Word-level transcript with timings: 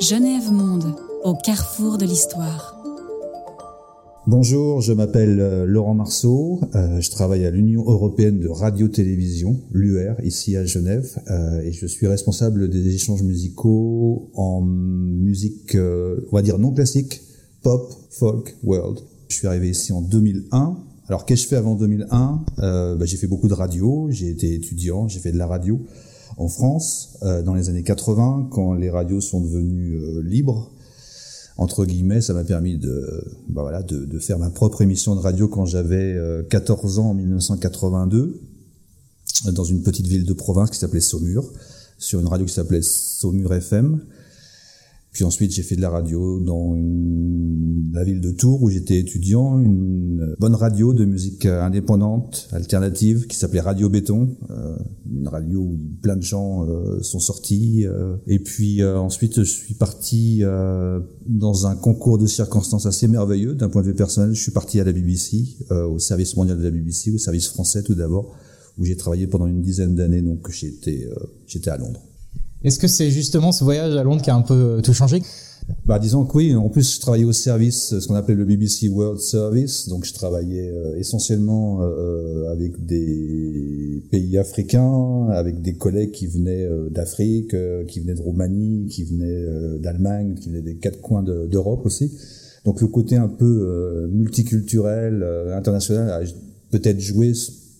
Genève 0.00 0.50
Monde, 0.50 0.96
au 1.22 1.34
carrefour 1.34 1.98
de 1.98 2.04
l'histoire. 2.04 2.76
Bonjour, 4.26 4.80
je 4.80 4.92
m'appelle 4.92 5.38
euh, 5.40 5.66
Laurent 5.66 5.94
Marceau, 5.94 6.60
euh, 6.74 7.00
je 7.00 7.10
travaille 7.10 7.46
à 7.46 7.50
l'Union 7.50 7.84
européenne 7.86 8.40
de 8.40 8.48
radio-télévision, 8.48 9.60
l'UR, 9.72 10.16
ici 10.24 10.56
à 10.56 10.64
Genève, 10.64 11.16
euh, 11.30 11.60
et 11.60 11.72
je 11.72 11.86
suis 11.86 12.06
responsable 12.06 12.68
des 12.68 12.94
échanges 12.94 13.22
musicaux 13.22 14.30
en 14.34 14.60
musique, 14.60 15.76
on 15.76 16.34
va 16.34 16.42
dire 16.42 16.58
non 16.58 16.72
classique, 16.72 17.20
pop, 17.62 17.88
folk, 18.10 18.56
world. 18.64 18.98
Je 19.28 19.36
suis 19.36 19.46
arrivé 19.46 19.70
ici 19.70 19.92
en 19.92 20.02
2001. 20.02 20.76
Alors 21.08 21.24
qu'ai-je 21.24 21.46
fait 21.46 21.56
avant 21.56 21.76
2001 21.76 22.44
bah, 22.58 23.04
J'ai 23.04 23.16
fait 23.16 23.26
beaucoup 23.26 23.48
de 23.48 23.54
radio, 23.54 24.08
j'ai 24.10 24.30
été 24.30 24.54
étudiant, 24.54 25.06
j'ai 25.06 25.20
fait 25.20 25.32
de 25.32 25.38
la 25.38 25.46
radio 25.46 25.80
en 26.36 26.48
France 26.48 27.18
dans 27.22 27.54
les 27.54 27.68
années 27.68 27.82
80, 27.82 28.48
quand 28.50 28.74
les 28.74 28.90
radios 28.90 29.20
sont 29.20 29.40
devenues 29.40 30.22
libres 30.22 30.70
entre 31.56 31.84
guillemets, 31.84 32.20
ça 32.20 32.34
m'a 32.34 32.44
permis 32.44 32.78
de, 32.78 33.24
bah 33.48 33.82
de, 33.82 34.18
faire 34.18 34.38
ma 34.38 34.50
propre 34.50 34.82
émission 34.82 35.14
de 35.14 35.20
radio 35.20 35.46
quand 35.46 35.66
j'avais 35.66 36.16
14 36.50 36.98
euh, 36.98 37.02
ans 37.02 37.10
en 37.10 37.14
1982, 37.14 38.40
dans 39.52 39.64
une 39.64 39.82
petite 39.82 40.06
ville 40.06 40.24
de 40.24 40.32
province 40.32 40.70
qui 40.70 40.78
s'appelait 40.78 41.00
Saumur, 41.00 41.52
sur 41.98 42.18
une 42.18 42.26
radio 42.26 42.44
qui 42.44 42.52
s'appelait 42.52 42.82
Saumur 42.82 43.54
FM. 43.54 44.00
Puis 45.14 45.22
ensuite, 45.22 45.52
j'ai 45.52 45.62
fait 45.62 45.76
de 45.76 45.80
la 45.80 45.90
radio 45.90 46.40
dans 46.40 46.74
la 47.92 48.02
ville 48.02 48.20
de 48.20 48.32
Tours 48.32 48.60
où 48.64 48.68
j'étais 48.68 48.98
étudiant, 48.98 49.60
une 49.60 50.34
bonne 50.40 50.56
radio 50.56 50.92
de 50.92 51.04
musique 51.04 51.46
indépendante, 51.46 52.48
alternative, 52.50 53.28
qui 53.28 53.36
s'appelait 53.36 53.60
Radio 53.60 53.88
Béton, 53.88 54.36
euh, 54.50 54.76
une 55.08 55.28
radio 55.28 55.60
où 55.60 55.78
plein 56.02 56.16
de 56.16 56.22
gens 56.22 56.66
euh, 56.66 57.00
sont 57.02 57.20
sortis. 57.20 57.86
Euh. 57.86 58.16
et 58.26 58.40
puis 58.40 58.84
ensuite, 58.84 59.36
je 59.36 59.44
suis 59.44 59.74
parti 59.74 60.42
dans 61.26 61.66
un 61.68 61.76
concours 61.76 62.18
de 62.18 62.26
circonstances 62.26 62.86
assez 62.86 63.06
merveilleux 63.06 63.54
d'un 63.54 63.68
point 63.68 63.82
de 63.82 63.86
vue 63.86 63.94
personnel. 63.94 64.34
Je 64.34 64.42
suis 64.42 64.52
parti 64.52 64.80
à 64.80 64.84
la 64.84 64.90
BBC, 64.90 65.44
au 65.70 66.00
service 66.00 66.36
mondial 66.36 66.58
de 66.58 66.64
la 66.64 66.72
BBC, 66.72 67.12
au 67.12 67.18
service 67.18 67.46
français 67.46 67.84
tout 67.84 67.94
d'abord, 67.94 68.34
où 68.78 68.84
j'ai 68.84 68.96
travaillé 68.96 69.28
pendant 69.28 69.46
une 69.46 69.62
dizaine 69.62 69.94
d'années. 69.94 70.22
Donc 70.22 70.50
j'étais 70.50 71.08
j'étais 71.46 71.70
à 71.70 71.76
Londres. 71.76 72.02
Est-ce 72.64 72.78
que 72.78 72.88
c'est 72.88 73.10
justement 73.10 73.52
ce 73.52 73.62
voyage 73.62 73.94
à 73.94 74.02
Londres 74.02 74.22
qui 74.22 74.30
a 74.30 74.34
un 74.34 74.40
peu 74.40 74.54
euh, 74.54 74.80
tout 74.80 74.94
changé? 74.94 75.22
Bah, 75.84 75.98
disons 75.98 76.24
que 76.24 76.36
oui. 76.36 76.54
En 76.54 76.70
plus, 76.70 76.94
je 76.94 77.00
travaillais 77.00 77.26
au 77.26 77.32
service, 77.32 77.98
ce 77.98 78.08
qu'on 78.08 78.14
appelait 78.14 78.34
le 78.34 78.46
BBC 78.46 78.88
World 78.88 79.20
Service. 79.20 79.88
Donc, 79.88 80.06
je 80.06 80.14
travaillais 80.14 80.70
euh, 80.70 80.98
essentiellement 80.98 81.80
euh, 81.82 82.50
avec 82.50 82.86
des 82.86 84.02
pays 84.10 84.38
africains, 84.38 85.28
avec 85.30 85.60
des 85.60 85.74
collègues 85.74 86.12
qui 86.12 86.26
venaient 86.26 86.66
d'Afrique, 86.90 87.54
qui 87.86 88.00
venaient 88.00 88.14
de 88.14 88.22
Roumanie, 88.22 88.86
qui 88.86 89.04
venaient 89.04 89.78
d'Allemagne, 89.80 90.34
qui 90.34 90.48
venaient 90.48 90.62
des 90.62 90.76
quatre 90.76 91.02
coins 91.02 91.22
d'Europe 91.22 91.84
aussi. 91.84 92.12
Donc, 92.64 92.80
le 92.80 92.86
côté 92.86 93.16
un 93.16 93.28
peu 93.28 94.08
multiculturel, 94.10 95.22
international, 95.54 96.10
a 96.10 96.26
peut-être 96.70 97.00
joué 97.00 97.32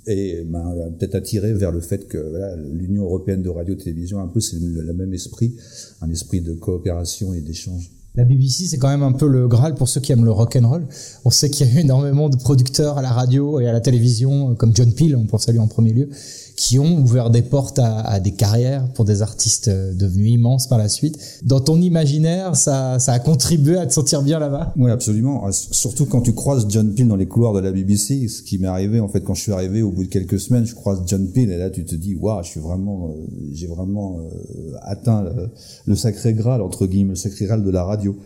et 0.07 0.45
m'a 0.45 0.65
peut-être 0.99 1.15
attiré 1.15 1.53
vers 1.53 1.73
le 1.73 1.81
fait 1.81 2.07
que 2.09 2.19
l'Union 2.73 3.05
européenne 3.05 3.43
de 3.43 3.49
radio-télévision, 3.49 4.21
un 4.21 4.29
peu, 4.29 4.41
c'est 4.41 4.59
le, 4.61 4.93
même 4.93 5.13
esprit, 5.15 5.55
un 6.01 6.11
esprit 6.11 6.41
de 6.41 6.55
coopération 6.55 7.35
et 7.35 7.41
d'échange. 7.41 7.91
La 8.17 8.25
BBC, 8.25 8.67
c'est 8.67 8.79
quand 8.79 8.89
même 8.89 9.03
un 9.03 9.13
peu 9.13 9.27
le 9.27 9.49
Graal 9.49 9.75
pour 9.75 9.89
ceux 9.89 10.01
qui 10.01 10.13
aiment 10.13 10.25
le 10.25 10.31
rock 10.31 10.57
and 10.57 10.69
roll. 10.69 10.87
On 11.25 11.31
sait 11.31 11.51
qu'il 11.51 11.67
y 11.67 11.71
a 11.71 11.75
eu 11.75 11.79
énormément 11.81 12.29
de 12.29 12.37
producteurs 12.37 12.97
à 12.97 13.03
la 13.03 13.11
radio 13.11 13.59
et 13.59 13.67
à 13.67 13.73
la 13.73 13.81
télévision, 13.81 14.55
comme 14.55 14.75
John 14.75 14.93
Peel, 14.93 15.17
on 15.17 15.27
pense 15.27 15.49
à 15.49 15.53
lui 15.53 15.59
en 15.59 15.67
premier 15.67 15.93
lieu, 15.93 16.09
qui 16.57 16.79
ont 16.79 17.01
ouvert 17.01 17.31
des 17.31 17.43
portes 17.43 17.81
à, 17.81 18.21
des 18.21 18.31
carrières 18.31 18.87
pour 18.93 19.05
des 19.05 19.23
artistes 19.23 19.69
euh, 19.69 19.93
devenus 19.93 20.35
immenses 20.35 20.69
par 20.69 20.79
la 20.79 20.89
suite. 20.89 21.19
Dans 21.43 21.61
ton 21.61 21.81
imaginaire, 21.81 22.55
ça, 22.55 22.95
a 22.95 23.19
contribué 23.19 23.77
à 23.77 23.87
te 23.87 23.93
sentir 23.93 24.23
bien 24.23 24.39
là-bas? 24.39 24.73
Oui, 24.77 24.91
absolument. 24.91 25.45
Ah, 25.45 25.53
surtout 25.53 26.07
quand 26.07 26.21
tu 26.21 26.33
croises 26.33 26.67
John 26.69 26.95
Peel 26.95 27.09
dans 27.09 27.17
les 27.17 27.27
couloirs 27.27 27.55
de 27.55 27.61
la 27.61 27.73
BBC, 27.73 28.29
ce 28.29 28.43
qui 28.43 28.59
m'est 28.59 28.69
arrivé 28.69 29.01
en 29.01 29.09
fait 29.09 29.21
quand 29.21 29.35
je 29.35 29.43
suis 29.43 29.53
arrivé 29.53 29.83
au 29.83 29.91
bout 29.91 30.05
de 30.05 30.09
quelques 30.09 30.39
semaines, 30.39 30.65
je 30.65 30.75
croise 30.75 31.03
John 31.07 31.27
Peel 31.29 31.51
et 31.51 31.57
là 31.57 31.71
tu 31.71 31.85
te 31.85 31.95
dis 31.97 32.15
waouh, 32.15 32.43
je 32.43 32.51
suis 32.51 32.61
vraiment, 32.61 33.09
euh, 33.09 33.27
j'ai 33.53 33.67
vraiment 33.67 34.21
euh, 34.21 34.77
atteint 34.83 35.25
le, 35.87 35.97
sacré 35.97 36.35
graal 36.35 36.63
entre 36.63 36.87
guillemets, 36.87 37.11
le 37.11 37.17
sacré 37.17 37.47
graal 37.47 37.65
de 37.65 37.71
la 37.71 37.85
radio. 37.85 38.17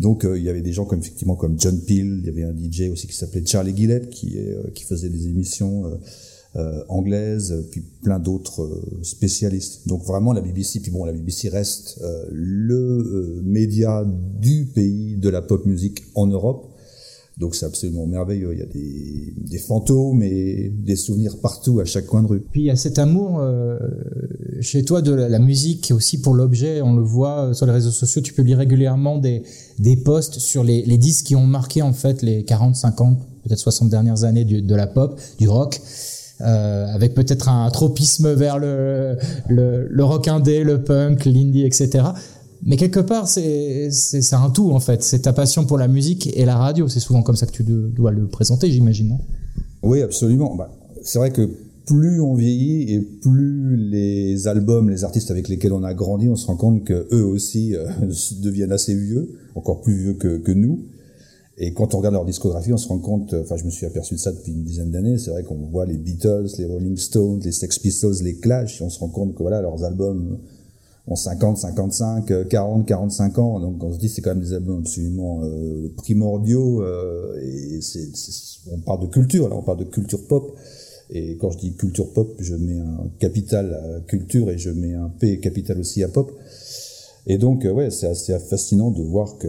Donc 0.00 0.24
il 0.24 0.42
y 0.42 0.48
avait 0.48 0.62
des 0.62 0.72
gens 0.72 0.84
comme 0.84 1.00
effectivement 1.00 1.34
comme 1.34 1.58
John 1.58 1.78
Peel, 1.80 2.20
il 2.20 2.24
y 2.24 2.28
avait 2.28 2.44
un 2.44 2.52
DJ 2.52 2.90
aussi 2.92 3.08
qui 3.08 3.16
s'appelait 3.16 3.44
Charlie 3.44 3.76
Gillette 3.76 4.10
qui 4.10 4.84
faisait 4.84 5.08
des 5.08 5.26
émissions 5.26 5.84
euh, 6.58 6.82
anglaise, 6.88 7.66
puis 7.70 7.82
plein 8.02 8.18
d'autres 8.18 8.62
euh, 8.62 9.00
spécialistes. 9.02 9.86
Donc 9.86 10.04
vraiment 10.04 10.32
la 10.32 10.40
BBC, 10.40 10.80
puis 10.80 10.90
bon 10.90 11.04
la 11.04 11.12
BBC 11.12 11.48
reste 11.48 12.00
euh, 12.02 12.24
le 12.32 13.42
média 13.44 14.04
du 14.40 14.66
pays 14.66 15.16
de 15.16 15.28
la 15.28 15.40
pop 15.40 15.64
musique 15.66 16.02
en 16.14 16.26
Europe. 16.26 16.68
Donc 17.38 17.54
c'est 17.54 17.66
absolument 17.66 18.06
merveilleux. 18.06 18.52
Il 18.52 18.58
y 18.58 18.62
a 18.62 18.66
des, 18.66 19.58
fantômes 19.58 20.22
et 20.22 20.72
des 20.76 20.96
souvenirs 20.96 21.38
partout, 21.40 21.78
à 21.78 21.84
chaque 21.84 22.06
coin 22.06 22.22
de 22.22 22.26
rue. 22.26 22.40
Puis 22.40 22.62
il 22.62 22.64
y 22.64 22.70
a 22.70 22.76
cet 22.76 22.98
amour 22.98 23.38
euh, 23.38 23.78
chez 24.60 24.84
toi 24.84 25.00
de 25.00 25.12
la, 25.12 25.38
musique 25.38 25.92
aussi 25.94 26.20
pour 26.20 26.34
l'objet. 26.34 26.82
On 26.82 26.96
le 26.96 27.02
voit 27.02 27.54
sur 27.54 27.66
les 27.66 27.72
réseaux 27.72 27.92
sociaux. 27.92 28.20
Tu 28.20 28.32
publies 28.32 28.56
régulièrement 28.56 29.18
des, 29.18 29.44
posts 30.04 30.40
sur 30.40 30.64
les, 30.64 30.82
les 30.82 30.98
disques 30.98 31.26
qui 31.26 31.36
ont 31.36 31.46
marqué 31.46 31.82
en 31.82 31.92
fait 31.92 32.22
les 32.22 32.44
40, 32.44 32.74
50, 32.74 33.18
peut-être 33.44 33.60
60 33.60 33.88
dernières 33.88 34.24
années 34.24 34.44
de 34.44 34.74
la 34.74 34.88
pop, 34.88 35.20
du 35.38 35.48
rock. 35.48 35.80
Euh, 36.40 36.86
avec 36.94 37.14
peut-être 37.14 37.48
un 37.48 37.68
tropisme 37.70 38.32
vers 38.32 38.60
le, 38.60 39.16
le, 39.48 39.88
le 39.90 40.04
rock 40.04 40.28
indé, 40.28 40.62
le 40.62 40.84
punk, 40.84 41.24
l'indie, 41.24 41.64
etc. 41.64 42.04
Mais 42.64 42.76
quelque 42.76 43.00
part, 43.00 43.26
c'est 43.28 43.90
un 44.32 44.50
tout 44.50 44.70
en 44.70 44.80
fait. 44.80 45.02
C'est 45.02 45.20
ta 45.20 45.32
passion 45.32 45.64
pour 45.64 45.78
la 45.78 45.88
musique 45.88 46.30
et 46.36 46.44
la 46.44 46.56
radio. 46.56 46.88
C'est 46.88 47.00
souvent 47.00 47.22
comme 47.22 47.36
ça 47.36 47.46
que 47.46 47.52
tu 47.52 47.64
dois 47.64 48.12
le 48.12 48.26
présenter, 48.26 48.70
j'imagine, 48.70 49.18
Oui, 49.82 50.02
absolument. 50.02 50.54
Bah, 50.54 50.70
c'est 51.02 51.18
vrai 51.18 51.30
que 51.30 51.48
plus 51.86 52.20
on 52.20 52.34
vieillit 52.34 52.92
et 52.92 53.00
plus 53.00 53.76
les 53.76 54.46
albums, 54.46 54.90
les 54.90 55.04
artistes 55.04 55.30
avec 55.30 55.48
lesquels 55.48 55.72
on 55.72 55.82
a 55.82 55.94
grandi, 55.94 56.28
on 56.28 56.36
se 56.36 56.46
rend 56.46 56.56
compte 56.56 56.84
que 56.84 57.08
eux 57.12 57.24
aussi 57.24 57.74
euh, 57.74 57.86
deviennent 58.42 58.72
assez 58.72 58.94
vieux, 58.94 59.28
encore 59.54 59.80
plus 59.80 59.96
vieux 59.96 60.14
que, 60.14 60.36
que 60.38 60.52
nous. 60.52 60.84
Et 61.60 61.72
quand 61.72 61.94
on 61.94 61.98
regarde 61.98 62.14
leur 62.14 62.24
discographie, 62.24 62.72
on 62.72 62.76
se 62.76 62.86
rend 62.86 63.00
compte, 63.00 63.34
enfin 63.34 63.56
je 63.56 63.64
me 63.64 63.70
suis 63.70 63.84
aperçu 63.84 64.14
de 64.14 64.20
ça 64.20 64.30
depuis 64.30 64.52
une 64.52 64.62
dizaine 64.62 64.92
d'années, 64.92 65.18
c'est 65.18 65.30
vrai 65.30 65.42
qu'on 65.42 65.56
voit 65.56 65.86
les 65.86 65.96
Beatles, 65.96 66.46
les 66.56 66.66
Rolling 66.66 66.96
Stones, 66.96 67.40
les 67.44 67.50
Sex 67.50 67.80
Pistols, 67.80 68.14
les 68.22 68.36
Clash, 68.36 68.80
et 68.80 68.84
on 68.84 68.90
se 68.90 69.00
rend 69.00 69.08
compte 69.08 69.34
que 69.34 69.42
voilà, 69.42 69.60
leurs 69.60 69.82
albums 69.82 70.38
ont 71.08 71.16
50, 71.16 71.58
55, 71.58 72.48
40, 72.48 72.86
45 72.86 73.38
ans, 73.38 73.58
donc 73.58 73.82
on 73.82 73.92
se 73.92 73.98
dit 73.98 74.08
c'est 74.08 74.22
quand 74.22 74.30
même 74.30 74.44
des 74.44 74.52
albums 74.52 74.78
absolument 74.78 75.40
euh, 75.42 75.92
primordiaux, 75.96 76.82
euh, 76.82 77.40
et 77.42 77.80
c'est, 77.80 78.08
on 78.70 78.78
parle 78.78 79.00
de 79.00 79.06
culture, 79.06 79.48
là 79.48 79.56
on 79.56 79.62
parle 79.62 79.78
de 79.78 79.84
culture 79.84 80.24
pop, 80.28 80.56
et 81.10 81.36
quand 81.38 81.50
je 81.50 81.58
dis 81.58 81.72
culture 81.72 82.12
pop, 82.12 82.34
je 82.38 82.54
mets 82.54 82.78
un 82.78 83.10
capital 83.18 83.74
à 83.74 84.00
culture 84.06 84.50
et 84.50 84.58
je 84.58 84.70
mets 84.70 84.94
un 84.94 85.08
P 85.08 85.40
capital 85.40 85.80
aussi 85.80 86.04
à 86.04 86.08
pop. 86.08 86.30
Et 87.30 87.36
donc, 87.36 87.66
euh, 87.66 87.90
c'est 87.90 88.06
assez 88.06 88.36
fascinant 88.38 88.90
de 88.90 89.02
voir 89.02 89.36
que 89.36 89.48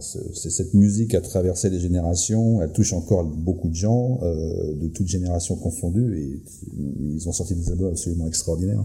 c'est 0.00 0.50
cette 0.50 0.74
musique 0.74 1.14
a 1.14 1.20
traversé 1.20 1.70
les 1.70 1.78
générations, 1.78 2.60
elle 2.60 2.72
touche 2.72 2.92
encore 2.92 3.22
beaucoup 3.24 3.68
de 3.68 3.74
gens, 3.74 4.18
euh, 4.22 4.74
de 4.74 4.88
toutes 4.88 5.06
générations 5.06 5.54
confondues, 5.54 6.18
et 6.18 6.42
ils 6.76 7.28
ont 7.28 7.32
sorti 7.32 7.54
des 7.54 7.70
albums 7.70 7.90
absolument 7.90 8.26
extraordinaires. 8.26 8.84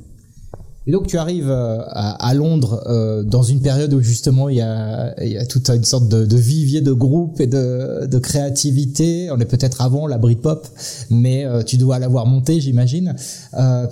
Et 0.90 0.92
donc 0.92 1.06
tu 1.06 1.20
arrives 1.20 1.52
euh, 1.52 1.84
à, 1.86 2.34
Londres 2.34 2.82
euh, 2.88 3.22
dans 3.22 3.44
une 3.44 3.62
période 3.62 3.94
où 3.94 4.02
justement 4.02 4.50
il 4.50 4.56
y 4.56 4.62
a, 4.62 5.14
toute 5.48 5.70
une 5.70 5.84
sorte 5.84 6.10
de, 6.10 6.36
vivier 6.36 6.82
de 6.82 6.94
groupe 6.94 7.40
et 7.40 7.46
de, 7.46 8.08
de 8.08 8.18
créativité. 8.18 9.30
On 9.32 9.38
est 9.38 9.46
peut-être 9.46 9.82
avant 9.82 10.08
la 10.08 10.18
Britpop, 10.18 10.68
mais 11.12 11.46
euh, 11.46 11.62
tu 11.62 11.78
dois 11.78 12.00
l'avoir 12.00 12.26
monté, 12.26 12.60
j'imagine. 12.60 13.16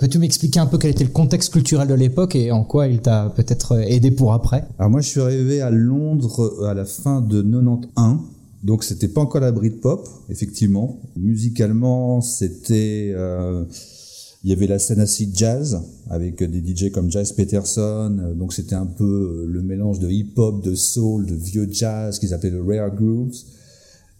Peux-tu 0.00 0.18
m'expliquer 0.18 0.58
un 0.58 0.66
peu 0.66 0.76
quel 0.76 0.90
était 0.90 1.04
le 1.04 1.10
contexte 1.10 1.52
culturel 1.52 1.86
de 1.86 1.94
l'époque 1.94 2.34
et 2.34 2.50
en 2.50 2.64
quoi 2.64 2.88
il 2.88 2.98
t'a 2.98 3.32
peut-être 3.36 3.78
aidé 3.78 4.10
pour 4.10 4.32
après? 4.32 4.64
Alors 4.80 4.90
moi 4.90 5.00
je 5.00 5.08
suis 5.08 5.20
arrivé 5.20 5.60
à 5.60 5.70
Londres 5.70 6.66
à 6.66 6.74
la 6.74 6.84
fin 6.84 7.20
de 7.20 7.42
91. 7.42 8.18
Donc 8.64 8.82
c'était 8.82 9.06
pas 9.06 9.20
encore 9.20 9.40
la 9.40 9.52
Britpop, 9.52 10.04
effectivement. 10.30 10.98
Musicalement, 11.16 12.20
c'était 12.22 13.14
il 14.48 14.52
y 14.52 14.54
avait 14.54 14.66
la 14.66 14.78
scène 14.78 15.00
acid 15.00 15.36
jazz 15.36 15.78
avec 16.08 16.42
des 16.42 16.74
DJ 16.74 16.90
comme 16.90 17.10
Jazz 17.10 17.32
Peterson. 17.32 18.32
Donc 18.34 18.54
c'était 18.54 18.76
un 18.76 18.86
peu 18.86 19.44
le 19.46 19.60
mélange 19.60 19.98
de 19.98 20.08
hip-hop, 20.08 20.64
de 20.64 20.74
soul, 20.74 21.26
de 21.26 21.34
vieux 21.34 21.68
jazz 21.70 22.18
qu'ils 22.18 22.32
appelaient 22.32 22.52
le 22.52 22.62
rare 22.62 22.94
grooves. 22.94 23.36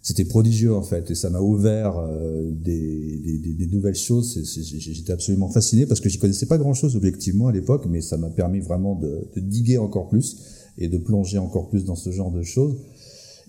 C'était 0.03 0.25
prodigieux 0.25 0.75
en 0.75 0.83
fait 0.83 1.09
et 1.09 1.15
ça 1.15 1.31
m'a 1.31 1.39
ouvert 1.39 1.97
euh, 1.97 2.51
des, 2.51 3.67
nouvelles 3.71 3.95
choses. 3.95 4.39
J'étais 4.77 5.13
absolument 5.13 5.49
fasciné 5.49 5.87
parce 5.87 5.99
que 5.99 6.09
j'y 6.09 6.19
connaissais 6.19 6.45
pas 6.45 6.59
grand-chose 6.59 6.95
objectivement 6.95 7.47
à 7.47 7.51
l'époque, 7.51 7.87
mais 7.89 8.01
ça 8.01 8.17
m'a 8.17 8.29
permis 8.29 8.59
vraiment 8.59 8.93
de 8.93 9.25
diguer 9.35 9.79
encore 9.79 10.09
plus 10.09 10.37
et 10.77 10.89
de 10.89 10.99
plonger 10.99 11.39
encore 11.39 11.69
plus 11.69 11.85
dans 11.85 11.95
ce 11.95 12.11
genre 12.11 12.29
de 12.29 12.43
choses. 12.43 12.75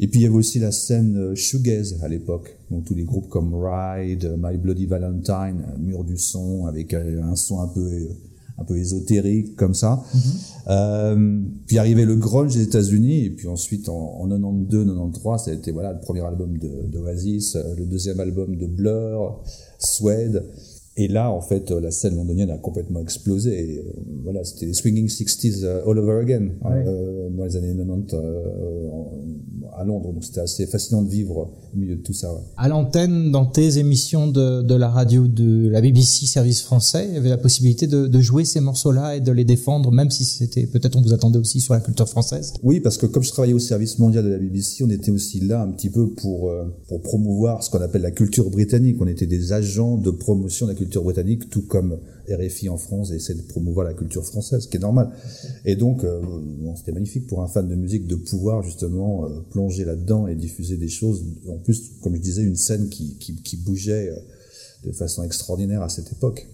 Et 0.03 0.09
puis 0.09 0.21
il 0.21 0.23
y 0.23 0.27
avait 0.27 0.35
aussi 0.35 0.59
la 0.59 0.73
scène 0.73 1.17
euh, 1.17 1.35
shoegaze 1.35 1.99
à 2.03 2.09
l'époque, 2.09 2.57
donc 2.71 2.85
tous 2.87 2.95
les 2.95 3.05
groupes 3.05 3.29
comme 3.29 3.55
Ride, 3.55 4.35
My 4.43 4.57
Bloody 4.57 4.87
Valentine, 4.87 5.63
Mur 5.79 6.05
du 6.05 6.17
son, 6.17 6.65
avec 6.67 6.95
euh, 6.95 7.23
un 7.23 7.37
son 7.37 7.61
un 7.61 7.69
peu 7.69 8.09
un 8.59 8.65
peu 8.65 8.77
ésotérique 8.77 9.57
comme 9.57 9.73
ça. 9.75 10.03
Euh, 10.69 11.41
puis 11.67 11.79
arrivait 11.79 12.05
le 12.05 12.17
grunge 12.17 12.55
des 12.55 12.63
États-Unis 12.63 13.25
et 13.25 13.31
puis 13.31 13.49
ensuite 13.49 13.89
en, 13.89 14.21
en 14.21 14.29
92, 14.29 14.87
93, 14.87 15.45
ça 15.45 15.51
a 15.51 15.55
été 15.55 15.71
voilà 15.73 15.93
le 15.95 16.01
premier 16.01 16.21
album 16.21 16.59
de 16.59 16.69
d'Oasis, 16.93 17.57
euh, 17.57 17.63
le 17.79 17.87
deuxième 17.87 18.21
album 18.21 18.57
de 18.57 18.67
Blur, 18.67 19.43
Suede. 19.79 20.45
Et 20.97 21.09
là, 21.09 21.31
en 21.33 21.41
fait, 21.41 21.71
la 21.71 21.91
scène 21.93 22.17
londonienne 22.17 22.51
a 22.51 22.59
complètement 22.59 23.01
explosé. 23.01 23.51
Et, 23.59 23.79
euh, 23.79 23.83
voilà, 24.25 24.45
c'était 24.45 24.67
les 24.67 24.75
swinging 24.75 25.07
60s 25.07 25.61
euh, 25.65 25.81
all 25.89 25.99
over 25.99 26.19
again 26.21 26.49
hein, 26.63 26.71
Ouais. 26.71 26.85
euh, 26.87 27.31
dans 27.31 27.45
les 27.45 27.57
années 27.57 27.75
90 27.75 28.15
euh, 28.15 28.91
en- 28.91 29.00
à 29.81 29.85
Londres. 29.85 30.13
Donc 30.13 30.25
c'était 30.25 30.41
assez 30.41 30.67
fascinant 30.67 31.03
de 31.03 31.09
vivre 31.09 31.49
au 31.75 31.77
milieu 31.77 31.97
de 31.97 32.03
tout 32.03 32.13
ça. 32.13 32.33
ouais. 32.33 32.41
À 32.57 32.69
l'antenne, 32.69 33.31
dans 33.31 33.47
tes 33.47 33.79
émissions 33.79 34.27
de, 34.27 34.63
de 34.63 34.75
la 34.75 34.89
radio 34.89 35.27
de 35.27 35.69
la 35.69 35.81
BBC 35.81 36.27
Service 36.27 36.63
Français, 36.63 37.07
il 37.09 37.15
y 37.15 37.17
avait 37.17 37.29
la 37.31 37.39
possibilité 37.39 37.87
de, 37.87 38.07
de 38.07 38.21
jouer 38.21 38.45
ces 38.45 38.61
morceaux-là 38.61 39.17
et 39.17 39.21
de 39.21 39.33
les 39.33 39.45
défendre, 39.45 39.91
même 39.91 40.11
si 40.11 40.25
c'était 40.25 40.67
peut-être 40.67 40.97
on 40.97 41.03
vous 41.03 41.13
attendait 41.13 41.39
aussi 41.39 41.61
sur 41.61 41.75
la 41.75 41.81
culture 41.81 42.09
française. 42.09 42.53
Oui, 42.63 42.81
parce 42.81 42.99
que 42.99 43.07
comme 43.07 43.23
je 43.23 43.31
travaillais 43.31 43.55
au 43.55 43.59
service 43.59 43.99
mondial 43.99 44.25
de 44.25 44.31
la 44.31 44.39
BBC, 44.39 44.85
on 44.85 44.91
était 44.91 45.11
aussi 45.11 45.41
là 45.41 45.63
un 45.63 45.71
petit 45.71 45.91
peu 45.91 46.09
pour, 46.11 46.51
euh, 46.51 46.65
pour 46.89 47.01
promouvoir 47.01 47.63
ce 47.63 47.71
qu'on 47.71 47.81
appelle 47.81 48.03
la 48.03 48.11
culture 48.11 48.51
britannique. 48.51 48.97
On 49.01 49.07
était 49.07 49.27
des 49.27 49.53
agents 49.53 49.97
de 49.97 50.11
promotion 50.11 50.67
de 50.67 50.73
la 50.73 50.77
culture 50.79 51.03
britannique, 51.03 51.49
tout 51.51 51.63
comme 51.63 51.97
RFI 52.31 52.69
en 52.69 52.77
France 52.77 53.11
essaie 53.11 53.35
de 53.35 53.43
promouvoir 53.43 53.87
la 53.87 53.95
culture 53.95 54.25
française, 54.25 54.63
ce 54.63 54.69
qui 54.69 54.77
est 54.77 54.81
normal. 54.81 55.11
Et 55.65 55.77
donc, 55.77 56.05
euh, 56.05 56.21
bon, 56.23 56.77
c'était 56.77 56.93
magnifique 56.93 57.27
pour 57.27 57.43
un 57.43 57.49
fan 57.49 57.69
de 57.69 57.75
musique 57.75 58.07
de 58.07 58.17
pouvoir 58.17 58.63
justement 58.63 59.25
euh, 59.25 59.41
plonger 59.51 59.85
là-dedans 59.85 60.27
et 60.27 60.35
diffuser 60.35 60.77
des 60.77 60.89
choses. 60.89 61.25
En 61.49 61.59
plus, 61.59 61.93
comme 62.03 62.15
je 62.15 62.21
disais, 62.21 62.43
une 62.43 62.57
scène 62.57 62.89
qui, 62.89 63.17
qui, 63.19 63.37
qui 63.43 63.57
bougeait 63.57 64.11
euh, 64.11 64.89
de 64.89 64.93
façon 64.93 65.23
extraordinaire 65.23 65.83
à 65.83 65.89
cette 65.89 66.13
époque. 66.13 66.47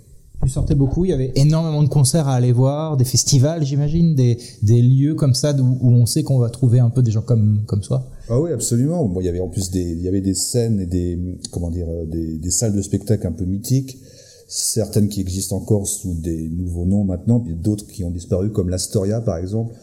Tu 0.42 0.50
sortais 0.50 0.74
beaucoup, 0.74 1.06
il 1.06 1.08
y 1.08 1.14
avait 1.14 1.32
énormément 1.34 1.82
de 1.82 1.88
concerts 1.88 2.28
à 2.28 2.34
aller 2.34 2.52
voir, 2.52 2.98
des 2.98 3.06
festivals, 3.06 3.64
j'imagine, 3.64 4.14
des, 4.14 4.36
des 4.62 4.82
lieux 4.82 5.14
comme 5.14 5.32
ça 5.32 5.54
où, 5.54 5.78
où 5.80 5.90
on 5.90 6.04
sait 6.04 6.24
qu'on 6.24 6.38
va 6.38 6.50
trouver 6.50 6.78
un 6.78 6.90
peu 6.90 7.02
des 7.02 7.10
gens 7.10 7.22
comme, 7.22 7.62
comme 7.66 7.82
soi. 7.82 8.06
Ah 8.28 8.38
oui, 8.38 8.52
absolument. 8.52 9.04
Bon, 9.06 9.20
il 9.20 9.24
y 9.24 9.28
avait 9.28 9.40
en 9.40 9.48
plus 9.48 9.70
des, 9.70 9.80
il 9.80 10.02
y 10.02 10.08
avait 10.08 10.20
des 10.20 10.34
scènes 10.34 10.80
et 10.80 10.86
des, 10.86 11.18
comment 11.50 11.70
dire, 11.70 11.86
des, 12.06 12.36
des 12.36 12.50
salles 12.50 12.76
de 12.76 12.82
spectacle 12.82 13.26
un 13.26 13.32
peu 13.32 13.46
mythiques. 13.46 13.98
Certaines 14.48 15.08
qui 15.08 15.20
existent 15.20 15.56
encore 15.56 15.88
sous 15.88 16.14
des 16.14 16.48
nouveaux 16.48 16.84
noms 16.84 17.02
maintenant, 17.02 17.40
puis 17.40 17.54
d'autres 17.54 17.86
qui 17.86 18.04
ont 18.04 18.10
disparu, 18.10 18.50
comme 18.50 18.68
l'Astoria 18.68 19.20
par 19.20 19.38
exemple, 19.38 19.74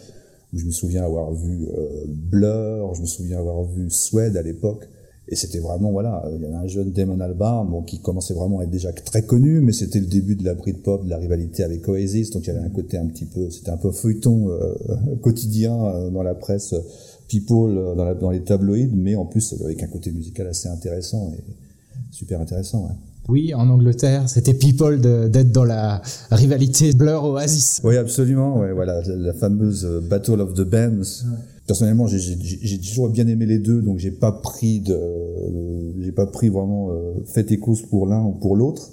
où 0.54 0.58
je 0.58 0.66
me 0.66 0.72
souviens 0.72 1.04
avoir 1.04 1.34
vu 1.34 1.68
euh, 1.78 2.06
Blur, 2.08 2.94
je 2.96 3.02
me 3.02 3.06
souviens 3.06 3.40
avoir 3.40 3.64
vu 3.64 3.90
Suede 3.90 4.38
à 4.38 4.42
l'époque. 4.42 4.88
Et 5.30 5.36
c'était 5.36 5.60
vraiment, 5.60 5.92
voilà, 5.92 6.24
il 6.36 6.42
y 6.42 6.46
avait 6.46 6.54
un 6.54 6.68
jeune 6.68 6.92
Damon 6.92 7.20
Albarn, 7.22 7.86
qui 7.86 8.00
commençait 8.00 8.34
vraiment 8.34 8.60
à 8.60 8.64
être 8.64 8.70
déjà 8.70 8.92
très 8.92 9.24
connu, 9.24 9.62
mais 9.62 9.72
c'était 9.72 10.00
le 10.00 10.06
début 10.06 10.36
de 10.36 10.44
la 10.44 10.54
Britpop, 10.54 11.06
de 11.06 11.10
la 11.10 11.18
rivalité 11.18 11.64
avec 11.64 11.88
Oasis, 11.88 12.30
donc 12.32 12.44
il 12.44 12.48
y 12.48 12.50
avait 12.52 12.66
un 12.66 12.70
côté 12.70 12.98
un 12.98 13.08
petit 13.08 13.24
peu, 13.26 13.50
c'était 13.50 13.72
un 13.72 13.78
peu 13.78 13.92
feuilleton 13.92 14.50
euh, 14.50 14.76
quotidien 15.22 15.82
euh, 15.82 16.10
dans 16.10 16.24
la 16.24 16.36
presse, 16.36 16.76
People, 17.30 17.96
dans, 18.20 18.30
les 18.30 18.42
tabloïds, 18.42 18.92
mais 18.94 19.16
en 19.16 19.26
plus 19.26 19.56
avec 19.64 19.82
un 19.82 19.88
côté 19.88 20.12
musical 20.12 20.46
assez 20.46 20.68
intéressant 20.68 21.32
super 22.14 22.40
intéressant. 22.40 22.86
Ouais. 22.86 22.96
Oui, 23.30 23.54
en 23.54 23.70
Angleterre, 23.70 24.28
c'était 24.28 24.54
people 24.54 25.00
d'être 25.00 25.52
dans 25.52 25.64
la 25.64 26.02
rivalité 26.30 26.94
Blur 26.94 27.24
Oasis. 27.24 27.82
Oui, 27.84 27.98
absolument. 27.98 28.60
Ouais, 28.60 28.74
voilà, 28.74 29.02
la, 29.08 29.34
fameuse 29.34 29.86
euh, 29.86 30.02
Battle 30.02 30.42
of 30.42 30.54
the 30.54 30.62
Bands. 30.62 31.24
Personnellement, 31.66 32.08
j'ai- 32.08 32.80
toujours 32.80 33.10
bien 33.10 33.26
aimé 33.28 33.46
les 33.46 33.60
deux, 33.60 33.82
donc 33.82 33.98
j'ai 34.00 34.12
pas 34.12 34.34
pris 34.34 34.82
de, 34.82 34.94
euh, 34.94 35.94
j'ai 36.02 36.12
pas 36.12 36.26
pris 36.26 36.50
vraiment 36.50 36.90
euh, 36.92 37.14
fait 37.26 37.50
et 37.54 37.58
cause 37.60 37.84
pour 37.84 38.06
l'un 38.06 38.22
ou 38.22 38.34
pour 38.34 38.58
l'autre. 38.58 38.90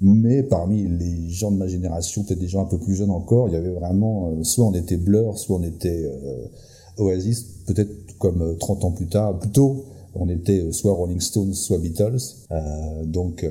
Mais 0.00 0.42
parmi 0.42 0.88
les 0.88 1.28
gens 1.28 1.52
de 1.52 1.58
ma 1.58 1.68
génération, 1.68 2.24
peut-être 2.24 2.40
des 2.40 2.48
gens 2.48 2.62
un 2.62 2.68
peu 2.68 2.78
plus 2.78 2.94
jeunes 2.94 3.10
encore, 3.10 3.48
il 3.48 3.52
y 3.52 3.56
avait 3.56 3.74
vraiment, 3.74 4.30
euh, 4.30 4.42
soit 4.42 4.64
on 4.64 4.72
était 4.72 4.96
Blur, 4.96 5.38
soit 5.38 5.58
on 5.58 5.62
était 5.62 6.04
euh, 6.06 7.02
Oasis, 7.04 7.42
peut-être 7.66 8.16
comme 8.18 8.40
euh, 8.40 8.54
30 8.54 8.84
ans 8.84 8.90
plus 8.90 9.06
tard, 9.06 9.38
plus 9.38 9.50
tôt, 9.50 9.84
on 10.16 10.28
était 10.28 10.60
euh, 10.60 10.72
soit 10.72 10.92
Rolling 10.92 11.20
Stones, 11.20 11.54
soit 11.54 11.78
Beatles. 11.78 12.18
Euh, 12.52 13.04
donc, 13.04 13.42
euh, 13.44 13.50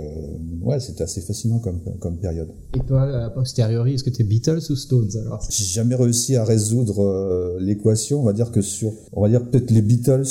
ouais, 0.62 0.80
c'était 0.80 1.04
assez 1.04 1.21
fascinant 1.21 1.60
comme, 1.60 1.80
comme 2.00 2.18
période. 2.18 2.50
Et 2.75 2.80
toi, 2.80 3.01
a 3.04 3.30
posteriori, 3.30 3.94
est-ce 3.95 4.04
que 4.04 4.10
t'es 4.10 4.24
Beatles 4.24 4.62
ou 4.69 4.75
Stones 4.75 5.10
alors? 5.25 5.45
J'ai 5.50 5.65
jamais 5.65 5.95
réussi 5.95 6.36
à 6.36 6.44
résoudre 6.45 7.01
euh, 7.04 7.57
l'équation. 7.60 8.21
On 8.21 8.24
va 8.24 8.33
dire 8.33 8.51
que 8.51 8.62
sur, 8.62 8.92
on 9.13 9.21
va 9.21 9.30
dire 9.30 9.44
peut-être 9.50 9.71
les 9.71 9.81
Beatles 9.81 10.24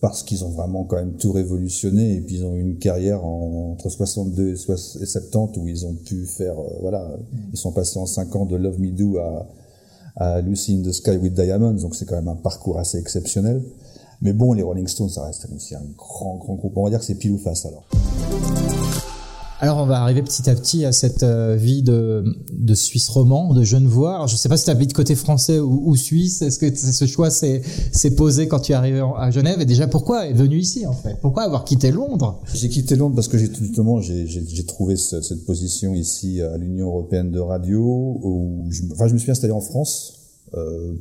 parce 0.00 0.22
qu'ils 0.22 0.44
ont 0.44 0.50
vraiment 0.50 0.84
quand 0.84 0.96
même 0.96 1.12
tout 1.18 1.30
révolutionné 1.32 2.14
et 2.16 2.20
puis 2.22 2.36
ils 2.36 2.44
ont 2.44 2.54
eu 2.54 2.60
une 2.60 2.78
carrière 2.78 3.22
en- 3.24 3.72
entre 3.72 3.90
62 3.90 4.52
et, 4.52 4.56
soix- 4.56 4.76
et 5.00 5.04
70 5.06 5.58
où 5.58 5.68
ils 5.68 5.84
ont 5.84 5.92
pu 5.94 6.24
faire, 6.24 6.54
voilà, 6.80 7.18
ils 7.52 7.58
sont 7.58 7.70
passés 7.72 7.98
en 7.98 8.06
5 8.06 8.34
ans 8.36 8.46
de 8.46 8.56
Love 8.56 8.80
Me 8.80 8.90
Do 8.92 9.18
à, 9.18 9.46
à 10.16 10.40
Lucy 10.40 10.74
in 10.74 10.82
the 10.88 10.92
Sky 10.92 11.18
with 11.18 11.34
Diamonds, 11.34 11.74
donc 11.82 11.94
c'est 11.94 12.06
quand 12.06 12.16
même 12.16 12.28
un 12.28 12.34
parcours 12.36 12.78
assez 12.78 12.96
exceptionnel. 12.98 13.62
Mais 14.22 14.32
bon, 14.34 14.52
les 14.52 14.62
Rolling 14.62 14.86
Stones, 14.86 15.08
ça 15.08 15.24
reste 15.24 15.46
aussi 15.54 15.74
un 15.74 15.82
grand, 15.96 16.36
grand 16.36 16.54
groupe. 16.54 16.72
On 16.76 16.84
va 16.84 16.90
dire 16.90 16.98
que 16.98 17.04
c'est 17.06 17.14
pile 17.14 17.32
ou 17.32 17.38
face 17.38 17.64
alors. 17.64 17.84
Alors 19.62 19.76
on 19.76 19.84
va 19.84 20.00
arriver 20.00 20.22
petit 20.22 20.48
à 20.48 20.54
petit 20.54 20.86
à 20.86 20.92
cette 20.92 21.22
euh, 21.22 21.54
vie 21.54 21.82
de, 21.82 22.24
de 22.50 22.74
Suisse 22.74 23.10
roman, 23.10 23.52
de 23.52 23.62
Genevois. 23.62 24.14
Alors, 24.14 24.26
je 24.26 24.34
sais 24.36 24.48
pas 24.48 24.56
si 24.56 24.64
tu 24.64 24.70
habites 24.70 24.94
côté 24.94 25.14
français 25.14 25.58
ou, 25.58 25.82
ou 25.84 25.96
suisse. 25.96 26.40
Est-ce 26.40 26.58
que 26.58 26.74
ce 26.74 27.04
choix 27.06 27.28
s'est 27.28 27.60
posé 28.16 28.48
quand 28.48 28.60
tu 28.60 28.72
es 28.72 28.74
arrivé 28.74 29.02
en- 29.02 29.14
à 29.14 29.30
Genève? 29.30 29.60
Et 29.60 29.66
déjà, 29.66 29.86
pourquoi 29.86 30.26
est 30.26 30.32
venu 30.32 30.58
ici 30.58 30.86
en 30.86 30.94
fait? 30.94 31.16
Pourquoi 31.20 31.42
avoir 31.42 31.64
quitté 31.66 31.90
Londres? 31.90 32.40
J'ai 32.54 32.70
quitté 32.70 32.96
Londres 32.96 33.14
parce 33.14 33.28
que 33.28 33.36
justement 33.36 34.00
j'ai 34.00 34.64
trouvé 34.66 34.96
ce- 34.96 35.20
cette 35.20 35.44
position 35.44 35.94
ici 35.94 36.40
à 36.40 36.56
l'Union 36.56 36.86
européenne 36.88 37.30
de 37.30 37.40
radio 37.40 37.82
où 38.22 38.64
je, 38.70 38.82
enfin 38.92 39.08
je 39.08 39.12
me 39.12 39.18
suis 39.18 39.30
installé 39.30 39.52
en 39.52 39.60
France 39.60 40.14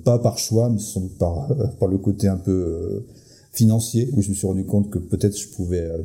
pas 0.03 0.19
par 0.19 0.37
choix 0.37 0.69
mais 0.69 0.79
sans 0.79 1.01
doute 1.01 1.17
par 1.17 1.47
par 1.79 1.87
le 1.87 1.97
côté 1.97 2.27
un 2.27 2.37
peu 2.37 2.51
euh, 2.51 3.05
financier 3.51 4.09
où 4.13 4.21
je 4.21 4.29
me 4.29 4.35
suis 4.35 4.47
rendu 4.47 4.65
compte 4.65 4.89
que 4.89 4.99
peut-être 4.99 5.37
je 5.37 5.47
pouvais 5.49 5.81
euh, 5.81 6.03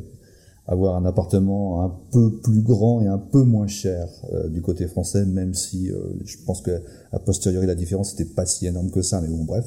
avoir 0.67 0.95
un 0.95 1.05
appartement 1.05 1.83
un 1.83 1.93
peu 2.11 2.31
plus 2.31 2.61
grand 2.61 3.01
et 3.01 3.07
un 3.07 3.19
peu 3.19 3.43
moins 3.43 3.67
cher 3.67 4.07
euh, 4.33 4.47
du 4.49 4.61
côté 4.61 4.87
français 4.87 5.25
même 5.25 5.53
si 5.53 5.91
euh, 5.91 5.99
je 6.25 6.37
pense 6.45 6.61
que 6.61 6.81
a 7.11 7.19
posteriori 7.19 7.67
la 7.67 7.75
différence 7.75 8.17
n'était 8.17 8.33
pas 8.33 8.45
si 8.45 8.65
énorme 8.65 8.89
que 8.89 9.01
ça 9.01 9.21
mais 9.21 9.27
bon 9.27 9.43
bref 9.43 9.65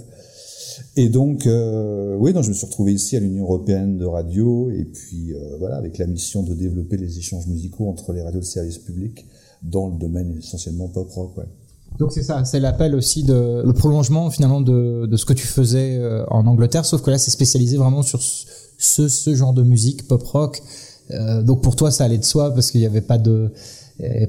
et 0.97 1.09
donc, 1.09 1.47
euh, 1.47 2.17
oui, 2.19 2.33
non, 2.33 2.43
je 2.43 2.51
me 2.51 2.55
suis 2.55 2.67
retrouvé 2.67 2.93
ici 2.93 3.17
à 3.17 3.21
l'Union 3.21 3.45
européenne 3.45 3.99
de 3.99 4.05
radio, 4.05 4.71
et 4.71 4.85
puis 4.85 5.35
euh, 5.35 5.57
voilà, 5.59 5.77
avec 5.77 5.99
la 5.99 6.07
mission 6.07 6.43
de 6.43 6.55
développer 6.55 6.97
les 6.97 7.19
échanges 7.19 7.47
musicaux 7.47 7.89
entre 7.89 8.13
les 8.13 8.23
radios 8.23 8.41
de 8.41 8.45
service 8.45 8.79
public 8.79 9.27
dans 9.63 9.89
le 9.89 9.99
domaine 9.99 10.37
essentiellement 10.39 10.89
pop 10.89 11.11
rock. 11.11 11.37
Ouais. 11.39 11.45
Donc 11.99 12.13
c'est 12.13 12.23
ça, 12.23 12.45
c'est 12.45 12.61
l'appel 12.61 12.95
aussi 12.95 13.25
de 13.25 13.63
le 13.65 13.73
prolongement 13.73 14.31
finalement 14.31 14.61
de, 14.61 15.09
ce 15.17 15.25
que 15.25 15.33
tu 15.33 15.47
faisais 15.47 15.97
euh, 15.97 16.25
en 16.29 16.47
Angleterre, 16.47 16.85
sauf 16.85 17.03
que 17.03 17.11
là 17.11 17.19
c'est 17.19 17.33
spécialisé 17.33 17.77
vraiment 17.77 18.03
sur 18.03 18.21
ce, 18.23 19.35
genre 19.35 19.53
de 19.53 19.63
musique 19.63 20.07
pop 20.07 20.23
rock. 20.23 20.63
Euh, 21.11 21.43
donc 21.43 21.63
pour 21.63 21.75
toi 21.75 21.91
ça 21.91 22.05
allait 22.05 22.19
de 22.19 22.25
soi 22.25 22.55
parce 22.55 22.71
qu'il 22.71 22.81
n'y 22.81 22.87
avait 22.87 23.01
pas 23.01 23.19
de 23.19 23.51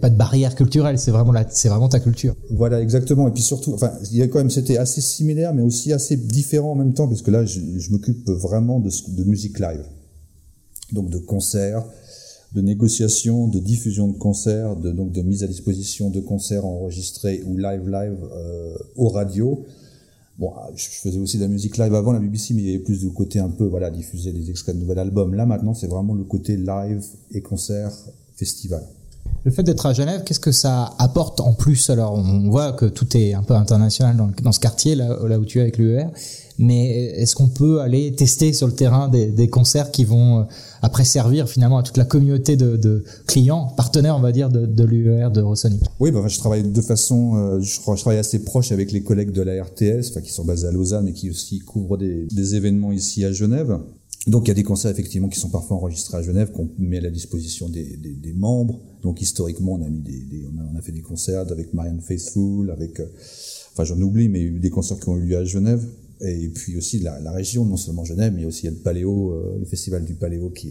pas 0.02 0.10
de 0.10 0.16
barrière 0.16 0.56
culturelle, 0.56 0.98
c'est 0.98 1.12
vraiment 1.12 1.32
la, 1.32 1.46
c'est 1.48 1.70
vraiment 1.70 1.90
ta 1.90 2.00
culture. 2.00 2.36
Voilà, 2.50 2.82
exactement. 2.82 3.28
Et 3.28 3.32
puis 3.32 3.44
surtout, 3.44 3.76
enfin, 3.76 3.92
il 4.10 4.18
y 4.18 4.24
a 4.24 4.28
quand 4.28 4.40
même, 4.40 4.50
c'était 4.50 4.78
assez 4.78 5.00
similaire, 5.00 5.54
mais 5.54 5.62
aussi 5.62 5.94
assez 5.94 6.18
différent 6.18 6.72
en 6.72 6.76
même 6.76 6.96
temps, 6.96 7.08
parce 7.08 7.22
que 7.22 7.30
là, 7.30 7.46
je, 7.46 7.60
m'occupe 7.92 8.28
vraiment 8.30 8.80
de 8.80 9.24
musique 9.26 9.60
live, 9.60 9.84
donc 10.92 11.12
de 11.12 11.20
concerts, 11.20 11.84
de 12.54 12.62
négociations, 12.62 13.48
de 13.48 13.60
diffusion 13.60 14.08
de 14.08 14.18
concerts, 14.18 14.76
de 14.76 14.92
donc 14.92 15.12
de 15.12 15.22
mise 15.22 15.44
à 15.44 15.48
disposition 15.48 16.10
de 16.10 16.20
concerts 16.20 16.66
enregistrés 16.66 17.44
ou 17.46 17.58
live 17.58 17.88
live 17.88 18.18
euh, 18.34 18.76
aux 18.96 19.10
radios. 19.10 19.66
Bon, 20.40 20.54
ah, 20.56 20.70
je 20.76 20.88
faisais 20.88 21.20
aussi 21.20 21.38
de 21.38 21.44
la 21.44 21.50
musique 21.50 21.78
live 21.78 21.94
avant 21.94 22.14
la 22.14 22.20
BBC, 22.20 22.54
mais 22.54 22.62
il 22.62 22.68
y 22.68 22.70
avait 22.70 22.84
plus 22.84 23.00
du 23.00 23.12
côté 23.12 23.40
un 23.40 23.50
peu, 23.50 23.66
voilà, 23.66 23.92
diffuser 23.92 24.32
des 24.32 24.50
extraits 24.50 24.76
de 24.76 24.80
nouvel 24.80 24.98
album. 25.00 25.36
Là, 25.36 25.46
maintenant, 25.46 25.74
c'est 25.74 25.88
vraiment 25.88 26.14
le 26.14 26.24
côté 26.24 26.56
live 26.56 27.04
et 27.32 27.42
concert, 27.42 27.92
festival. 28.36 28.84
Le 29.46 29.52
fait 29.52 29.64
d'être 29.64 29.86
à 29.86 29.94
Genève, 29.94 30.24
qu'est-ce 30.26 30.40
que 30.40 30.52
ça 30.52 30.94
apporte 31.00 31.40
en 31.40 31.54
plus 31.54 31.90
Alors, 31.90 32.14
on 32.14 32.50
voit 32.50 32.74
que 32.74 32.86
tout 32.86 33.16
est 33.16 33.34
un 33.34 33.44
peu 33.44 33.54
international 33.54 34.18
dans, 34.44 34.52
ce 34.52 34.60
quartier, 34.60 34.96
là, 34.96 35.40
où 35.40 35.46
tu 35.46 35.60
es 35.60 35.62
avec 35.62 35.78
l'UER. 35.78 36.08
Mais 36.58 37.06
est-ce 37.16 37.36
qu'on 37.36 37.48
peut 37.48 37.80
aller 37.80 38.12
tester 38.12 38.52
sur 38.52 38.68
le 38.68 38.74
terrain 38.74 39.08
des, 39.08 39.50
concerts 39.50 39.92
qui 39.92 40.04
vont 40.04 40.40
euh, 40.40 40.44
après 40.82 41.06
servir 41.06 41.48
finalement 41.48 41.78
à 41.78 41.84
toute 41.84 41.96
la 41.96 42.04
communauté 42.04 42.58
de, 42.58 43.06
clients, 43.28 43.68
partenaires, 43.78 44.18
on 44.18 44.22
va 44.22 44.34
dire, 44.34 44.50
de, 44.50 44.66
de 44.66 44.84
l'UER, 44.84 45.30
de 45.32 45.40
Eurosonic 45.40 45.82
Oui, 46.02 46.12
bah, 46.12 46.22
je 46.28 46.38
travaille 46.38 46.64
de 46.64 46.82
façon, 46.82 47.38
euh, 47.38 47.62
je, 47.62 47.80
travaille 47.80 48.20
assez 48.20 48.44
proche 48.44 48.74
avec 48.74 48.92
les 48.92 49.04
collègues 49.04 49.32
de 49.32 49.42
la 49.42 49.64
RTS, 49.64 50.10
enfin, 50.10 50.20
qui 50.20 50.34
sont 50.34 50.44
basés 50.44 50.68
à 50.68 50.72
Lausanne, 50.72 51.06
mais 51.06 51.14
qui 51.14 51.30
aussi 51.30 51.60
couvrent 51.60 51.98
des 51.98 52.56
événements 52.56 52.92
ici 52.92 53.24
à 53.24 53.32
Genève. 53.32 53.80
Donc, 54.28 54.46
il 54.46 54.48
y 54.50 54.52
a 54.52 54.56
des 54.56 54.64
concerts 54.64 54.92
effectivement 54.92 55.30
qui 55.30 55.40
sont 55.40 55.50
parfois 55.50 55.78
enregistrés 55.78 56.18
à 56.18 56.22
Genève, 56.22 56.52
qu'on 56.52 56.70
met 56.78 56.98
à 56.98 57.02
la 57.02 57.10
disposition 57.10 57.70
des, 57.70 58.34
membres. 58.36 58.80
Donc, 59.02 59.22
historiquement, 59.22 59.74
on 59.74 59.82
a 59.82 59.90
mis 59.90 60.02
des, 60.02 60.46
on, 60.54 60.78
a, 60.78 60.82
fait 60.82 60.92
des 60.92 61.02
concerts 61.02 61.52
avec 61.52 61.74
Marianne 61.74 62.02
Faithfull, 62.02 62.70
avec, 62.70 63.00
euh, 63.00 63.06
enfin, 63.72 63.86
j'en 63.86 64.00
oublie, 64.00 64.28
mais 64.28 64.50
des 64.50 64.70
concerts 64.70 65.00
qui 65.00 65.10
ont 65.10 65.18
eu 65.18 65.22
lieu 65.22 65.38
à 65.38 65.46
Genève. 65.46 65.86
Et 66.22 66.50
puis 66.50 66.76
aussi 66.78 67.00
la, 67.00 67.32
région, 67.32 67.66
non 67.66 67.78
seulement 67.78 68.04
Genève, 68.04 68.34
mais 68.36 68.44
aussi 68.44 68.64
il 68.64 68.66
y 68.66 68.68
a 68.68 68.72
le 68.72 68.78
Paléo, 68.78 69.32
euh, 69.32 69.58
le 69.58 69.66
festival 69.66 70.04
du 70.04 70.16
Paléo 70.16 70.50
qui 70.50 70.68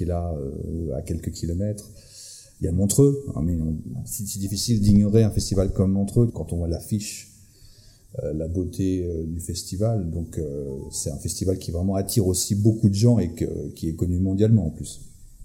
est, 0.00 0.04
là 0.04 0.34
euh, 0.36 0.96
à 0.96 1.02
quelques 1.02 1.30
kilomètres. 1.30 1.88
Il 2.60 2.64
y 2.64 2.68
a 2.68 2.72
Montreux, 2.72 3.24
hein, 3.36 3.42
mais 3.44 3.56
c'est 4.04 4.24
difficile 4.40 4.80
d'ignorer 4.80 5.22
un 5.22 5.30
festival 5.30 5.72
comme 5.72 5.92
Montreux 5.92 6.26
quand 6.34 6.52
on 6.52 6.56
voit 6.56 6.68
l'affiche, 6.68 7.27
la 8.32 8.48
beauté 8.48 9.04
euh, 9.04 9.24
du 9.26 9.40
festival. 9.40 10.10
Donc 10.10 10.38
euh, 10.38 10.64
c'est 10.90 11.10
un 11.10 11.16
festival 11.16 11.58
qui 11.58 11.70
vraiment 11.70 11.94
attire 11.94 12.26
aussi 12.26 12.54
beaucoup 12.54 12.88
de 12.88 12.94
gens 12.94 13.18
et 13.18 13.32
qui 13.74 13.88
est 13.88 13.94
connu 13.94 14.18
mondialement 14.18 14.66
en 14.66 14.70
plus. 14.70 15.00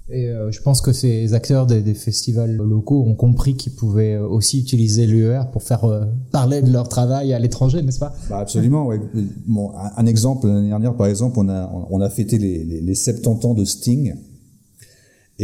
Et 0.10 0.29
je 0.50 0.62
pense 0.62 0.82
que 0.82 0.91
ces 0.91 1.34
acteurs 1.34 1.65
des, 1.65 1.93
festivals 1.93 2.58
locaux 2.58 3.05
ont 3.08 3.15
compris 3.15 3.55
qu'ils 3.55 3.72
pouvaient 3.72 4.17
aussi 4.17 4.60
utiliser 4.60 5.08
l'UER 5.08 5.43
pour 5.53 5.63
faire 5.63 6.10
parler 6.29 6.62
de 6.62 6.70
leur 6.70 6.89
travail 6.89 7.32
à 7.32 7.39
l'étranger, 7.39 7.82
n'est-ce 7.82 8.00
pas? 8.00 8.13
Bah 8.29 8.39
Absolument. 8.39 8.86
Ouais. 8.86 9.00
Bon, 9.48 9.72
un, 9.74 10.05
exemple, 10.05 10.48
l'année 10.48 10.67
dernière, 10.67 10.98
par 10.98 11.08
exemple, 11.08 11.39
on 11.39 11.48
a, 11.48 11.72
on 11.89 12.01
a 12.01 12.10
fêté 12.10 12.38
les, 12.38 12.65
les, 12.65 12.82
les 12.82 12.96
70 12.96 13.46
ans 13.46 13.53
de 13.53 13.63
Sting 13.63 14.13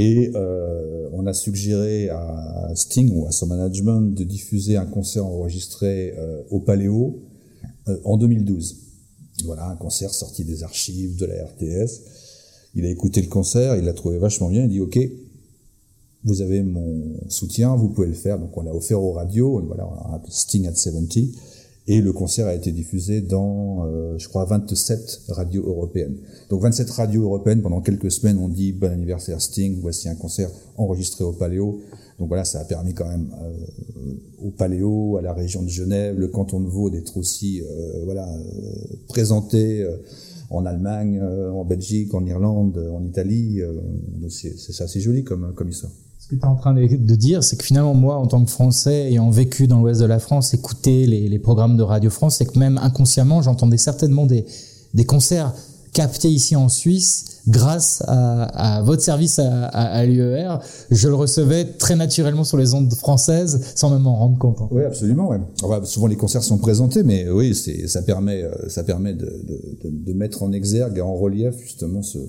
et 0.02 0.32
euh, 0.34 1.10
on 1.12 1.26
a 1.26 1.34
suggéré 1.34 2.08
à 2.08 2.72
Sting 2.74 3.12
ou 3.14 3.28
à 3.28 3.34
son 3.34 3.48
management 3.48 4.00
de 4.00 4.24
diffuser 4.24 4.78
un 4.78 4.86
concert 4.86 5.26
enregistré 5.26 6.14
euh, 6.18 6.42
au 6.52 6.62
Paléo 6.62 7.20
euh, 7.90 7.98
en 8.06 8.16
2012. 8.16 8.78
Voilà, 9.44 9.68
un 9.68 9.76
concert 9.76 10.14
sorti 10.14 10.46
des 10.46 10.64
archives 10.64 11.18
de 11.18 11.26
la 11.26 11.44
RTS. 11.44 12.00
Il 12.76 12.86
a 12.86 12.90
écouté 12.90 13.22
le 13.22 13.28
concert, 13.28 13.76
il 13.76 13.84
l'a 13.84 13.92
trouvé 13.92 14.20
vachement 14.20 14.48
bien, 14.48 14.64
il 14.64 14.70
dit 14.70 14.80
OK, 14.80 14.98
vous 16.24 16.42
avez 16.42 16.64
mon 16.64 17.18
soutien, 17.28 17.76
vous 17.76 17.90
pouvez 17.90 18.08
le 18.08 18.14
faire. 18.14 18.40
Donc 18.40 18.56
on 18.56 18.62
l'a 18.62 18.74
offert 18.74 19.04
aux 19.04 19.12
radios, 19.12 19.62
voilà, 19.68 19.86
on 19.86 20.22
Sting 20.30 20.66
at 20.66 20.76
70. 20.76 21.36
Et 21.92 22.02
le 22.02 22.14
concert 22.14 22.46
a 22.46 22.54
été 22.54 22.72
diffusé 22.72 23.20
dans, 23.20 23.84
euh, 23.88 24.16
je 24.20 24.30
crois, 24.30 24.46
27 24.46 25.22
radios 25.30 25.64
européennes. 25.66 26.18
Donc 26.52 26.62
27 26.62 26.88
radios 26.92 27.24
européennes, 27.24 27.64
pendant 27.64 27.82
quelques 27.82 28.12
semaines, 28.12 28.38
on 28.38 28.48
dit 28.48 28.74
bon 28.74 28.92
anniversaire 28.92 29.42
Sting, 29.42 29.80
voici 29.82 30.08
un 30.08 30.14
concert 30.14 30.52
enregistré 30.78 31.24
au 31.24 31.32
Paléo. 31.32 31.80
Donc 32.20 32.28
voilà, 32.28 32.46
ça 32.46 32.60
a 32.60 32.66
permis 32.66 32.94
quand 32.94 33.10
même 33.10 33.32
euh, 33.42 34.46
au 34.46 34.52
Paléo, 34.52 35.18
à 35.18 35.24
la 35.24 35.34
région 35.34 35.64
de 35.64 35.70
Genève, 35.70 36.16
le 36.16 36.28
canton 36.28 36.60
de 36.60 36.68
Vaud 36.68 36.92
d'être 36.92 37.18
aussi 37.18 37.64
euh, 37.64 38.04
voilà, 38.06 38.30
présenté 39.08 39.84
en 40.52 40.68
Allemagne, 40.68 41.20
en 41.24 41.66
Belgique, 41.66 42.14
en 42.14 42.24
Irlande, 42.24 42.78
en 42.94 43.04
Italie. 43.04 43.62
c'est 44.30 44.82
assez 44.84 45.00
joli 45.00 45.24
comme, 45.24 45.54
comme 45.56 45.70
histoire 45.70 45.92
que 46.30 46.36
tu 46.36 46.42
es 46.42 46.46
en 46.46 46.56
train 46.56 46.74
de, 46.74 47.16
dire, 47.16 47.44
c'est 47.44 47.58
que 47.58 47.64
finalement, 47.64 47.94
moi, 47.96 48.18
en 48.18 48.28
tant 48.28 48.44
que 48.44 48.52
Français, 48.52 49.08
ayant 49.08 49.30
vécu 49.32 49.68
dans 49.68 49.80
l'ouest 49.80 50.00
de 50.00 50.06
la 50.06 50.20
France, 50.20 50.54
écouter 50.54 51.08
les, 51.08 51.40
programmes 51.40 51.76
de 51.76 51.84
Radio 51.84 52.10
France, 52.10 52.36
c'est 52.38 52.46
que 52.46 52.60
même 52.60 52.78
inconsciemment, 52.78 53.42
j'entendais 53.42 53.78
certainement 53.78 54.28
des, 54.28 54.46
concerts 55.08 55.54
captés 55.92 56.30
ici 56.30 56.56
en 56.56 56.70
Suisse 56.70 57.42
grâce 57.48 58.04
à, 58.06 58.82
votre 58.84 59.02
service 59.02 59.40
à, 59.40 60.06
l'UER. 60.06 60.58
Je 60.92 61.08
le 61.08 61.16
recevais 61.16 61.66
très 61.66 61.96
naturellement 61.96 62.44
sur 62.44 62.58
les 62.58 62.76
ondes 62.76 62.94
françaises 62.94 63.74
sans 63.74 63.90
même 63.90 64.04
m'en 64.04 64.16
rendre 64.16 64.38
compte. 64.38 64.60
Oui, 64.70 64.84
absolument. 64.84 65.30
Ouais. 65.30 65.40
souvent, 65.86 66.06
les 66.06 66.16
concerts 66.16 66.44
sont 66.44 66.60
présentés, 66.60 67.02
mais 67.02 67.28
oui, 67.28 67.56
ça 67.56 68.04
permet, 68.04 68.44
euh, 68.44 68.52
de, 69.84 70.14
mettre 70.14 70.44
en 70.44 70.52
exergue 70.52 70.98
et 70.98 71.02
en 71.02 71.16
relief 71.16 71.56
justement 71.60 72.04
ce 72.04 72.20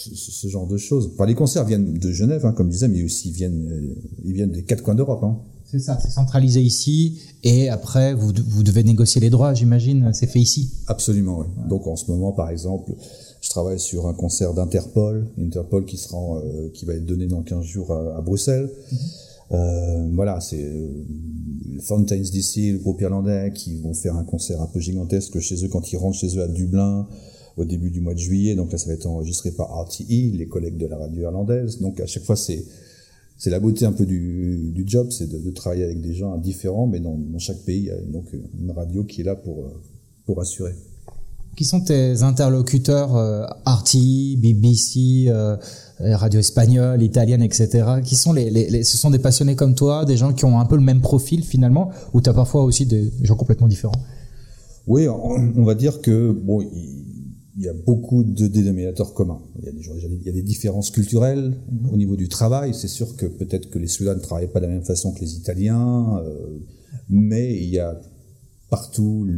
ce, 0.00 0.48
genre 0.48 0.66
de 0.66 0.76
choses. 0.76 1.10
les 1.26 1.34
concerts 1.34 1.64
viennent 1.64 1.94
de 1.94 2.12
Genève, 2.12 2.46
hein, 2.46 2.52
comme 2.52 2.68
je 2.68 2.72
disais, 2.72 2.88
mais 2.88 3.02
aussi 3.02 3.28
ils 3.28 3.34
viennent, 3.34 3.68
euh, 3.70 3.94
ils 4.24 4.32
viennent 4.32 4.52
des 4.52 4.62
quatre 4.62 4.82
coins 4.82 4.94
d'Europe. 4.94 5.22
Hein. 5.22 5.38
C'est 5.64 5.78
ça, 5.78 5.98
c'est 6.02 6.10
centralisé 6.10 6.60
ici, 6.60 7.20
et 7.44 7.68
après 7.68 8.14
vous, 8.14 8.32
vous 8.48 8.62
devez 8.64 8.82
négocier 8.82 9.20
les 9.20 9.30
droits, 9.30 9.54
j'imagine, 9.54 10.10
c'est 10.12 10.26
fait 10.26 10.40
ici. 10.40 10.70
Absolument, 10.88 11.40
oui. 11.40 11.46
Donc 11.68 11.86
en 11.86 11.94
ce 11.94 12.10
moment, 12.10 12.32
par 12.32 12.50
exemple, 12.50 12.92
je 13.40 13.48
travaille 13.48 13.78
sur 13.78 14.08
un 14.08 14.14
concert 14.14 14.52
d'Interpol, 14.52 15.28
Interpol 15.38 15.84
qui 15.84 15.96
sera, 15.96 16.18
euh, 16.38 16.70
qui 16.74 16.86
va 16.86 16.94
être 16.94 17.06
donné 17.06 17.26
dans 17.26 17.42
15 17.42 17.64
jours 17.64 17.92
à, 17.92 18.20
Bruxelles. 18.20 18.68
Mhm. 18.90 18.98
Euh, 19.52 20.08
voilà, 20.14 20.40
c'est 20.40 20.70
Fountains 21.82 22.20
DC, 22.20 22.72
le 22.72 22.78
groupe 22.78 23.00
irlandais, 23.00 23.52
qui 23.54 23.80
vont 23.80 23.94
faire 23.94 24.16
un 24.16 24.24
concert 24.24 24.60
un 24.60 24.66
peu 24.66 24.80
gigantesque 24.80 25.38
chez 25.40 25.64
eux 25.64 25.68
quand 25.68 25.92
ils 25.92 25.96
rentrent 25.96 26.18
chez 26.18 26.36
eux 26.36 26.42
à 26.42 26.48
Dublin 26.48 27.06
au 27.60 27.64
début 27.64 27.90
du 27.90 28.00
mois 28.00 28.14
de 28.14 28.18
juillet. 28.18 28.54
Donc 28.54 28.72
là, 28.72 28.78
ça 28.78 28.86
va 28.88 28.94
être 28.94 29.06
enregistré 29.06 29.50
par 29.50 29.68
RTE, 29.68 30.04
les 30.08 30.46
collègues 30.48 30.76
de 30.76 30.86
la 30.86 30.96
radio 30.96 31.22
irlandaise. 31.22 31.80
Donc 31.80 32.00
à 32.00 32.06
chaque 32.06 32.24
fois, 32.24 32.36
c'est 32.36 32.64
c'est 33.36 33.48
la 33.48 33.58
beauté 33.58 33.86
un 33.86 33.92
peu 33.92 34.04
du, 34.04 34.70
du 34.74 34.84
job, 34.86 35.08
c'est 35.10 35.26
de, 35.26 35.38
de, 35.38 35.50
travailler 35.50 35.84
avec 35.84 36.02
des 36.02 36.12
gens 36.12 36.36
différents, 36.36 36.86
mais 36.86 37.00
dans, 37.00 37.16
dans, 37.16 37.38
chaque 37.38 37.60
pays, 37.60 37.78
il 37.78 37.86
y 37.86 37.90
a 37.90 37.96
donc 37.96 38.26
une 38.34 38.70
radio 38.70 39.02
qui 39.04 39.22
est 39.22 39.24
là 39.24 39.34
pour, 39.34 39.64
pour 40.26 40.42
assurer. 40.42 40.74
Qui 41.56 41.64
sont 41.64 41.80
tes 41.80 42.22
interlocuteurs 42.22 43.16
euh, 43.16 43.46
RTE, 43.64 44.36
BBC, 44.36 45.28
euh, 45.28 45.56
radio 46.00 46.38
espagnole, 46.38 47.02
italienne, 47.02 47.42
etc. 47.42 48.02
Qui 48.04 48.14
sont 48.14 48.34
les, 48.34 48.50
les, 48.50 48.84
ce 48.84 48.98
sont 48.98 49.08
des 49.08 49.18
passionnés 49.18 49.56
comme 49.56 49.74
toi, 49.74 50.04
des 50.04 50.18
gens 50.18 50.34
qui 50.34 50.44
ont 50.44 50.60
un 50.60 50.66
peu 50.66 50.76
le 50.76 50.82
même 50.82 51.00
profil 51.00 51.42
finalement, 51.42 51.88
ou 52.12 52.20
tu 52.20 52.28
as 52.28 52.34
parfois 52.34 52.62
aussi 52.62 52.84
des 52.84 53.10
gens 53.22 53.36
complètement 53.36 53.68
différents? 53.68 54.02
Oui, 54.86 55.06
on, 55.08 55.64
va 55.64 55.74
dire 55.74 56.00
que 56.00 56.32
bon, 56.32 56.62
il 56.62 56.99
y 57.58 57.68
a 57.68 57.72
beaucoup 57.72 58.22
de 58.22 58.46
dénominateurs 58.46 59.14
communs. 59.14 59.42
Il 59.58 59.64
y 59.64 59.68
a 59.68 60.32
des, 60.32 60.38
il 60.38 60.44
différences 60.44 60.90
culturelles 60.90 61.56
au 61.92 61.96
niveau 61.96 62.16
du 62.16 62.28
travail. 62.28 62.74
C'est 62.74 62.88
sûr 62.88 63.16
que 63.16 63.26
peut-être 63.26 63.70
que 63.70 63.78
les 63.78 63.88
Suédois 63.88 64.14
ne 64.14 64.20
travaillent 64.20 64.52
pas 64.52 64.60
de 64.60 64.66
la 64.66 64.72
même 64.72 64.84
façon 64.84 65.12
que 65.12 65.20
les 65.20 65.34
Italiens, 65.34 66.18
euh, 66.24 66.58
mais 67.08 67.56
il 67.56 67.68
y 67.70 67.78
a 67.78 68.00
partout 68.68 69.24
le, 69.26 69.36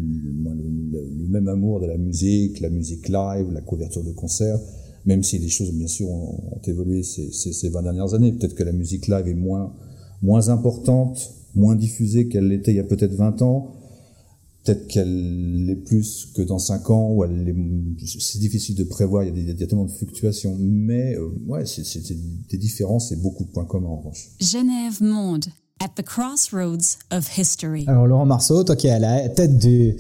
même 1.29 1.49
amour 1.49 1.81
de 1.81 1.87
la 1.87 1.97
musique, 1.97 2.61
la 2.61 2.69
musique 2.69 3.09
live, 3.09 3.51
la 3.53 3.63
couverture 3.63 4.05
de 4.05 4.13
concerts, 4.13 4.61
même 5.07 5.23
si 5.23 5.39
les 5.39 5.49
choses, 5.49 5.73
bien 5.73 5.89
sûr, 5.89 6.11
ont, 6.11 6.61
évolué 6.67 7.03
ces, 7.03 7.33
ces, 7.33 7.53
ces, 7.53 7.71
20 7.71 7.83
dernières 7.83 8.15
années. 8.15 8.33
Peut-être 8.33 8.55
que 8.55 8.63
la 8.63 8.73
musique 8.73 9.09
live 9.09 9.27
est 9.27 9.35
moins 9.35 10.49
importante, 10.49 11.35
moins 11.55 11.77
diffusée 11.77 12.29
qu'elle 12.29 12.49
l'était 12.49 12.73
il 12.73 12.77
y 12.77 12.81
a 12.81 12.85
peut-être 12.85 13.15
20 13.15 13.43
ans, 13.43 13.73
peut-être 14.65 14.87
qu'elle 14.87 15.67
l'est 15.67 15.77
plus 15.77 16.29
que 16.35 16.43
dans 16.43 16.59
5 16.59 16.91
ans, 16.91 17.11
ou 17.13 17.25
elle 17.25 17.55
c'est 18.07 18.39
difficile 18.39 18.77
de 18.77 18.85
prévoir, 18.85 19.25
il 19.25 19.29
y 19.29 19.31
a, 19.31 19.35
des, 19.35 19.41
il 19.53 19.61
y 19.61 19.63
a 19.63 19.67
tellement 19.67 19.87
de 19.87 19.91
fluctuations, 19.91 20.57
mais 20.59 21.17
euh, 21.17 21.29
ouais, 21.47 21.67
c'est, 21.67 21.85
des 22.51 22.59
différences 22.59 23.13
et 23.13 23.17
beaucoup 23.17 23.45
de 23.45 23.51
points 23.51 23.65
communs 23.65 23.89
en 23.89 23.97
revanche. 23.97 24.31
Genève 24.41 25.03
Monde, 25.03 25.47
at 25.81 25.91
the 25.97 26.05
crossroads 26.05 26.97
of 27.11 27.29
history. 27.37 27.85
Alors 27.89 28.07
Laurent 28.07 28.27
Marceau, 28.27 28.63
toi 28.63 28.77
qui 28.77 28.87
es 28.87 28.91
à 28.91 29.01
la 29.01 29.29
tête 29.29 29.59
du 29.59 29.97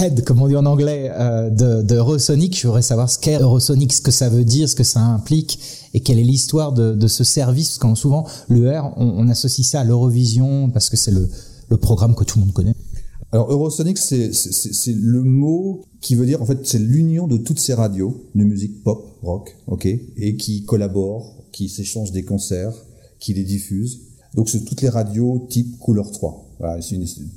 head, 0.00 0.24
comme 0.24 0.40
on 0.40 0.48
dit 0.48 0.56
en 0.56 0.64
anglais, 0.64 1.10
euh, 1.12 1.50
de, 1.50 1.82
de 1.82 1.96
Eurosonic, 1.96 2.58
je 2.58 2.66
voudrais 2.66 2.82
savoir 2.82 3.10
ce 3.10 3.18
qu'est 3.18 3.38
Eurosonic, 3.38 3.92
ce 3.92 4.00
que 4.00 4.10
ça 4.10 4.30
veut 4.30 4.44
dire, 4.44 4.70
ce 4.70 4.74
que 4.74 4.84
ça 4.84 5.00
implique, 5.00 5.60
et 5.92 6.00
quelle 6.00 6.18
est 6.18 6.24
l'histoire 6.24 6.72
de, 6.72 6.94
de 6.94 7.08
ce 7.08 7.24
service, 7.24 7.68
parce 7.68 7.78
qu'en 7.78 7.94
souvent, 7.94 8.26
l'UR, 8.48 8.94
on, 8.96 9.04
on 9.06 9.28
associe 9.28 9.66
ça 9.66 9.80
à 9.80 9.84
l'Eurovision, 9.84 10.70
parce 10.70 10.88
que 10.88 10.96
c'est 10.96 11.10
le, 11.10 11.28
le 11.68 11.76
programme 11.76 12.14
que 12.14 12.24
tout 12.24 12.38
le 12.38 12.46
monde 12.46 12.54
connaît. 12.54 12.74
Alors 13.30 13.52
Eurosonic, 13.52 13.98
c'est 13.98 14.94
le 14.94 15.22
mot 15.22 15.84
qui 16.00 16.14
veut 16.14 16.24
dire 16.24 16.40
en 16.40 16.46
fait 16.46 16.66
c'est 16.66 16.78
l'union 16.78 17.26
de 17.26 17.36
toutes 17.36 17.58
ces 17.58 17.74
radios 17.74 18.24
de 18.34 18.42
musique 18.44 18.82
pop, 18.82 19.18
rock, 19.22 19.54
ok, 19.66 19.84
et 19.84 20.36
qui 20.36 20.64
collaborent, 20.64 21.34
qui 21.52 21.68
s'échangent 21.68 22.12
des 22.12 22.22
concerts, 22.22 22.72
qui 23.18 23.34
les 23.34 23.44
diffusent. 23.44 24.00
Donc 24.34 24.48
c'est 24.48 24.64
toutes 24.64 24.80
les 24.80 24.88
radios 24.88 25.46
type 25.50 25.78
Couleur 25.78 26.10
3. 26.10 26.46
Voilà, 26.58 26.80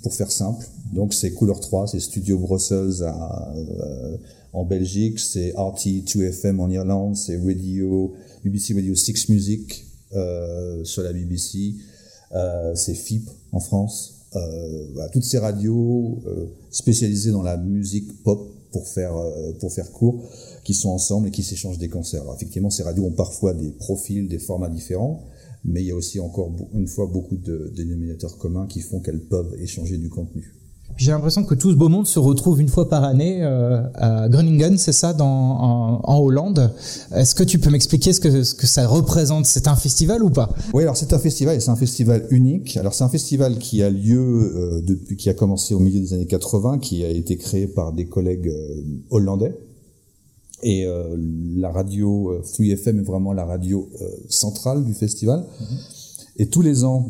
pour 0.01 0.13
faire 0.13 0.31
simple. 0.31 0.65
Donc 0.93 1.13
c'est 1.13 1.31
Couleur 1.31 1.59
3, 1.59 1.87
c'est 1.87 1.99
Studio 1.99 2.37
Brussels 2.37 3.03
à, 3.03 3.53
euh, 3.55 4.17
en 4.53 4.63
Belgique, 4.63 5.19
c'est 5.19 5.51
RT2FM 5.53 6.59
en 6.59 6.69
Irlande, 6.69 7.17
c'est 7.17 7.37
Radio 7.37 8.13
BBC 8.45 8.73
Radio 8.73 8.95
6 8.95 9.29
Music 9.29 9.85
euh, 10.13 10.83
sur 10.85 11.03
la 11.03 11.11
BBC, 11.11 11.75
euh, 12.33 12.73
c'est 12.75 12.95
FIP 12.95 13.29
en 13.51 13.59
France. 13.59 14.10
Euh, 14.35 15.07
toutes 15.11 15.25
ces 15.25 15.39
radios 15.39 16.19
euh, 16.25 16.45
spécialisées 16.69 17.31
dans 17.31 17.41
la 17.43 17.57
musique 17.57 18.23
pop 18.23 18.49
pour 18.71 18.87
faire 18.87 19.13
euh, 19.17 19.51
pour 19.59 19.73
faire 19.73 19.91
court, 19.91 20.23
qui 20.63 20.73
sont 20.73 20.89
ensemble 20.89 21.27
et 21.27 21.31
qui 21.31 21.43
s'échangent 21.43 21.77
des 21.77 21.89
concerts. 21.89 22.23
Effectivement, 22.33 22.69
ces 22.69 22.83
radios 22.83 23.03
ont 23.03 23.11
parfois 23.11 23.53
des 23.53 23.71
profils, 23.71 24.29
des 24.29 24.39
formats 24.39 24.69
différents, 24.69 25.27
mais 25.65 25.81
il 25.81 25.87
y 25.87 25.91
a 25.91 25.95
aussi 25.95 26.21
encore 26.21 26.49
une 26.73 26.87
fois 26.87 27.07
beaucoup 27.07 27.35
de 27.35 27.73
dénominateurs 27.75 28.37
communs 28.37 28.67
qui 28.67 28.79
font 28.79 29.01
qu'elles 29.01 29.25
peuvent 29.25 29.53
échanger 29.59 29.97
du 29.97 30.09
contenu. 30.09 30.60
J'ai 30.97 31.11
l'impression 31.11 31.43
que 31.43 31.55
tout 31.55 31.71
ce 31.71 31.75
beau 31.75 31.89
monde 31.89 32.05
se 32.05 32.19
retrouve 32.19 32.61
une 32.61 32.67
fois 32.67 32.87
par 32.87 33.03
année 33.03 33.43
euh, 33.43 33.81
à 33.95 34.29
Groningen, 34.29 34.77
c'est 34.77 34.91
ça, 34.91 35.13
dans, 35.13 35.25
en, 35.25 36.01
en 36.03 36.19
Hollande. 36.19 36.73
Est-ce 37.15 37.35
que 37.35 37.43
tu 37.43 37.59
peux 37.59 37.69
m'expliquer 37.69 38.13
ce 38.13 38.19
que, 38.19 38.43
ce 38.43 38.53
que 38.53 38.67
ça 38.67 38.87
représente? 38.87 39.45
C'est 39.45 39.67
un 39.67 39.75
festival 39.75 40.23
ou 40.23 40.29
pas? 40.29 40.49
Oui, 40.73 40.83
alors 40.83 40.97
c'est 40.97 41.13
un 41.13 41.19
festival 41.19 41.55
et 41.55 41.59
c'est 41.59 41.71
un 41.71 41.75
festival 41.75 42.27
unique. 42.29 42.77
Alors 42.77 42.93
c'est 42.93 43.03
un 43.03 43.09
festival 43.09 43.57
qui 43.57 43.81
a 43.83 43.89
lieu 43.89 44.19
euh, 44.19 44.81
depuis, 44.81 45.17
qui 45.17 45.29
a 45.29 45.33
commencé 45.33 45.73
au 45.73 45.79
milieu 45.79 45.99
des 45.99 46.13
années 46.13 46.27
80, 46.27 46.79
qui 46.79 47.03
a 47.03 47.09
été 47.09 47.37
créé 47.37 47.67
par 47.67 47.93
des 47.93 48.05
collègues 48.05 48.47
euh, 48.49 48.83
hollandais. 49.09 49.57
Et 50.63 50.85
euh, 50.85 51.15
la 51.55 51.71
radio 51.71 52.39
3FM 52.43 52.99
est 52.99 53.03
vraiment 53.03 53.33
la 53.33 53.45
radio 53.45 53.89
centrale 54.29 54.85
du 54.85 54.93
festival. 54.93 55.39
Mm-hmm. 55.39 55.77
Et 56.37 56.47
tous 56.47 56.61
les 56.61 56.83
ans, 56.83 57.09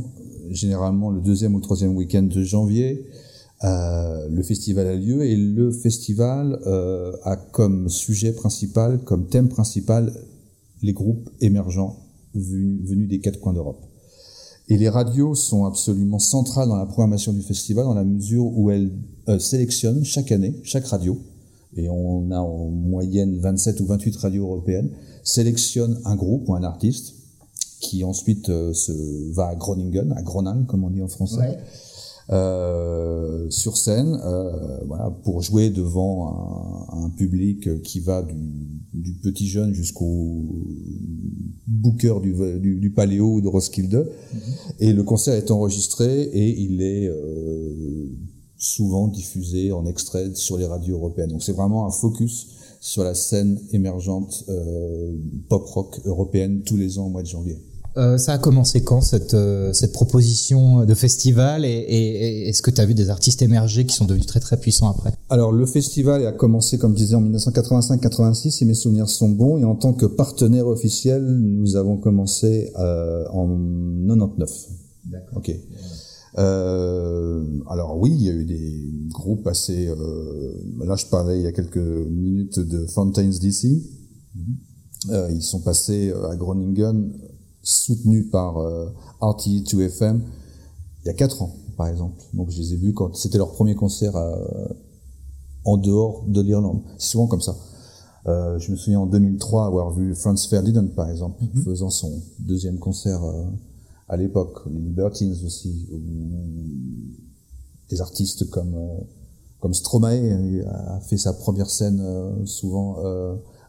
généralement 0.50 1.10
le 1.10 1.20
deuxième 1.20 1.54
ou 1.56 1.58
le 1.58 1.64
troisième 1.64 1.96
week-end 1.98 2.24
de 2.24 2.44
janvier, 2.44 3.06
euh, 3.64 4.28
le 4.28 4.42
festival 4.42 4.88
a 4.88 4.96
lieu 4.96 5.24
et 5.24 5.36
le 5.36 5.72
festival 5.72 6.60
euh, 6.66 7.12
a 7.24 7.36
comme 7.36 7.90
sujet 7.90 8.34
principal, 8.34 9.00
comme 9.04 9.28
thème 9.28 9.50
principal, 9.50 10.14
les 10.82 10.94
groupes 10.94 11.30
émergents 11.42 12.00
venus, 12.34 13.08
des 13.08 13.20
quatre 13.20 13.40
coins 13.40 13.54
d'Europe. 13.54 13.86
Et 14.68 14.78
les 14.78 14.90
radios 14.90 15.36
sont 15.36 15.66
absolument 15.66 16.18
centrales 16.18 16.70
dans 16.70 16.78
la 16.78 16.86
programmation 16.86 17.34
du 17.34 17.42
festival 17.42 17.86
dans 17.86 17.94
la 17.94 18.06
mesure 18.06 18.46
où 18.46 18.72
elles 18.72 18.92
euh, 19.28 19.38
sélectionnent 19.38 20.04
chaque 20.04 20.32
année, 20.32 20.60
chaque 20.64 20.86
radio, 20.86 21.20
et 21.76 21.88
on 21.88 22.32
a 22.32 22.40
en 22.40 22.70
moyenne 22.70 23.38
27 23.38 23.80
ou 23.82 23.86
28 23.86 24.18
radios 24.18 24.46
européennes, 24.46 24.90
sélectionne 25.24 26.00
un 26.06 26.16
groupe 26.16 26.50
ou 26.50 26.56
un 26.56 26.64
artiste 26.64 27.14
qui 27.80 28.04
ensuite 28.04 28.48
se 28.48 29.32
va 29.34 29.48
à 29.48 29.56
Groningen, 29.56 30.14
à 30.14 30.22
Groningen 30.22 30.66
comme 30.66 30.84
on 30.84 30.90
dit 30.90 31.02
en 31.02 31.08
français, 31.08 31.58
euh, 32.30 33.50
sur 33.50 33.78
scène, 33.78 34.20
euh, 34.24 34.52
voilà, 34.88 35.10
pour 35.24 35.42
jouer 35.42 35.70
devant 35.70 36.88
un, 36.92 37.06
un, 37.06 37.10
public 37.10 37.82
qui 37.82 38.00
va 38.00 38.22
du, 38.22 38.36
du 38.94 39.14
petit 39.14 39.48
jeune 39.48 39.74
jusqu'au 39.74 40.44
booker 41.68 42.16
du, 42.22 42.34
du, 42.60 42.76
du, 42.76 42.90
Paléo 42.92 43.42
de 43.42 43.48
Roskilde. 43.48 43.96
Mm 43.96 44.38
-hmm. 44.38 44.74
Et 44.80 44.94
le 44.94 45.04
concert 45.04 45.34
est 45.36 45.52
enregistré 45.52 46.24
et 46.24 46.62
il 46.62 46.82
est 46.82 47.08
euh, 47.08 48.10
souvent 48.58 49.08
diffusé 49.08 49.72
en 49.72 49.86
extrait 49.86 50.30
sur 50.36 50.58
les 50.58 50.68
radios 50.68 50.96
européennes. 50.98 51.32
Donc 51.32 51.44
c'est 51.44 51.56
vraiment 51.56 51.86
un 51.88 51.92
focus 51.92 52.48
sur 52.80 53.04
la 53.04 53.14
scène 53.14 53.60
émergente 53.74 54.46
euh, 54.50 55.16
pop 55.50 55.66
rock 55.66 56.02
européenne 56.06 56.62
tous 56.64 56.78
les 56.78 56.98
ans 56.98 57.06
au 57.08 57.10
mois 57.10 57.24
de 57.24 57.28
janvier. 57.28 57.58
Euh, 57.98 58.18
ça 58.18 58.34
a 58.34 58.38
commencé 58.38 58.84
quand 58.84 59.02
cette, 59.02 59.34
euh, 59.34 59.74
cette 59.74 59.92
proposition 59.92 60.86
de 60.86 60.94
festival 60.94 61.66
et, 61.66 61.70
et, 61.70 62.44
et 62.46 62.50
est-ce 62.50 62.62
que 62.62 62.72
tu 62.72 62.80
as 62.80 62.86
vu 62.86 62.94
des 62.94 63.10
artistes 63.10 63.42
émerger 63.42 63.86
qui 63.86 63.96
sont 63.96 64.06
devenus 64.06 64.28
très 64.28 64.40
très 64.40 64.58
puissants 64.58 64.90
après? 64.90 65.12
Alors 65.30 65.52
le 65.52 65.66
festival 65.66 66.26
a 66.26 66.32
commencé 66.32 66.78
comme 66.78 66.94
je 66.94 67.04
disais 67.04 67.16
en 67.16 67.22
1985-86 67.24 68.52
si 68.52 68.66
mes 68.66 68.76
souvenirs 68.76 69.10
sont 69.10 69.30
bons 69.30 69.58
et 69.58 69.66
en 69.66 69.76
tant 69.76 69.94
que 69.94 70.06
partenaire 70.06 70.68
officiel 70.68 71.22
nous 71.24 71.76
avons 71.76 71.98
commencé 71.98 72.72
euh, 72.80 73.26
en 73.34 73.48
99. 74.08 74.50
D'accord. 75.06 75.38
Ok. 75.38 75.52
Euh, 76.38 77.44
alors 77.70 77.98
oui, 78.00 78.12
il 78.12 78.24
y 78.24 78.30
a 78.30 78.34
eu 78.34 78.46
des 78.46 78.86
groupes 79.10 79.48
assez. 79.48 79.88
Euh, 79.88 80.54
là, 80.86 80.96
je 80.96 81.06
parlais 81.08 81.40
il 81.40 81.44
y 81.44 81.48
a 81.48 81.52
quelques 81.52 81.78
minutes 81.78 82.60
de 82.60 82.86
Fountains 82.86 83.30
DC. 83.42 83.66
Mm 83.66 84.42
-hmm. 84.42 85.12
euh, 85.12 85.32
ils 85.32 85.42
sont 85.44 85.60
passés 85.62 86.14
à 86.32 86.36
Groningen, 86.38 87.12
soutenus 87.64 88.30
par 88.32 88.58
euh, 88.58 88.90
RTE2FM, 89.22 90.20
il 91.04 91.08
y 91.08 91.10
a 91.10 91.14
quatre 91.14 91.42
ans, 91.42 91.56
par 91.78 91.88
exemple. 91.88 92.22
Donc 92.34 92.50
je 92.50 92.58
les 92.60 92.74
ai 92.74 92.78
vus 92.78 92.94
quand 92.94 93.16
c'était 93.16 93.38
leur 93.38 93.52
premier 93.52 93.76
concert 93.76 94.16
à, 94.16 94.36
en 95.66 95.78
dehors 95.78 96.24
de 96.28 96.42
l'Irlande. 96.42 96.82
C'est 96.98 97.12
souvent 97.12 97.28
comme 97.28 97.42
ça. 97.42 97.56
Euh, 98.28 98.60
je 98.60 98.72
me 98.72 98.78
souviens 98.78 99.00
en 99.00 99.08
2003 99.08 99.66
avoir 99.66 99.92
vu 99.92 100.14
Franz 100.16 100.48
Ferdinand, 100.48 100.88
par 100.96 101.10
exemple, 101.10 101.44
mm 101.44 101.48
-hmm. 101.48 101.64
faisant 101.64 101.90
son 101.90 102.12
deuxième 102.40 102.78
concert 102.78 103.24
euh, 103.24 103.46
à 104.08 104.18
l'époque, 104.18 104.60
les 104.68 104.80
Libertines 104.80 105.36
aussi, 105.46 105.88
des 107.90 108.02
artistes 108.02 108.50
comme 108.50 108.76
euh, 108.76 109.00
comme 109.60 109.74
Stromae 109.74 110.64
a 110.68 111.00
fait 111.02 111.18
sa 111.18 111.34
première 111.34 111.70
scène 111.70 112.02
souvent 112.46 112.98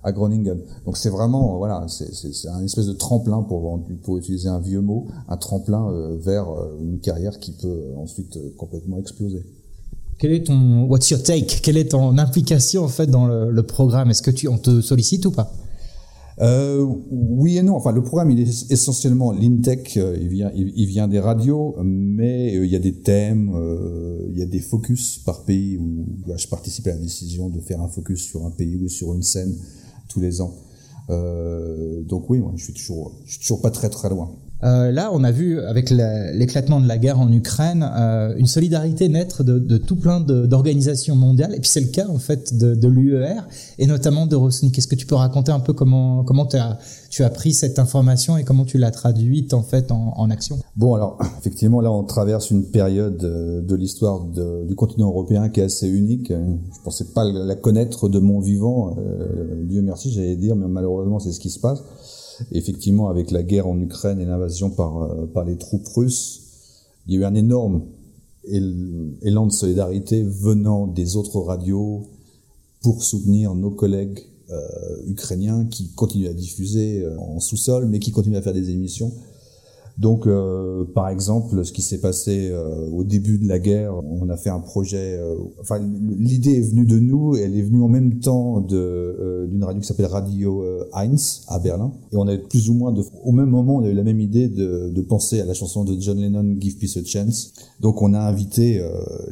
à 0.03 0.13
Groningen. 0.13 0.59
Donc 0.85 0.97
c'est 0.97 1.11
vraiment 1.11 1.59
voilà, 1.59 1.87
c'est 1.89 2.49
un 2.49 2.65
espèce 2.65 2.87
de 2.87 2.93
tremplin 2.93 3.43
pour 3.43 3.81
pour 4.03 4.19
utiliser 4.19 4.49
un 4.49 4.61
vieux 4.61 4.81
mot, 4.81 5.07
un 5.29 5.37
tremplin 5.37 5.91
vers 6.19 6.47
une 6.81 6.99
carrière 6.99 7.39
qui 7.39 7.53
peut 7.53 7.83
ensuite 7.97 8.39
complètement 8.57 8.99
exploser. 8.99 9.45
Quel 10.19 10.33
est 10.33 10.47
ton 10.47 10.85
what's 10.85 11.11
your 11.11 11.23
take? 11.23 11.61
Quelle 11.63 11.77
est 11.77 11.91
ton 11.91 12.17
implication 12.19 12.85
en 12.85 12.89
fait 12.89 13.09
dans 13.09 13.27
le, 13.27 13.51
le 13.51 13.63
programme? 13.63 14.11
Est-ce 14.11 14.23
que 14.23 14.31
tu 14.31 14.47
on 14.49 14.59
te 14.59 14.81
sollicite 14.81 15.27
ou 15.27 15.33
pas? 15.33 15.53
Euh, 16.41 16.87
oui 17.11 17.59
et 17.59 17.63
non. 17.63 17.75
Enfin, 17.75 17.93
le 17.93 18.03
programme, 18.03 18.31
il 18.31 18.41
est 18.41 18.71
essentiellement 18.71 19.33
l'intech. 19.33 19.97
Euh, 19.97 20.17
il 20.21 20.29
vient, 20.29 20.51
il, 20.55 20.73
il, 20.77 20.87
vient 20.87 21.09
des 21.09 21.21
radios, 21.21 21.77
mais 21.83 22.57
euh, 22.57 22.65
il 22.65 22.73
y 22.73 22.77
a 22.77 22.79
des 22.79 22.95
thèmes, 22.95 23.53
euh, 23.55 24.29
il 24.31 24.39
y 24.39 24.43
a 24.43 24.47
des 24.47 24.61
focus 24.61 25.19
par 25.19 25.43
pays 25.43 25.77
où 25.77 26.07
là, 26.27 26.37
je 26.37 26.49
participe 26.49 26.87
à 26.87 26.91
la 26.91 26.97
décision 26.97 27.49
de 27.49 27.61
faire 27.61 27.81
un 27.81 27.89
focus 27.89 28.23
sur 28.23 28.47
un 28.47 28.51
pays 28.51 28.77
ou 28.77 28.89
sur 28.89 29.15
une 29.15 29.23
scène 29.23 29.55
tous 30.13 30.21
les 30.21 30.41
ans. 30.41 30.55
Euh, 31.11 32.03
donc 32.03 32.29
oui, 32.31 32.39
moi, 32.39 32.53
je 32.57 32.65
suis 32.65 32.75
toujours, 32.75 33.13
je 33.25 33.33
suis 33.33 33.41
toujours 33.41 33.61
pas 33.61 33.71
très 33.71 33.89
très 33.89 34.09
loin. 34.09 34.31
Euh, 34.65 34.93
là, 34.93 35.11
on 35.13 35.25
a 35.25 35.31
vu 35.31 35.61
avec 35.61 35.91
l'éclatement 35.91 36.81
de 36.81 36.87
la 36.87 36.99
guerre 36.99 37.19
en 37.19 37.31
Ukraine 37.33 37.89
euh, 37.97 38.35
une 38.37 38.47
solidarité 38.47 39.09
naître 39.09 39.43
de, 39.43 39.59
de 39.59 39.77
tout 39.77 39.97
plein 39.97 40.21
d'organisations 40.21 41.17
mondiales. 41.17 41.55
Et 41.55 41.61
puis 41.61 41.69
c'est 41.69 41.81
le 41.81 41.89
cas 41.89 42.07
en 42.09 42.19
fait 42.19 42.57
de, 42.57 42.75
de 42.75 42.89
l'UER 42.89 43.41
et 43.79 43.87
notamment 43.87 44.27
de 44.27 44.37
Rosny. 44.37 44.73
Est-ce 44.77 44.87
que 44.87 44.95
tu 44.95 45.07
peux 45.07 45.15
raconter 45.15 45.53
un 45.53 45.61
peu 45.61 45.73
comment 45.73 46.23
comment 46.25 46.49
as, 46.53 46.79
tu 47.11 47.25
as 47.25 47.31
pris 47.31 47.53
cette 47.53 47.79
information 47.79 48.37
et 48.37 48.45
comment 48.45 48.65
tu 48.65 48.79
l'as 48.79 48.91
traduite 48.91 49.53
en 49.55 49.63
fait 49.63 49.91
en, 49.91 50.15
en, 50.17 50.31
action? 50.31 50.59
Bon, 50.77 50.95
alors 50.95 51.19
effectivement, 51.39 51.81
là, 51.81 51.91
on 51.91 52.05
traverse 52.05 52.51
une 52.51 52.65
période 52.65 53.17
de 53.19 53.75
l'histoire 53.75 54.25
du 54.25 54.75
continent 54.75 55.09
européen 55.09 55.49
qui 55.49 55.61
est 55.61 55.65
assez 55.65 55.89
unique. 55.89 56.29
Je 56.31 56.81
pensais 56.85 57.07
pas 57.15 57.25
la 57.25 57.55
connaître 57.55 58.09
de 58.09 58.19
mon 58.19 58.41
vivant. 58.41 58.97
Euh, 58.99 59.65
Dieu 59.65 59.83
merci, 59.83 60.13
j'allais 60.13 60.37
dire, 60.37 60.57
mais 60.57 60.69
malheureusement, 60.69 61.19
c'est 61.19 61.33
ce 61.33 61.41
qui 61.41 61.51
se 61.51 61.59
passe 61.59 61.83
effectivement, 62.51 63.09
avec 63.09 63.31
la 63.31 63.43
guerre 63.43 63.67
en 63.67 63.79
Ukraine 63.81 64.21
et 64.21 64.25
l'invasion 64.25 64.71
par, 64.71 65.03
euh, 65.03 65.27
par 65.27 65.45
les 65.45 65.57
troupes 65.57 65.87
russes, 65.89 66.41
il 67.07 67.15
y 67.15 67.17
a 67.17 67.21
eu 67.21 67.25
un 67.25 67.35
énorme 67.35 67.83
élan 68.45 69.47
de 69.47 69.53
solidarité 69.53 70.23
venant 70.23 70.87
des 70.87 71.17
autres 71.17 71.41
radios 71.41 72.09
pour 72.83 73.03
soutenir 73.03 73.55
nos 73.55 73.71
collègues 73.71 74.21
euh, 74.51 75.07
ukrainiens 75.07 75.65
qui 75.67 75.89
continuent 75.91 76.29
à 76.29 76.35
diffuser 76.35 77.03
euh, 77.03 77.17
en 77.19 77.41
sous-sol, 77.41 77.87
mais 77.87 78.01
qui 78.01 78.11
continuent 78.11 78.37
à 78.37 78.43
faire 78.43 78.53
des 78.53 78.71
émissions 78.71 79.13
donc, 79.99 80.27
euh, 80.27 80.85
par 80.95 81.09
exemple, 81.09 81.65
ce 81.65 81.73
qui 81.73 81.83
s'est 81.83 82.01
passé 82.01 82.49
euh, 82.51 82.89
au 82.89 83.05
début 83.05 83.39
de 83.39 83.47
la 83.47 83.59
guerre, 83.59 83.95
on 84.05 84.29
a 84.31 84.37
fait 84.37 84.49
un 84.49 84.61
projet. 84.61 85.19
Euh, 85.19 85.37
enfin, 85.61 85.79
l'idée 86.19 86.57
est 86.57 86.63
venue 86.63 86.87
de 86.87 86.99
nous, 86.99 87.37
elle 87.37 87.57
est 87.57 87.63
venue 87.63 87.83
en 87.83 87.89
même 87.89 88.19
temps 88.21 88.61
d'une 88.61 89.63
radio 89.63 89.81
qui 89.81 89.87
s'appelle 89.87 90.07
Radio 90.07 90.65
Heinz 90.95 91.45
à 91.49 91.59
Berlin, 91.59 91.93
et 92.11 92.17
on 92.17 92.27
avait 92.27 92.39
plus 92.39 92.71
ou 92.71 92.75
moins 92.75 92.95
au 93.23 93.33
même 93.33 93.51
moment, 93.51 93.77
on 93.77 93.85
a 93.85 93.89
eu 93.89 93.95
la 93.95 94.03
même 94.03 94.21
idée 94.21 94.49
de, 94.49 94.89
de 94.89 95.03
penser 95.03 95.41
à 95.41 95.45
la 95.45 95.55
chanson 95.55 95.85
de 95.85 96.01
John 96.01 96.19
Lennon, 96.19 96.57
Give 96.59 96.79
Peace 96.79 96.99
a 96.99 97.05
Chance. 97.05 97.53
Donc, 97.81 98.01
on 98.01 98.15
a 98.15 98.21
invité 98.21 98.83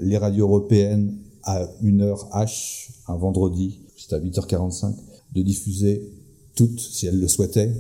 les 0.00 0.18
radios 0.18 0.46
européennes 0.46 1.14
à 1.44 1.68
une 1.82 2.02
heure 2.02 2.28
H, 2.32 2.90
un 3.08 3.16
vendredi, 3.16 3.80
c'était 3.96 4.16
à 4.16 4.20
8h45, 4.20 4.94
de 5.34 5.42
diffuser 5.42 6.12
toutes, 6.54 6.80
si 6.80 7.06
elles 7.06 7.18
le 7.18 7.28
souhaitaient, 7.28 7.72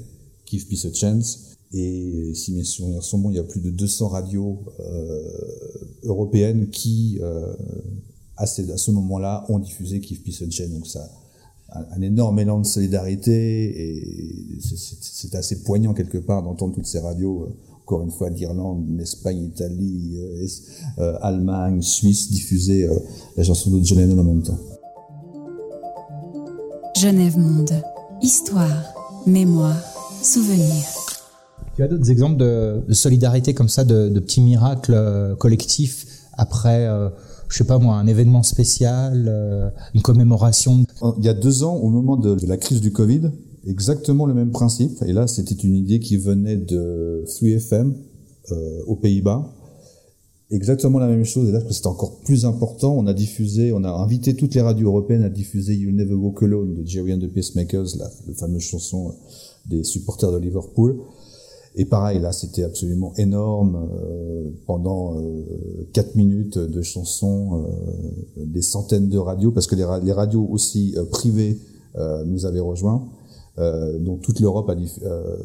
Give 0.46 0.66
Peace 0.66 0.86
a 0.86 0.94
Chance 0.94 1.49
et 1.72 2.32
si 2.34 2.52
mes 2.52 2.64
souvenirs 2.64 3.04
sont 3.04 3.18
bons, 3.18 3.30
il 3.30 3.36
y 3.36 3.38
a 3.38 3.44
plus 3.44 3.60
de 3.60 3.70
200 3.70 4.08
radios 4.08 4.58
euh, 4.80 5.22
européennes 6.02 6.68
qui, 6.70 7.18
euh, 7.22 7.52
à, 8.36 8.46
ce 8.46 8.90
moment-là, 8.90 9.44
ont 9.48 9.60
diffusé 9.60 10.00
Kif 10.00 10.22
Peace 10.24 10.42
Chain. 10.50 10.68
Donc 10.68 10.88
ça, 10.88 11.08
un, 11.72 12.02
énorme 12.02 12.40
élan 12.40 12.60
de 12.60 12.66
solidarité 12.66 13.32
et 13.32 14.58
c'est 14.60 15.34
assez 15.36 15.62
poignant 15.62 15.94
quelque 15.94 16.18
part 16.18 16.42
d'entendre 16.42 16.74
toutes 16.74 16.86
ces 16.86 16.98
radios. 16.98 17.44
Euh, 17.44 17.54
encore 17.82 18.02
une 18.02 18.12
fois, 18.12 18.30
d'Irlande, 18.30 18.86
d'Espagne, 18.96 19.50
Italie, 19.52 20.16
euh, 20.98 21.18
Allemagne, 21.22 21.82
Suisse, 21.82 22.30
diffuser 22.30 22.88
la 23.36 23.42
chanson 23.42 23.68
de 23.68 23.82
John 23.82 23.98
Lennon 23.98 24.20
en 24.20 24.22
même 24.22 24.42
temps. 24.44 24.58
Genève 26.96 27.36
Monde. 27.36 27.72
Histoire, 28.22 28.94
mémoire, 29.26 29.76
souvenir. 30.22 31.09
Tu 31.80 31.84
as 31.84 31.88
d'autres 31.88 32.10
exemples 32.10 32.36
de, 32.36 32.82
de, 32.86 32.92
solidarité 32.92 33.54
comme 33.54 33.70
ça, 33.70 33.84
de, 33.84 34.10
de 34.10 34.20
petits 34.20 34.42
miracles 34.42 34.92
euh, 34.94 35.34
collectifs 35.34 36.04
après, 36.36 36.86
euh, 36.86 37.08
je 37.48 37.56
sais 37.56 37.64
pas 37.64 37.78
moi, 37.78 37.94
un 37.94 38.06
événement 38.06 38.42
spécial, 38.42 39.24
euh, 39.26 39.70
une 39.94 40.02
commémoration? 40.02 40.84
Il 41.16 41.24
y 41.24 41.28
a 41.30 41.32
deux 41.32 41.62
ans, 41.62 41.76
au 41.76 41.88
moment 41.88 42.18
de, 42.18 42.36
la 42.46 42.58
crise 42.58 42.82
du 42.82 42.92
Covid, 42.92 43.30
exactement 43.66 44.26
le 44.26 44.34
même 44.34 44.50
principe. 44.50 45.02
Et 45.06 45.14
là, 45.14 45.26
c'était 45.26 45.54
une 45.54 45.74
idée 45.74 46.00
qui 46.00 46.18
venait 46.18 46.58
de 46.58 47.24
3FM 47.26 47.94
euh, 48.52 48.82
aux 48.86 48.96
Pays-Bas. 48.96 49.50
Exactement 50.50 50.98
la 50.98 51.06
même 51.06 51.24
chose. 51.24 51.48
Et 51.48 51.52
là, 51.52 51.60
c'était 51.70 51.86
encore 51.86 52.20
plus 52.26 52.44
important. 52.44 52.94
On 52.94 53.06
a 53.06 53.14
diffusé, 53.14 53.72
on 53.72 53.84
a 53.84 53.90
invité 53.90 54.36
toutes 54.36 54.54
les 54.54 54.60
radios 54.60 54.88
européennes 54.88 55.22
à 55.22 55.30
diffuser 55.30 55.74
You 55.76 55.92
Never 55.92 56.12
Walk 56.12 56.42
Alone 56.42 56.74
de 56.74 56.86
Jerry 56.86 57.14
and 57.14 57.20
the 57.20 57.32
Pacemakers, 57.32 57.96
la, 57.96 58.10
la 58.26 58.34
fameuse 58.34 58.64
chanson 58.64 59.14
des 59.64 59.82
supporters 59.82 60.30
de 60.30 60.38
Liverpool. 60.38 60.98
Et 61.76 61.84
pareil, 61.84 62.18
là, 62.20 62.32
c'était 62.32 62.64
absolument 62.64 63.12
énorme. 63.16 63.88
Euh, 63.92 64.30
pendant 64.66 65.18
euh, 65.18 65.88
4 65.92 66.16
minutes 66.16 66.58
de 66.58 66.82
chansons, 66.82 67.64
euh, 67.64 68.44
des 68.44 68.62
centaines 68.62 69.08
de 69.08 69.18
radios, 69.18 69.52
parce 69.52 69.66
que 69.66 69.76
les, 69.76 69.84
ra 69.84 70.00
les 70.00 70.12
radios 70.12 70.46
aussi 70.50 70.94
euh, 70.96 71.04
privées 71.04 71.58
euh, 71.96 72.24
nous 72.24 72.46
avaient 72.46 72.60
rejoints. 72.60 73.08
donc 73.98 74.22
toute 74.22 74.40
l'Europe 74.40 74.70
a, 74.70 74.74
diff 74.74 74.98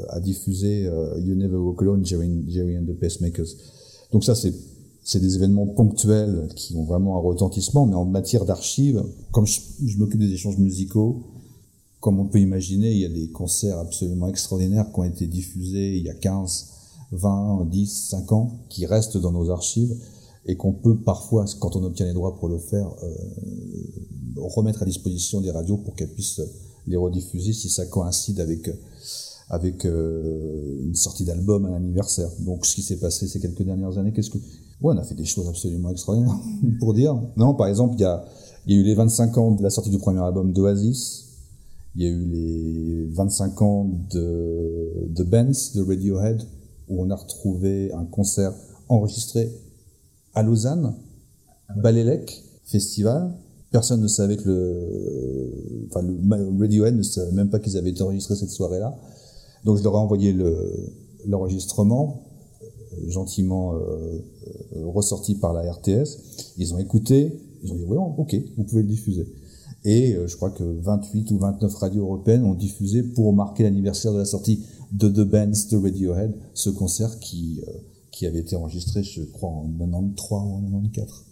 a, 0.09 0.19
diffusé 0.21 0.83
You 1.17 1.35
Never 1.35 1.57
Walk 1.57 1.81
Alone, 1.81 2.05
Jerry, 2.05 2.29
Jerry 2.47 2.77
and 2.77 2.85
the 2.85 2.97
Pacemakers. 2.97 3.49
Donc 4.11 4.23
ça, 4.23 4.35
c'est 4.35 5.19
des 5.19 5.35
événements 5.35 5.67
ponctuels 5.67 6.47
qui 6.55 6.77
ont 6.77 6.85
vraiment 6.85 7.17
un 7.17 7.19
retentissement, 7.19 7.85
mais 7.85 7.95
en 7.95 8.05
matière 8.05 8.45
d'archives, 8.45 9.03
comme 9.31 9.45
je 9.45 9.97
m'occupe 9.97 10.19
des 10.19 10.31
échanges 10.31 10.57
musicaux, 10.59 11.23
comme 12.05 12.19
on 12.19 12.27
peut 12.27 12.39
imaginer, 12.39 12.91
il 12.91 12.99
y 12.99 13.05
a 13.05 13.09
des 13.09 13.31
concerts 13.31 13.79
absolument 13.79 14.27
extraordinaires 14.27 14.85
qui 14.93 14.99
ont 14.99 15.05
été 15.05 15.25
diffusés 15.25 15.97
il 15.97 16.03
y 16.03 16.09
a 16.11 16.13
15, 16.13 16.67
20, 17.13 17.65
10, 17.65 18.07
5 18.11 18.31
ans, 18.31 18.51
qui 18.69 18.85
restent 18.85 19.17
dans 19.17 19.31
nos 19.31 19.49
archives 19.49 19.91
et 20.45 20.55
qu'on 20.55 20.71
peut 20.71 20.97
parfois, 20.97 21.45
quand 21.59 21.75
on 21.75 21.83
obtient 21.83 22.05
les 22.05 22.13
droits 22.13 22.37
pour 22.37 22.47
le 22.47 22.59
faire, 22.59 22.93
euh, 23.01 23.09
remettre 24.37 24.83
à 24.83 24.85
disposition 24.85 25.41
des 25.41 25.49
radios 25.49 25.77
pour 25.77 25.95
qu'elles 25.95 26.13
puissent 26.13 26.43
les 26.85 26.95
rediffuser 26.95 27.53
si 27.53 27.69
ça 27.69 27.87
coïncide 27.87 28.39
avec 28.39 28.69
avec 29.49 29.83
euh, 29.85 30.83
une 30.85 30.93
sortie 30.93 31.23
d'album, 31.25 31.65
un 31.65 31.73
anniversaire. 31.73 32.29
Donc 32.41 32.67
ce 32.67 32.75
qui 32.75 32.83
s'est 32.83 32.97
passé 32.97 33.27
ces 33.27 33.39
quelques 33.39 33.63
dernières 33.63 33.97
années, 33.97 34.13
qu'est-ce 34.13 34.29
que 34.29 34.37
ouais, 34.37 34.93
on 34.93 34.97
a 34.97 35.03
fait 35.03 35.15
des 35.15 35.25
choses 35.25 35.47
absolument 35.47 35.89
extraordinaires 35.89 36.39
pour 36.79 36.93
dire. 36.93 37.19
Non, 37.35 37.55
par 37.55 37.65
exemple, 37.65 37.95
il 37.97 38.01
y 38.01 38.05
a 38.05 38.23
il 38.67 38.75
y 38.75 38.77
a 38.77 38.81
eu 38.81 38.83
les 38.83 38.93
25 38.93 39.37
ans 39.39 39.51
de 39.51 39.63
la 39.63 39.71
sortie 39.71 39.89
du 39.89 39.97
premier 39.97 40.21
album 40.21 40.53
d'Oasis. 40.53 41.25
Il 41.95 42.03
y 42.03 42.05
a 42.05 42.09
eu 42.09 42.25
les 42.25 43.05
25 43.13 43.61
ans 43.61 43.89
de, 44.11 45.07
de 45.07 45.23
Benz, 45.23 45.73
de 45.75 45.81
Radiohead, 45.81 46.41
où 46.89 47.01
on 47.01 47.09
a 47.09 47.15
retrouvé 47.15 47.91
un 47.93 48.05
concert 48.05 48.53
enregistré 48.89 49.51
à 50.33 50.43
Lausanne, 50.43 50.93
Balélec 51.77 52.43
Festival. 52.65 53.33
Personne 53.71 54.01
ne 54.01 54.07
savait 54.07 54.37
que 54.37 54.49
le, 54.49 55.87
enfin, 55.89 56.01
le 56.01 56.59
Radiohead 56.59 56.95
ne 56.95 57.03
savait 57.03 57.31
même 57.31 57.49
pas 57.49 57.59
qu'ils 57.59 57.77
avaient 57.77 57.91
été 57.91 58.01
enregistrés 58.01 58.35
cette 58.35 58.49
soirée-là. 58.49 58.97
Donc 59.63 59.77
je 59.77 59.83
leur 59.83 59.93
ai 59.93 59.97
envoyé 59.97 60.35
l'enregistrement, 61.25 62.23
euh, 62.93 63.09
gentiment 63.09 63.73
euh, 63.73 63.77
euh, 64.75 64.85
ressorti 64.87 65.35
par 65.35 65.53
la 65.53 65.71
RTS. 65.71 66.53
Ils 66.57 66.73
ont 66.73 66.79
écouté, 66.79 67.39
ils 67.63 67.71
ont 67.71 67.75
dit 67.75 67.83
oui, 67.87 67.97
ok, 67.97 68.35
vous 68.57 68.63
pouvez 68.63 68.83
le 68.83 68.87
diffuser. 68.87 69.27
Et 69.85 70.17
je 70.25 70.35
crois 70.35 70.49
que 70.49 70.63
28 70.63 71.31
ou 71.31 71.37
29 71.37 71.75
radios 71.75 72.01
européennes 72.01 72.43
ont 72.43 72.55
diffusé 72.55 73.03
pour 73.03 73.33
marquer 73.33 73.63
l'anniversaire 73.63 74.13
de 74.13 74.17
la 74.17 74.25
sortie 74.25 74.65
de 74.91 75.07
The 75.07 75.21
Bands 75.21 75.67
de 75.71 75.77
Radiohead, 75.77 76.33
ce 76.55 76.71
concert 76.71 77.19
qui, 77.19 77.61
qui 78.11 78.25
avait 78.25 78.39
été 78.39 78.55
enregistré, 78.55 79.03
je 79.03 79.21
crois, 79.23 79.49
en 79.49 79.67
93 79.67 80.31
ou 80.31 80.35
en 80.35 80.61
94. 80.61 81.25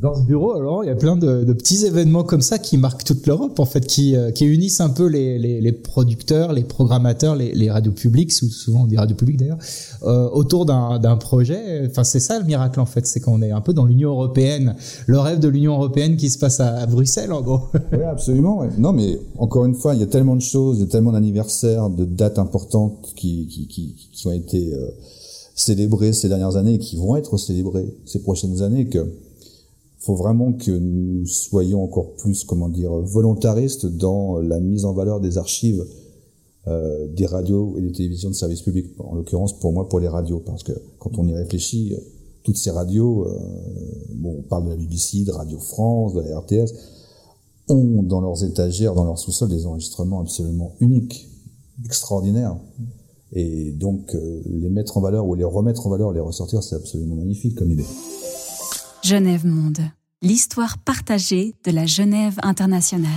Dans 0.00 0.14
ce 0.14 0.22
bureau, 0.22 0.52
alors, 0.52 0.84
il 0.84 0.86
y 0.86 0.90
a 0.90 0.94
plein 0.94 1.16
de, 1.16 1.42
de 1.42 1.52
petits 1.52 1.84
événements 1.84 2.22
comme 2.22 2.40
ça 2.40 2.58
qui 2.58 2.76
marquent 2.76 3.02
toute 3.02 3.26
l'Europe, 3.26 3.58
en 3.58 3.64
fait, 3.64 3.84
qui, 3.84 4.14
euh, 4.14 4.30
qui 4.30 4.44
unissent 4.44 4.80
un 4.80 4.90
peu 4.90 5.06
les, 5.06 5.40
les, 5.40 5.60
les 5.60 5.72
producteurs, 5.72 6.52
les 6.52 6.62
programmateurs, 6.62 7.34
les, 7.34 7.52
les, 7.52 7.68
radios 7.68 7.90
publiques, 7.90 8.30
souvent 8.30 8.86
des 8.86 8.96
radios 8.96 9.16
publiques 9.16 9.38
d'ailleurs, 9.38 9.58
euh, 10.04 10.28
autour 10.30 10.66
d'un 10.66 11.16
projet. 11.16 11.84
Enfin, 11.90 12.04
c'est 12.04 12.20
ça 12.20 12.38
le 12.38 12.44
miracle, 12.44 12.78
en 12.78 12.86
fait, 12.86 13.08
c'est 13.08 13.18
qu'on 13.18 13.42
est 13.42 13.50
un 13.50 13.60
peu 13.60 13.72
dans 13.72 13.86
l'Union 13.86 14.10
européenne, 14.10 14.76
le 15.06 15.18
rêve 15.18 15.40
de 15.40 15.48
l'Union 15.48 15.74
européenne 15.74 16.16
qui 16.16 16.30
se 16.30 16.38
passe 16.38 16.60
à, 16.60 16.86
Bruxelles, 16.86 17.32
en 17.32 17.42
gros. 17.42 17.62
Oui, 17.92 18.04
absolument. 18.04 18.58
Ouais. 18.60 18.68
Non, 18.78 18.92
mais 18.92 19.18
encore 19.36 19.64
une 19.64 19.74
fois, 19.74 19.94
il 19.94 20.00
y 20.00 20.04
a 20.04 20.06
tellement 20.06 20.36
de 20.36 20.42
choses, 20.42 20.76
il 20.78 20.80
y 20.82 20.84
a 20.84 20.90
tellement 20.90 21.10
d'anniversaires, 21.10 21.90
de 21.90 22.04
dates 22.04 22.38
importantes 22.38 23.12
qui, 23.16 23.48
qui, 23.48 23.66
qui, 23.66 23.96
qui 24.12 24.28
ont 24.28 24.32
été 24.32 24.72
euh, 24.74 24.90
célébrées 25.56 26.12
ces 26.12 26.28
dernières 26.28 26.56
années 26.56 26.74
et 26.74 26.78
qui 26.78 26.96
vont 26.96 27.16
être 27.16 27.36
célébrées 27.36 27.96
ces 28.04 28.22
prochaines 28.22 28.62
années 28.62 28.86
que 28.86 29.04
faut 29.98 30.14
vraiment 30.14 30.52
que 30.52 30.70
nous 30.70 31.26
soyons 31.26 31.82
encore 31.82 32.14
plus, 32.14 32.44
comment 32.44 32.68
dire, 32.68 32.92
volontaristes 32.92 33.86
dans 33.86 34.38
la 34.38 34.60
mise 34.60 34.84
en 34.84 34.92
valeur 34.92 35.20
des 35.20 35.38
archives 35.38 35.84
euh, 36.68 37.06
des 37.06 37.24
radios 37.24 37.76
et 37.78 37.80
des 37.80 37.92
télévisions 37.92 38.28
de 38.28 38.34
service 38.34 38.60
public. 38.60 38.88
En 38.98 39.14
l'occurrence, 39.14 39.58
pour 39.58 39.72
moi, 39.72 39.88
pour 39.88 40.00
les 40.00 40.08
radios, 40.08 40.40
parce 40.40 40.62
que 40.62 40.72
quand 40.98 41.16
on 41.16 41.26
y 41.26 41.32
réfléchit, 41.32 41.94
euh, 41.94 41.98
toutes 42.42 42.58
ces 42.58 42.70
radios, 42.70 43.26
euh, 43.26 43.38
on 44.22 44.42
parle 44.42 44.64
de 44.64 44.70
la 44.70 44.76
BBC, 44.76 45.24
de 45.24 45.30
Radio 45.30 45.58
France, 45.58 46.12
de 46.12 46.20
la 46.20 46.40
RTS, 46.40 46.74
ont 47.68 48.02
dans 48.02 48.20
leurs 48.20 48.44
étagères, 48.44 48.94
dans 48.94 49.04
leur 49.04 49.18
sous-sol, 49.18 49.48
des 49.48 49.64
enregistrements 49.64 50.20
absolument 50.20 50.74
uniques, 50.80 51.28
extraordinaires. 51.86 52.56
Et 53.32 53.72
donc, 53.72 54.14
les 54.46 54.68
mettre 54.68 54.96
en 54.96 55.00
valeur 55.00 55.26
ou 55.26 55.34
les 55.34 55.44
remettre 55.44 55.86
en 55.86 55.90
valeur, 55.90 56.12
les 56.12 56.20
ressortir, 56.20 56.62
c'est 56.62 56.76
absolument 56.76 57.14
magnifique 57.14 57.54
comme 57.54 57.70
idée. 57.70 57.84
Genève 59.02 59.46
Monde, 59.46 59.78
l'histoire 60.22 60.78
partagée 60.78 61.54
de 61.64 61.70
la 61.70 61.86
Genève 61.86 62.34
internationale. 62.42 63.08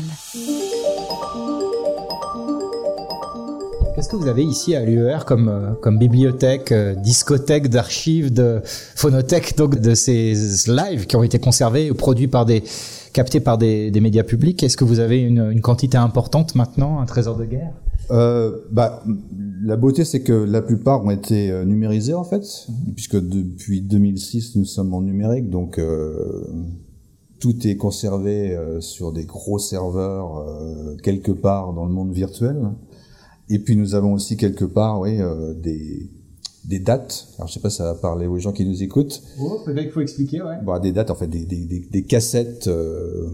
Qu'est-ce 3.95 4.09
que 4.09 4.15
vous 4.15 4.27
avez 4.27 4.43
ici 4.43 4.75
à 4.75 4.85
l'UER 4.85 5.19
comme, 5.25 5.49
euh, 5.49 5.73
comme 5.81 5.97
bibliothèque, 5.97 6.71
euh, 6.71 6.95
discothèque 6.95 7.69
d'archives, 7.69 8.31
de 8.31 8.61
phonothèque, 8.63 9.57
donc 9.57 9.79
de 9.79 9.93
ces 9.95 10.33
lives 10.67 11.05
qui 11.07 11.15
ont 11.15 11.23
été 11.23 11.39
conservés 11.39 11.91
ou 11.91 11.95
produits 11.95 12.27
par 12.27 12.45
des, 12.45 12.63
captés 13.13 13.39
par 13.39 13.57
des, 13.57 13.91
médias 14.01 14.23
publics. 14.23 14.63
Est-ce 14.63 14.77
que 14.77 14.83
vous 14.83 14.99
avez 14.99 15.21
une, 15.21 15.61
quantité 15.61 15.97
importante 15.97 16.55
maintenant, 16.55 16.99
un 16.99 17.05
trésor 17.05 17.37
de 17.37 17.45
guerre? 17.45 17.73
Euh, 18.09 18.57
bah, 18.71 19.03
la 19.63 19.77
beauté, 19.77 20.03
c'est 20.03 20.21
que 20.21 20.33
la 20.33 20.61
plupart 20.61 21.03
ont 21.05 21.11
été 21.11 21.51
euh, 21.51 21.63
numérisés 21.63 22.13
en 22.13 22.23
fait, 22.23 22.67
puisque 22.95 23.15
depuis 23.15 23.81
2006 23.81 24.55
nous 24.55 24.65
sommes 24.65 24.93
en 24.93 25.01
numérique, 25.01 25.49
donc 25.49 25.77
euh, 25.77 26.43
tout 27.39 27.67
est 27.67 27.77
conservé 27.77 28.57
sur 28.81 29.11
des 29.11 29.25
gros 29.25 29.57
serveurs 29.57 30.45
quelque 31.01 31.31
part 31.31 31.73
dans 31.73 31.85
le 31.85 31.91
monde 31.91 32.11
virtuel. 32.13 32.69
Et 33.49 33.57
puis 33.57 33.75
nous 33.75 33.95
avons 33.95 34.13
aussi 34.13 34.37
quelque 34.37 34.65
part, 34.65 34.99
oui, 34.99 35.17
des 35.55 36.07
des 36.65 36.79
dates. 36.79 37.27
Alors 37.37 37.47
je 37.47 37.53
sais 37.53 37.59
pas 37.59 37.69
si 37.69 37.77
ça 37.77 37.85
va 37.85 37.95
parler 37.95 38.27
aux 38.27 38.37
gens 38.37 38.51
qui 38.51 38.65
nous 38.65 38.83
écoutent. 38.83 39.23
Oh, 39.39 39.59
peut-être 39.65 39.83
qu'il 39.83 39.91
faut 39.91 40.01
expliquer, 40.01 40.41
ouais. 40.41 40.57
Bon, 40.63 40.79
des 40.79 40.91
dates, 40.91 41.09
en 41.09 41.15
fait, 41.15 41.27
des, 41.27 41.45
des, 41.45 41.65
des, 41.65 41.79
des 41.79 42.03
cassettes 42.03 42.67
euh, 42.67 43.29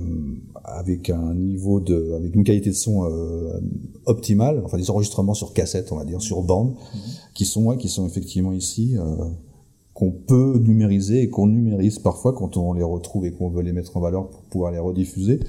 avec 0.64 1.10
un 1.10 1.34
niveau 1.34 1.80
de, 1.80 2.14
avec 2.16 2.36
une 2.36 2.44
qualité 2.44 2.70
de 2.70 2.76
son 2.76 3.06
euh, 3.06 3.60
optimale, 4.06 4.62
enfin 4.64 4.78
des 4.78 4.90
enregistrements 4.90 5.34
sur 5.34 5.54
cassette, 5.54 5.92
on 5.92 5.98
va 5.98 6.06
dire, 6.06 6.22
sur 6.22 6.42
bande, 6.42 6.74
mm-hmm. 6.74 7.34
qui 7.34 7.46
sont, 7.46 7.66
ouais, 7.66 7.78
qui 7.78 7.90
sont 7.90 8.08
effectivement 8.08 8.54
ici, 8.54 8.96
euh, 8.98 9.04
qu'on 9.94 10.12
peut 10.12 10.60
numériser 10.64 11.22
et 11.22 11.30
qu'on 11.30 11.48
numérise 11.48 12.00
parfois 12.00 12.34
quand 12.34 12.56
on 12.56 12.74
les 12.74 12.84
retrouve 12.84 13.26
et 13.26 13.32
qu'on 13.32 13.50
veut 13.50 13.64
les 13.64 13.74
mettre 13.74 13.98
en 13.98 14.00
valeur 14.00 14.30
pour 14.30 14.42
pouvoir 14.44 14.72
les 14.72 14.80
rediffuser 14.80 15.40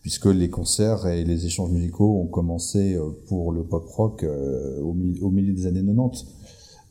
puisque 0.00 0.26
les 0.26 0.48
concerts 0.48 1.06
et 1.08 1.24
les 1.24 1.44
échanges 1.44 1.70
musicaux 1.70 2.20
ont 2.20 2.26
commencé 2.26 2.96
pour 3.26 3.52
le 3.52 3.64
pop 3.64 3.86
rock 3.88 4.24
au 4.80 4.94
milieu 4.94 5.52
des 5.52 5.66
années 5.66 5.82
90. 5.84 6.24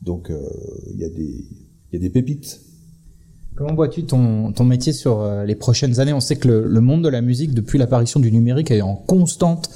Donc 0.02 0.30
euh, 0.30 0.40
il 0.92 1.00
y, 1.00 1.04
a 1.04 1.08
des, 1.08 1.44
y 1.92 1.96
a 1.96 1.98
des 1.98 2.10
pépites. 2.10 2.60
Comment 3.56 3.74
vois-tu 3.74 4.04
ton, 4.04 4.52
ton 4.52 4.64
métier 4.64 4.92
sur 4.92 5.20
euh, 5.20 5.44
les 5.44 5.54
prochaines 5.54 6.00
années? 6.00 6.12
On 6.12 6.20
sait 6.20 6.36
que 6.36 6.48
le, 6.48 6.66
le, 6.66 6.80
monde 6.80 7.04
de 7.04 7.08
la 7.08 7.20
musique, 7.20 7.52
depuis 7.52 7.78
l'apparition 7.78 8.20
du 8.20 8.32
numérique, 8.32 8.70
est 8.70 8.80
en 8.80 8.94
constante 8.94 9.70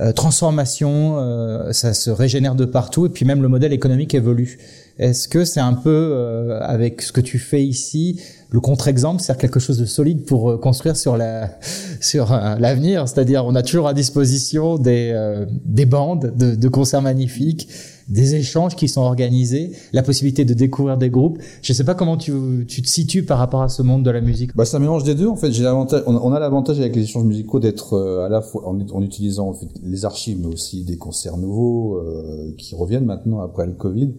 euh, 0.00 0.12
transformation, 0.12 1.18
euh, 1.18 1.70
ça 1.70 1.94
se 1.94 2.10
régénère 2.10 2.56
de 2.56 2.64
partout, 2.64 3.06
et 3.06 3.10
puis 3.10 3.24
même 3.24 3.42
le 3.42 3.48
modèle 3.48 3.72
économique 3.72 4.12
évolue. 4.14 4.58
Est-ce 4.98 5.28
que 5.28 5.44
c'est 5.44 5.60
un 5.60 5.74
peu, 5.74 6.10
euh, 6.12 6.58
avec 6.60 7.00
ce 7.00 7.12
que 7.12 7.20
tu 7.20 7.38
fais 7.38 7.64
ici, 7.64 8.20
le 8.50 8.58
contre-exemple, 8.58 9.22
c'est 9.22 9.36
quelque 9.38 9.60
chose 9.60 9.78
de 9.78 9.84
solide 9.84 10.24
pour 10.24 10.60
construire 10.60 10.96
sur 10.96 11.16
la 11.16 11.50
sur 12.00 12.32
l'avenir? 12.58 13.06
C'est-à-dire, 13.08 13.44
on 13.46 13.54
a 13.54 13.62
toujours 13.62 13.86
à 13.86 13.94
disposition 13.94 14.78
des, 14.78 15.14
des 15.64 15.86
bandes 15.86 16.32
de, 16.36 16.56
de 16.56 16.68
concerts 16.68 17.02
magnifiques, 17.02 17.68
des 18.08 18.34
échanges 18.34 18.76
qui 18.76 18.88
sont 18.88 19.00
organisés, 19.00 19.72
la 19.92 20.02
possibilité 20.02 20.44
de 20.44 20.54
découvrir 20.54 20.96
des 20.98 21.10
groupes. 21.10 21.38
Je 21.62 21.72
ne 21.72 21.76
sais 21.76 21.84
pas 21.84 21.94
comment 21.94 22.16
tu, 22.16 22.32
te 22.66 22.88
situes 22.88 23.24
par 23.24 23.38
rapport 23.38 23.62
à 23.62 23.68
ce 23.68 23.82
monde 23.82 24.04
de 24.04 24.10
la 24.10 24.20
musique. 24.20 24.54
Bah, 24.56 24.64
c'est 24.64 24.76
un 24.76 24.80
mélange 24.80 25.04
des 25.04 25.14
deux. 25.14 25.28
En 25.28 25.36
fait, 25.36 25.52
j'ai 25.52 25.64
l'avantage, 25.64 26.02
on, 26.06 26.32
a 26.32 26.40
l'avantage 26.40 26.78
avec 26.80 26.94
les 26.96 27.02
échanges 27.02 27.24
musicaux 27.24 27.60
d'être 27.60 27.94
euh, 27.94 28.26
à 28.26 28.28
la 28.28 28.42
fois 28.42 28.68
en, 28.68 29.02
utilisant 29.02 29.54
les 29.82 30.04
archives, 30.04 30.38
mais 30.40 30.52
aussi 30.52 30.84
des 30.84 30.96
concerts 30.96 31.36
nouveaux 31.36 31.96
euh, 31.96 32.52
qui 32.58 32.74
reviennent 32.74 33.06
maintenant 33.06 33.40
après 33.40 33.66
le 33.66 33.72
Covid, 33.72 34.12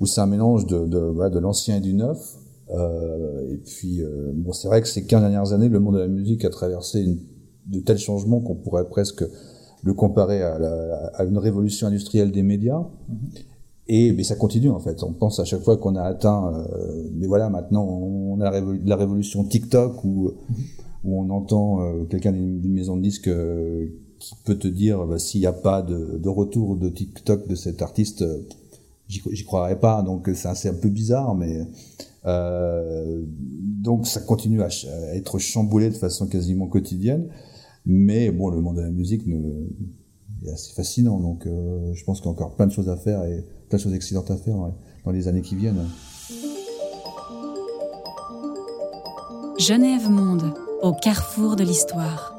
où 0.00 0.06
c'est 0.06 0.20
un 0.20 0.26
mélange 0.26 0.66
de, 0.66 1.38
l'ancien 1.38 1.76
et 1.76 1.80
du 1.80 1.94
neuf. 1.94 2.36
Euh, 2.70 3.52
et 3.52 3.56
puis, 3.56 4.02
bon, 4.34 4.52
c'est 4.52 4.68
vrai 4.68 4.80
que 4.80 4.88
ces 4.88 5.04
15 5.04 5.20
dernières 5.20 5.52
années, 5.52 5.68
le 5.68 5.80
monde 5.80 5.94
de 5.94 6.00
la 6.00 6.08
musique 6.08 6.44
a 6.44 6.50
traversé 6.50 7.04
de 7.66 7.80
tels 7.80 7.98
changements 7.98 8.40
qu'on 8.40 8.54
pourrait 8.54 8.88
presque 8.88 9.24
le 9.82 9.94
comparer 9.94 10.42
à, 10.42 10.58
la, 10.58 11.10
à, 11.14 11.24
une 11.24 11.38
révolution 11.38 11.86
industrielle 11.88 12.30
des 12.30 12.42
médias. 12.42 12.80
Mm 12.80 13.14
-hmm. 13.14 13.40
Et 13.88 14.12
mais 14.12 14.22
ça 14.22 14.36
continue 14.36 14.70
en 14.70 14.78
fait. 14.78 15.02
On 15.02 15.12
pense 15.12 15.40
à 15.40 15.44
chaque 15.44 15.62
fois 15.62 15.76
qu'on 15.76 15.96
a 15.96 16.02
atteint, 16.02 16.42
euh, 16.54 17.10
mais 17.18 17.26
voilà, 17.26 17.50
maintenant 17.50 17.84
on 17.84 18.40
a 18.40 18.44
la, 18.44 18.50
révol 18.50 18.80
la 18.92 18.96
révolution 18.96 19.44
TikTok 19.44 20.04
où, 20.04 20.14
mm 20.14 20.28
-hmm. 20.28 21.04
où 21.04 21.10
on 21.22 21.26
entend 21.30 21.68
euh, 21.82 22.04
quelqu'un 22.10 22.32
d'une 22.32 22.72
maison 22.80 22.96
de 22.96 23.02
disques 23.02 23.28
euh, 23.28 23.88
qui 24.22 24.34
peut 24.46 24.58
te 24.64 24.68
dire 24.82 24.96
bah, 25.08 25.18
s'il 25.18 25.40
n'y 25.40 25.48
a 25.56 25.58
pas 25.68 25.80
de, 25.82 25.98
de, 26.24 26.30
retour 26.40 26.66
de 26.84 26.88
TikTok 26.98 27.40
de 27.52 27.56
cet 27.64 27.78
artiste, 27.88 28.20
j'y 29.08 29.44
croirais 29.50 29.80
pas. 29.88 29.96
Donc 30.08 30.20
c'est 30.34 30.68
un 30.74 30.80
peu 30.84 30.90
bizarre, 31.00 31.30
mais 31.42 31.54
donc 33.88 34.00
ça 34.14 34.20
continue 34.32 34.62
à, 34.68 34.70
à 34.96 35.14
être 35.20 35.34
chamboulé 35.50 35.86
de 35.94 35.98
façon 36.06 36.24
quasiment 36.34 36.68
quotidienne. 36.74 37.24
Mais 37.84 38.30
bon, 38.30 38.48
le 38.48 38.60
monde 38.60 38.76
de 38.76 38.82
la 38.82 38.90
musique 38.90 39.26
ne, 39.26 39.38
est 40.44 40.50
assez 40.50 40.72
fascinant, 40.74 41.18
donc 41.18 41.46
euh, 41.46 41.92
je 41.94 42.04
pense 42.04 42.20
qu'il 42.20 42.26
y 42.26 42.28
a 42.28 42.32
encore 42.32 42.54
plein 42.56 42.66
de 42.66 42.72
choses 42.72 42.88
à 42.88 42.96
faire 42.96 43.24
et 43.24 43.44
plein 43.68 43.78
de 43.78 43.82
choses 43.82 43.94
excellentes 43.94 44.30
à 44.30 44.36
faire 44.36 44.56
ouais, 44.56 44.70
dans 45.04 45.10
les 45.10 45.28
années 45.28 45.42
qui 45.42 45.56
viennent. 45.56 45.84
Genève 49.58 50.10
Monde, 50.10 50.54
au 50.82 50.92
carrefour 50.92 51.56
de 51.56 51.62
l'histoire. 51.62 52.32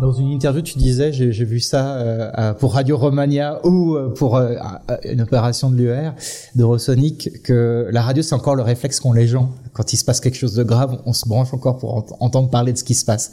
Dans 0.00 0.12
une 0.12 0.30
interview, 0.30 0.60
tu 0.60 0.76
disais, 0.76 1.12
j'ai 1.12 1.44
vu 1.44 1.60
ça 1.60 1.96
euh, 1.96 2.52
pour 2.54 2.74
Radio 2.74 2.96
Romania 2.96 3.60
ou 3.64 3.94
euh, 3.94 4.12
pour 4.12 4.36
euh, 4.36 4.56
une 5.04 5.20
opération 5.20 5.70
de 5.70 5.76
l'UR, 5.76 6.12
d'Eurosonic, 6.56 7.42
que 7.42 7.88
la 7.92 8.02
radio, 8.02 8.22
c'est 8.22 8.34
encore 8.34 8.56
le 8.56 8.62
réflexe 8.62 8.98
qu'ont 8.98 9.12
les 9.12 9.28
gens. 9.28 9.50
Quand 9.72 9.92
il 9.92 9.96
se 9.96 10.04
passe 10.04 10.20
quelque 10.20 10.36
chose 10.36 10.54
de 10.54 10.64
grave, 10.64 11.00
on 11.06 11.12
se 11.12 11.28
branche 11.28 11.54
encore 11.54 11.78
pour 11.78 12.16
entendre 12.20 12.50
parler 12.50 12.72
de 12.72 12.78
ce 12.78 12.84
qui 12.84 12.94
se 12.94 13.04
passe. 13.04 13.30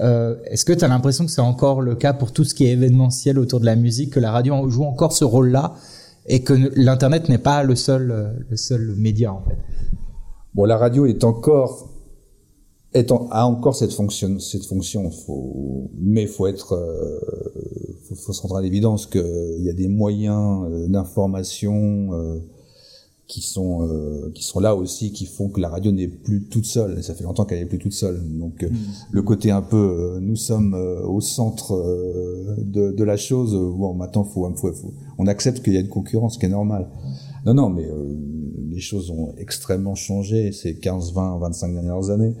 Est-ce 0.00 0.64
que 0.64 0.72
tu 0.72 0.84
as 0.84 0.88
l'impression 0.88 1.26
que 1.26 1.30
c'est 1.30 1.40
encore 1.40 1.82
le 1.82 1.94
cas 1.94 2.12
pour 2.12 2.32
tout 2.32 2.44
ce 2.44 2.54
qui 2.54 2.64
est 2.64 2.70
événementiel 2.70 3.38
autour 3.38 3.60
de 3.60 3.66
la 3.66 3.76
musique, 3.76 4.10
que 4.14 4.20
la 4.20 4.32
radio 4.32 4.68
joue 4.68 4.84
encore 4.84 5.12
ce 5.12 5.24
rôle-là 5.24 5.74
et 6.26 6.42
que 6.42 6.54
l'Internet 6.74 7.28
n'est 7.28 7.38
pas 7.38 7.62
le 7.62 7.74
seul, 7.74 8.34
le 8.48 8.56
seul 8.56 8.94
média 8.96 9.32
en 9.32 9.42
fait? 9.42 9.58
Bon, 10.54 10.64
la 10.64 10.78
radio 10.78 11.06
est 11.06 11.22
encore 11.22 11.90
a 12.94 13.46
encore 13.46 13.76
cette 13.76 13.92
fonction, 13.92 14.38
cette 14.38 14.66
fonction. 14.66 15.10
Mais 15.98 16.26
faut 16.26 16.46
être, 16.46 16.72
euh, 16.74 17.20
faut, 18.08 18.14
faut, 18.14 18.32
se 18.32 18.42
rendre 18.42 18.56
à 18.56 18.62
l'évidence 18.62 19.06
qu'il 19.06 19.60
y 19.60 19.70
a 19.70 19.72
des 19.72 19.88
moyens 19.88 20.66
euh, 20.68 20.88
d'information 20.88 22.10
euh, 22.12 22.38
qui 23.30 23.40
sont 23.40 23.86
euh, 23.88 24.30
qui 24.34 24.42
sont 24.42 24.60
là 24.60 24.74
aussi, 24.74 25.12
qui 25.12 25.24
font 25.24 25.48
que 25.48 25.60
la 25.60 25.68
radio 25.68 25.92
n'est 25.92 26.08
plus 26.08 26.42
toute 26.44 26.66
seule. 26.66 27.02
Ça 27.02 27.14
fait 27.14 27.24
longtemps 27.24 27.44
qu'elle 27.44 27.60
n'est 27.60 27.66
plus 27.66 27.78
toute 27.78 27.92
seule. 27.92 28.20
Donc 28.38 28.62
mm. 28.62 28.74
le 29.12 29.22
côté 29.22 29.50
un 29.50 29.62
peu, 29.62 30.18
nous 30.20 30.36
sommes 30.36 30.74
au 30.74 31.20
centre 31.20 31.72
de, 32.58 32.90
de, 32.92 33.04
la 33.04 33.16
chose. 33.16 33.52
Bon, 33.54 33.94
maintenant, 33.94 34.24
faut, 34.24 34.50
faut, 34.56 34.72
faut 34.72 34.94
on 35.18 35.26
accepte 35.26 35.62
qu'il 35.62 35.74
y 35.74 35.76
a 35.76 35.80
une 35.80 35.88
concurrence, 35.88 36.36
qui 36.38 36.46
est 36.46 36.50
normal. 36.50 36.88
Non, 37.46 37.54
non, 37.54 37.70
mais 37.70 37.88
les 38.68 38.80
choses 38.80 39.10
ont 39.10 39.32
extrêmement 39.38 39.94
changé 39.94 40.52
ces 40.52 40.76
15, 40.76 41.14
20, 41.14 41.38
25 41.38 41.72
dernières 41.72 42.10
années 42.10 42.34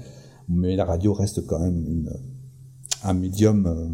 mais 0.50 0.76
la 0.76 0.84
radio 0.84 1.14
reste 1.14 1.46
quand 1.46 1.60
même 1.60 1.84
une, 1.86 2.10
un 3.04 3.14
médium 3.14 3.66
euh, 3.66 3.88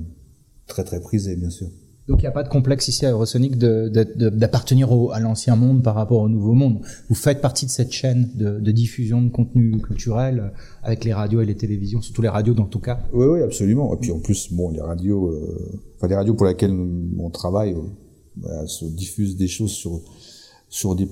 très 0.66 0.84
très 0.84 1.00
prisé, 1.00 1.36
bien 1.36 1.50
sûr. 1.50 1.68
Donc 2.08 2.20
il 2.20 2.22
n'y 2.22 2.28
a 2.28 2.32
pas 2.32 2.44
de 2.44 2.48
complexe 2.48 2.86
ici 2.88 3.04
à 3.04 3.10
Eurosonic 3.10 3.58
d'appartenir 3.58 4.88
à 5.12 5.18
l'ancien 5.18 5.56
monde 5.56 5.82
par 5.82 5.96
rapport 5.96 6.20
au 6.20 6.28
nouveau 6.28 6.52
monde. 6.52 6.80
Vous 7.08 7.16
faites 7.16 7.40
partie 7.40 7.66
de 7.66 7.70
cette 7.70 7.90
chaîne 7.90 8.30
de, 8.34 8.70
diffusion 8.70 9.22
de 9.22 9.28
contenu 9.28 9.80
culturel 9.80 10.38
euh, 10.38 10.48
avec 10.82 11.04
les 11.04 11.12
radios 11.12 11.40
et 11.40 11.46
les 11.46 11.56
télévisions, 11.56 12.00
surtout 12.02 12.22
les 12.22 12.28
radios 12.28 12.54
dans 12.54 12.66
tout 12.66 12.78
cas. 12.78 13.00
Oui, 13.12 13.26
oui, 13.26 13.42
absolument. 13.42 13.92
Et 13.94 13.96
puis 13.96 14.12
en 14.12 14.20
plus, 14.20 14.52
bon, 14.52 14.70
les 14.70 14.80
radios, 14.80 15.30
euh, 15.30 15.80
enfin 15.96 16.06
les 16.06 16.14
radios 16.14 16.34
pour 16.34 16.46
lesquelles 16.46 16.76
on 17.18 17.30
travaille, 17.30 17.74
se 18.66 18.84
diffusent 18.84 19.36
des 19.36 19.48
choses 19.48 19.72
sur 19.72 20.02
sur 20.68 20.94
des 20.94 21.08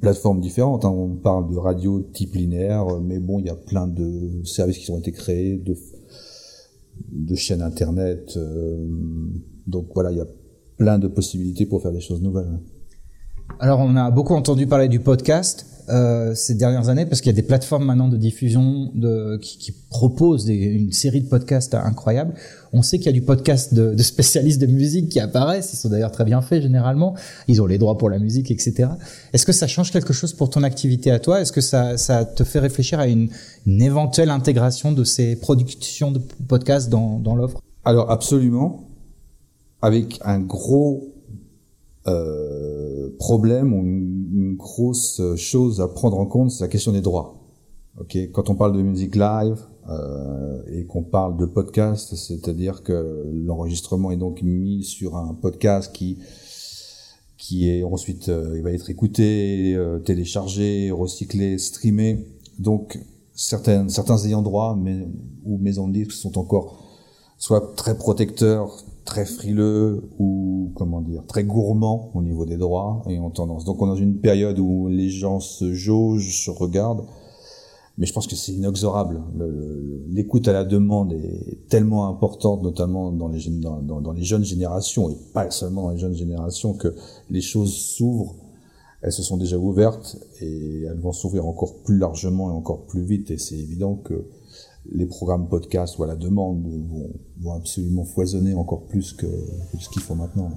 plateformes 0.00 0.40
différentes. 0.40 0.84
Hein. 0.84 0.90
On 0.90 1.16
parle 1.16 1.50
de 1.50 1.56
radio 1.56 2.00
type 2.12 2.34
linéaire, 2.34 2.86
mais 3.00 3.18
bon, 3.18 3.38
il 3.38 3.46
y 3.46 3.50
a 3.50 3.56
plein 3.56 3.86
de 3.86 4.42
services 4.44 4.78
qui 4.78 4.90
ont 4.90 4.98
été 4.98 5.12
créés, 5.12 5.56
de, 5.58 5.76
de 7.12 7.34
chaînes 7.34 7.62
internet. 7.62 8.34
Euh, 8.36 8.86
donc 9.66 9.86
voilà, 9.94 10.12
il 10.12 10.18
y 10.18 10.20
a 10.20 10.26
plein 10.76 10.98
de 10.98 11.08
possibilités 11.08 11.66
pour 11.66 11.82
faire 11.82 11.92
des 11.92 12.00
choses 12.00 12.22
nouvelles. 12.22 12.58
Alors, 13.60 13.80
on 13.80 13.96
a 13.96 14.10
beaucoup 14.10 14.34
entendu 14.34 14.66
parler 14.66 14.88
du 14.88 15.00
podcast. 15.00 15.66
Euh, 15.88 16.34
ces 16.34 16.56
dernières 16.56 16.88
années 16.88 17.06
parce 17.06 17.20
qu'il 17.20 17.30
y 17.30 17.34
a 17.34 17.40
des 17.40 17.46
plateformes 17.46 17.84
maintenant 17.84 18.08
de 18.08 18.16
diffusion 18.16 18.90
de, 18.96 19.36
qui, 19.36 19.56
qui 19.56 19.70
proposent 19.88 20.44
des, 20.44 20.56
une 20.56 20.90
série 20.90 21.20
de 21.20 21.28
podcasts 21.28 21.74
incroyables. 21.74 22.34
On 22.72 22.82
sait 22.82 22.98
qu'il 22.98 23.06
y 23.06 23.10
a 23.10 23.12
du 23.12 23.22
podcast 23.22 23.72
de, 23.72 23.94
de, 23.94 24.02
spécialistes 24.02 24.60
de 24.60 24.66
musique 24.66 25.10
qui 25.10 25.20
apparaissent. 25.20 25.72
Ils 25.74 25.76
sont 25.76 25.88
d'ailleurs 25.88 26.10
très 26.10 26.24
bien 26.24 26.42
faits 26.42 26.60
généralement. 26.60 27.14
Ils 27.46 27.62
ont 27.62 27.66
les 27.66 27.78
droits 27.78 27.96
pour 27.98 28.10
la 28.10 28.18
musique, 28.18 28.50
etc. 28.50 28.88
Est-ce 29.32 29.46
que 29.46 29.52
ça 29.52 29.68
change 29.68 29.92
quelque 29.92 30.12
chose 30.12 30.32
pour 30.32 30.50
ton 30.50 30.64
activité 30.64 31.12
à 31.12 31.20
toi? 31.20 31.40
Est-ce 31.40 31.52
que 31.52 31.60
ça, 31.60 31.96
ça 31.96 32.24
te 32.24 32.42
fait 32.42 32.58
réfléchir 32.58 32.98
à 32.98 33.06
une, 33.06 33.28
une 33.64 33.80
éventuelle 33.80 34.30
intégration 34.30 34.90
de 34.90 35.04
ces 35.04 35.36
productions 35.36 36.10
de 36.10 36.18
podcasts 36.48 36.88
dans, 36.88 37.20
dans 37.20 37.36
l'offre? 37.36 37.60
Alors 37.84 38.10
absolument, 38.10 38.88
avec 39.86 40.18
un 40.24 40.40
gros 40.40 41.14
euh, 42.08 43.08
problème 43.20 43.72
ou 43.72 43.84
une, 43.84 44.56
grosse 44.56 45.22
chose 45.36 45.80
à 45.80 45.86
prendre 45.86 46.18
en 46.18 46.26
compte, 46.26 46.50
c'est 46.50 46.64
la 46.64 46.68
question 46.68 46.90
des 46.90 47.02
droits. 47.02 47.36
Ok, 48.00 48.16
quand 48.32 48.50
on 48.50 48.56
parle 48.56 48.76
de 48.76 48.82
musique 48.82 49.14
live 49.14 49.60
euh, 49.88 50.60
et 50.72 50.86
qu'on 50.86 51.04
parle 51.04 51.36
de 51.36 51.46
podcast, 51.46 52.16
c'est-à-dire 52.16 52.82
que 52.82 53.30
l'enregistrement 53.32 54.10
est 54.10 54.16
donc 54.16 54.42
mis 54.42 54.82
sur 54.82 55.16
un 55.16 55.34
podcast 55.34 55.92
qui 55.92 56.18
qui 57.36 57.70
est 57.70 57.84
ensuite 57.84 58.28
euh, 58.28 58.54
il 58.56 58.62
va 58.62 58.72
être 58.72 58.90
écouté, 58.90 59.78
téléchargé, 60.04 60.90
recyclé, 60.90 61.58
streamé. 61.58 62.26
Donc 62.58 62.98
certains 63.34 63.88
certains 63.88 64.18
ayants 64.24 64.42
droit 64.42 64.76
mais, 64.76 65.06
ou 65.44 65.58
maisons 65.58 65.86
de 65.86 65.92
disques 65.92 66.12
sont 66.12 66.38
encore 66.38 66.82
soit 67.38 67.74
très 67.76 67.96
protecteurs, 67.96 68.84
très 69.06 69.24
frileux 69.24 70.02
ou 70.18 70.72
comment 70.74 71.00
dire 71.00 71.24
très 71.26 71.44
gourmand 71.44 72.10
au 72.14 72.20
niveau 72.20 72.44
des 72.44 72.58
droits 72.58 73.02
et 73.08 73.18
en 73.18 73.30
tendance. 73.30 73.64
Donc 73.64 73.80
on 73.80 73.86
est 73.86 73.90
dans 73.90 73.96
une 73.96 74.18
période 74.18 74.58
où 74.58 74.88
les 74.88 75.08
gens 75.08 75.40
se 75.40 75.72
jaugent, 75.72 76.44
se 76.44 76.50
regardent, 76.50 77.06
mais 77.96 78.04
je 78.04 78.12
pense 78.12 78.26
que 78.26 78.36
c'est 78.36 78.52
inexorable. 78.52 79.22
L'écoute 80.10 80.48
à 80.48 80.52
la 80.52 80.64
demande 80.64 81.14
est 81.14 81.68
tellement 81.68 82.08
importante, 82.08 82.62
notamment 82.62 83.10
dans 83.10 83.28
les, 83.28 83.48
dans, 83.48 83.80
dans, 83.80 84.12
les 84.12 84.24
jeunes 84.24 84.44
générations 84.44 85.08
et 85.08 85.16
pas 85.32 85.50
seulement 85.50 85.84
dans 85.84 85.90
les 85.90 85.98
jeunes 85.98 86.14
générations, 86.14 86.74
que 86.74 86.94
les 87.30 87.40
choses 87.40 87.72
s'ouvrent. 87.72 88.34
Elles 89.00 89.12
se 89.12 89.22
sont 89.22 89.36
déjà 89.36 89.56
ouvertes 89.56 90.18
et 90.40 90.82
elles 90.82 90.98
vont 90.98 91.12
s'ouvrir 91.12 91.46
encore 91.46 91.76
plus 91.84 91.96
largement 91.96 92.50
et 92.50 92.52
encore 92.52 92.82
plus 92.82 93.02
vite. 93.02 93.30
Et 93.30 93.38
c'est 93.38 93.56
évident 93.56 93.94
que 93.94 94.24
les 94.92 95.06
programmes 95.06 95.48
podcast 95.48 95.98
ou 95.98 96.04
à 96.04 96.06
la 96.06 96.16
demande 96.16 96.66
vont, 97.40 97.52
absolument 97.54 98.04
foisonner 98.04 98.54
encore 98.54 98.86
plus 98.86 99.12
que 99.12 99.26
ce 99.78 99.88
qu'ils 99.88 100.02
font 100.02 100.16
maintenant. 100.16 100.50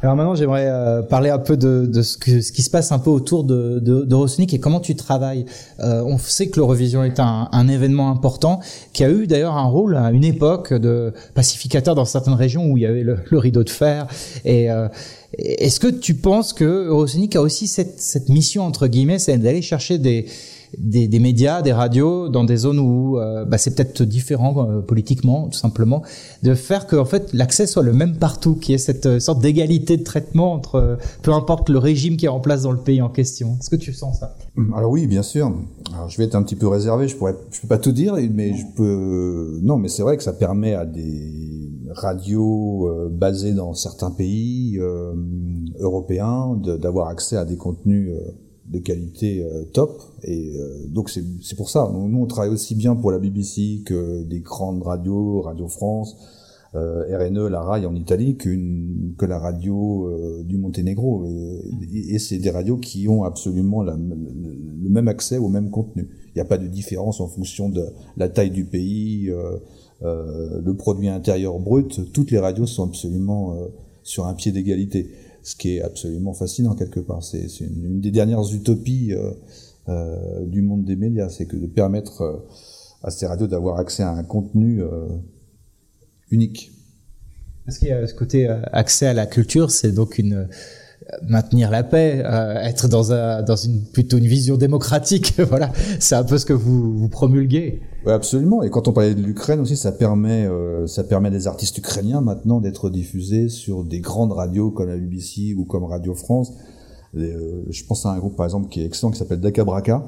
Alors 0.00 0.14
maintenant, 0.14 0.36
j'aimerais 0.36 0.68
euh, 0.68 1.02
parler 1.02 1.28
un 1.28 1.40
peu 1.40 1.56
de, 1.56 1.84
de 1.86 2.02
ce, 2.02 2.16
que, 2.16 2.40
ce, 2.40 2.52
qui 2.52 2.62
se 2.62 2.70
passe 2.70 2.92
un 2.92 3.00
peu 3.00 3.10
autour 3.10 3.42
de, 3.42 3.80
de, 3.80 4.04
de 4.04 4.54
et 4.54 4.60
comment 4.60 4.78
tu 4.78 4.94
travailles. 4.94 5.44
Euh, 5.80 6.02
on 6.06 6.18
sait 6.18 6.48
que 6.48 6.60
l'Eurovision 6.60 7.02
est 7.02 7.18
un, 7.18 7.48
un, 7.50 7.68
événement 7.68 8.08
important 8.08 8.60
qui 8.92 9.02
a 9.02 9.10
eu 9.10 9.26
d'ailleurs 9.26 9.56
un 9.56 9.66
rôle 9.66 9.96
à 9.96 10.12
une 10.12 10.22
époque 10.22 10.72
de 10.72 11.12
pacificateur 11.34 11.96
dans 11.96 12.04
certaines 12.04 12.34
régions 12.34 12.66
où 12.66 12.76
il 12.76 12.84
y 12.84 12.86
avait 12.86 13.02
le, 13.02 13.18
le 13.28 13.38
rideau 13.38 13.64
de 13.64 13.70
fer. 13.70 14.06
Et 14.44 14.70
euh, 14.70 14.86
est-ce 15.36 15.80
que 15.80 15.88
tu 15.88 16.14
penses 16.14 16.52
que 16.52 16.64
Eurosonic 16.64 17.34
a 17.34 17.42
aussi 17.42 17.66
cette, 17.66 17.98
cette 17.98 18.28
mission 18.28 18.64
entre 18.64 18.86
guillemets, 18.86 19.18
c'est 19.18 19.36
d'aller 19.36 19.62
chercher 19.62 19.98
des 19.98 20.26
des, 20.76 21.18
médias, 21.18 21.62
des 21.62 21.72
radios 21.72 22.28
dans 22.28 22.44
des 22.44 22.56
zones 22.56 22.78
où 22.78 23.18
euh, 23.18 23.44
bah, 23.44 23.58
c'est 23.58 23.74
peut-être 23.74 24.02
différent 24.02 24.68
euh, 24.70 24.80
politiquement, 24.80 25.48
tout 25.48 25.58
simplement, 25.58 26.02
de 26.42 26.54
faire 26.54 26.86
que 26.86 26.96
en 26.96 27.04
fait 27.04 27.32
l'accès 27.32 27.66
soit 27.66 27.82
le 27.82 27.92
même 27.92 28.16
partout, 28.16 28.54
qu'il 28.54 28.72
y 28.72 28.74
ait 28.74 28.78
cette 28.78 29.06
euh, 29.06 29.20
sorte 29.20 29.40
d'égalité 29.40 29.96
de 29.96 30.04
traitement 30.04 30.52
entre 30.52 30.98
peu 31.22 31.32
importe 31.32 31.68
le 31.70 31.78
régime 31.78 32.16
qui 32.16 32.26
est 32.26 32.30
en 32.30 32.40
place 32.40 32.62
dans 32.62 32.72
le 32.72 32.78
pays 32.78 33.00
en 33.00 33.08
question. 33.08 33.56
Est-ce 33.60 33.70
que 33.70 33.76
tu 33.76 33.92
sens 33.92 34.20
ça? 34.20 34.36
Hum, 34.56 34.74
Alors 34.76 34.90
oui, 34.90 35.06
bien 35.06 35.22
sûr. 35.22 35.52
Alors, 35.94 36.08
je 36.08 36.18
vais 36.18 36.24
être 36.24 36.34
un 36.34 36.42
petit 36.42 36.56
peu 36.56 36.68
réservé, 36.68 37.08
je 37.08 37.16
pourrais, 37.16 37.34
je 37.50 37.60
peux 37.60 37.68
pas 37.68 37.78
tout 37.78 37.92
dire, 37.92 38.16
mais 38.32 38.54
je 38.54 38.64
peux. 38.76 39.58
Non, 39.62 39.78
mais 39.78 39.88
c'est 39.88 40.02
vrai 40.02 40.16
que 40.16 40.22
ça 40.22 40.32
permet 40.32 40.74
à 40.74 40.84
des 40.84 41.70
radios 41.90 42.88
basées 43.10 43.54
dans 43.54 43.72
certains 43.72 44.10
pays 44.10 44.78
européens 45.78 46.58
d'avoir 46.62 47.08
accès 47.08 47.36
à 47.36 47.44
des 47.44 47.56
contenus 47.56 48.10
de 48.70 48.78
qualité 48.78 49.42
euh, 49.42 49.64
top. 49.72 50.02
Et 50.22 50.56
euh, 50.56 50.86
donc 50.88 51.10
c'est 51.10 51.56
pour 51.56 51.70
ça. 51.70 51.90
Nous, 51.92 52.18
on 52.18 52.26
travaille 52.26 52.50
aussi 52.50 52.74
bien 52.74 52.94
pour 52.94 53.10
la 53.10 53.18
BBC 53.18 53.82
que 53.84 54.22
des 54.24 54.40
grandes 54.40 54.82
radios, 54.82 55.42
Radio 55.42 55.68
France, 55.68 56.16
euh, 56.74 57.04
RNE, 57.16 57.48
la 57.48 57.62
RAI 57.62 57.86
en 57.86 57.94
Italie, 57.94 58.36
que 58.36 59.26
la 59.26 59.38
radio 59.38 60.10
du 60.44 60.58
Monténégro. 60.58 61.24
Et, 61.26 62.18
c'est 62.18 62.38
des 62.38 62.50
radios 62.50 62.76
qui 62.76 63.08
ont 63.08 63.24
absolument 63.24 63.82
la, 63.82 63.96
le, 63.96 64.90
même 64.90 65.08
accès 65.08 65.38
au 65.38 65.48
même 65.48 65.70
contenu. 65.70 66.08
Il 66.28 66.32
n'y 66.36 66.42
a 66.42 66.44
pas 66.44 66.58
de 66.58 66.66
différence 66.66 67.20
en 67.20 67.28
fonction 67.28 67.68
de 67.68 67.84
la 68.16 68.28
taille 68.28 68.50
du 68.50 68.64
pays, 68.64 69.32
le 70.02 70.72
produit 70.74 71.08
intérieur 71.08 71.58
brut. 71.58 72.12
Toutes 72.12 72.30
les 72.30 72.38
radios 72.38 72.66
sont 72.66 72.84
absolument 72.84 73.56
sur 74.02 74.26
un 74.26 74.34
pied 74.34 74.52
d'égalité 74.52 75.10
ce 75.42 75.56
qui 75.56 75.76
est 75.76 75.82
absolument 75.82 76.34
fascinant 76.34 76.74
quelque 76.74 77.00
part. 77.00 77.22
C'est 77.22 77.46
une, 77.60 78.00
des 78.00 78.10
dernières 78.10 78.52
utopies 78.52 79.12
euh, 79.12 79.32
euh, 79.88 80.44
du 80.44 80.62
monde 80.62 80.84
des 80.84 80.96
médias, 80.96 81.28
c'est 81.28 81.46
que 81.46 81.56
de 81.56 81.66
permettre 81.66 82.22
euh, 82.22 82.36
à 83.02 83.10
ces 83.10 83.26
radios 83.26 83.46
d'avoir 83.46 83.78
accès 83.78 84.02
à 84.02 84.10
un 84.10 84.24
contenu 84.24 84.82
unique. 86.30 86.72
Parce 87.64 87.78
qu'il 87.78 87.88
y 87.88 87.92
a 87.92 88.06
ce 88.06 88.14
côté 88.14 88.48
accès 88.72 89.06
à 89.06 89.12
la 89.12 89.26
culture, 89.26 89.70
c'est 89.70 89.92
donc 89.92 90.18
une 90.18 90.48
maintenir 91.26 91.70
la 91.70 91.82
paix, 91.82 92.22
être 92.62 92.88
dans, 92.88 93.12
un, 93.12 93.42
dans 93.42 93.56
une 93.56 93.82
plutôt 93.82 94.18
une 94.18 94.26
vision 94.26 94.56
démocratique. 94.56 95.34
voilà, 95.48 95.72
c'est 96.00 96.14
un 96.14 96.24
peu 96.24 96.38
ce 96.38 96.46
que 96.46 96.52
vous, 96.52 97.08
promulguez. 97.08 97.80
Oui, 98.06 98.12
absolument. 98.12 98.62
Et 98.62 98.70
quand 98.70 98.88
on 98.88 98.92
parlait 98.92 99.14
de 99.14 99.22
l'Ukraine 99.22 99.60
aussi, 99.60 99.76
ça 99.76 99.92
permet, 99.92 100.46
euh, 100.46 100.86
ça 100.86 101.04
permet 101.04 101.30
des 101.30 101.46
artistes 101.46 101.78
ukrainiens 101.78 102.20
maintenant 102.20 102.60
d'être 102.60 102.90
diffusés 102.90 103.48
sur 103.48 103.84
des 103.84 104.00
grandes 104.00 104.32
radios 104.32 104.70
comme 104.70 104.88
la 104.88 104.96
BBC 104.96 105.54
ou 105.56 105.64
comme 105.64 105.84
Radio 105.84 106.14
France. 106.14 106.52
Euh, 107.16 107.64
je 107.70 107.84
pense 107.84 108.04
à 108.06 108.10
un 108.10 108.18
groupe 108.18 108.36
par 108.36 108.44
exemple 108.44 108.68
qui 108.68 108.82
est 108.82 108.84
excellent 108.84 109.10
qui 109.10 109.18
s'appelle 109.18 109.40
Dakabraka, 109.40 110.06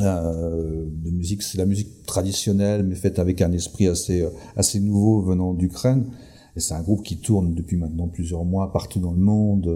euh, 0.00 0.86
de 0.90 1.10
musique, 1.10 1.42
c'est 1.42 1.58
la 1.58 1.66
musique 1.66 2.04
traditionnelle, 2.06 2.82
mais 2.82 2.94
faite 2.94 3.18
avec 3.18 3.42
un 3.42 3.52
esprit 3.52 3.88
assez, 3.88 4.26
assez 4.56 4.80
nouveau 4.80 5.20
venant 5.20 5.52
d'Ukraine. 5.52 6.06
Et 6.56 6.60
c'est 6.60 6.74
un 6.74 6.82
groupe 6.82 7.02
qui 7.02 7.18
tourne 7.18 7.54
depuis 7.54 7.76
maintenant 7.76 8.08
plusieurs 8.08 8.44
mois 8.44 8.72
partout 8.72 9.00
dans 9.00 9.12
le 9.12 9.20
monde 9.20 9.74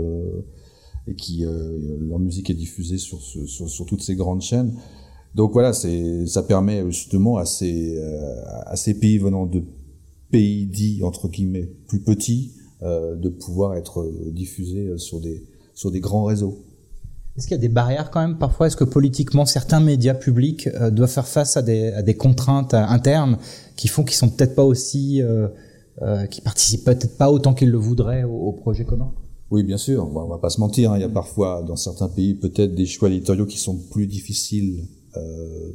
et 1.06 1.14
qui 1.14 1.44
leur 2.00 2.18
musique 2.18 2.50
est 2.50 2.54
diffusée 2.54 2.98
sur, 2.98 3.20
sur, 3.22 3.86
toutes 3.86 4.02
ces 4.02 4.14
grandes 4.14 4.42
chaînes. 4.42 4.74
Donc 5.34 5.52
voilà, 5.52 5.72
ça 5.72 6.42
permet 6.42 6.84
justement 6.90 7.38
à 7.38 7.46
ces, 7.46 7.98
à 8.66 8.76
ces 8.76 8.92
pays 8.92 9.16
venant 9.16 9.46
de 9.46 9.62
pays 10.30 10.66
dits 10.66 11.00
entre 11.02 11.28
guillemets 11.28 11.70
plus 11.86 12.00
petits 12.00 12.52
euh, 12.82 13.16
de 13.16 13.30
pouvoir 13.30 13.74
être 13.74 14.06
diffusés 14.32 14.98
sur 14.98 15.20
des 15.20 15.44
sur 15.76 15.92
des 15.92 16.00
grands 16.00 16.24
réseaux. 16.24 16.64
Est-ce 17.36 17.46
qu'il 17.46 17.54
y 17.54 17.58
a 17.58 17.60
des 17.60 17.68
barrières 17.68 18.10
quand 18.10 18.20
même 18.20 18.38
parfois? 18.38 18.66
Est-ce 18.66 18.76
que 18.76 18.84
politiquement 18.84 19.44
certains 19.44 19.78
médias 19.78 20.14
publics 20.14 20.68
euh, 20.68 20.90
doivent 20.90 21.10
faire 21.10 21.28
face 21.28 21.56
à 21.56 21.62
des, 21.62 21.92
à 21.92 22.02
des 22.02 22.14
contraintes 22.14 22.72
internes 22.72 23.36
qui 23.76 23.88
font 23.88 24.02
qu'ils 24.02 24.16
sont 24.16 24.30
peut-être 24.30 24.54
pas 24.54 24.64
aussi, 24.64 25.22
euh, 25.22 25.26
euh, 25.26 25.48
qui 26.30 26.40
participent 26.42 26.84
peut-être 26.84 27.16
pas 27.16 27.30
autant 27.30 27.54
qu'ils 27.54 27.70
le 27.70 27.78
voudraient 27.78 28.24
au, 28.24 28.52
projet 28.52 28.84
commun 28.84 29.12
Oui, 29.50 29.62
bien 29.62 29.78
sûr. 29.78 30.06
On 30.14 30.28
va 30.28 30.38
pas 30.38 30.50
se 30.50 30.60
mentir. 30.60 30.92
Hein. 30.92 30.98
Il 30.98 31.00
y 31.00 31.04
a 31.04 31.08
parfois 31.08 31.62
dans 31.62 31.76
certains 31.76 32.08
pays 32.08 32.34
peut-être 32.34 32.74
des 32.74 32.86
choix 32.86 33.08
éditoriaux 33.08 33.46
qui 33.46 33.58
sont 33.58 33.78
plus 33.90 34.06
difficiles 34.06 34.84
euh, 35.16 35.72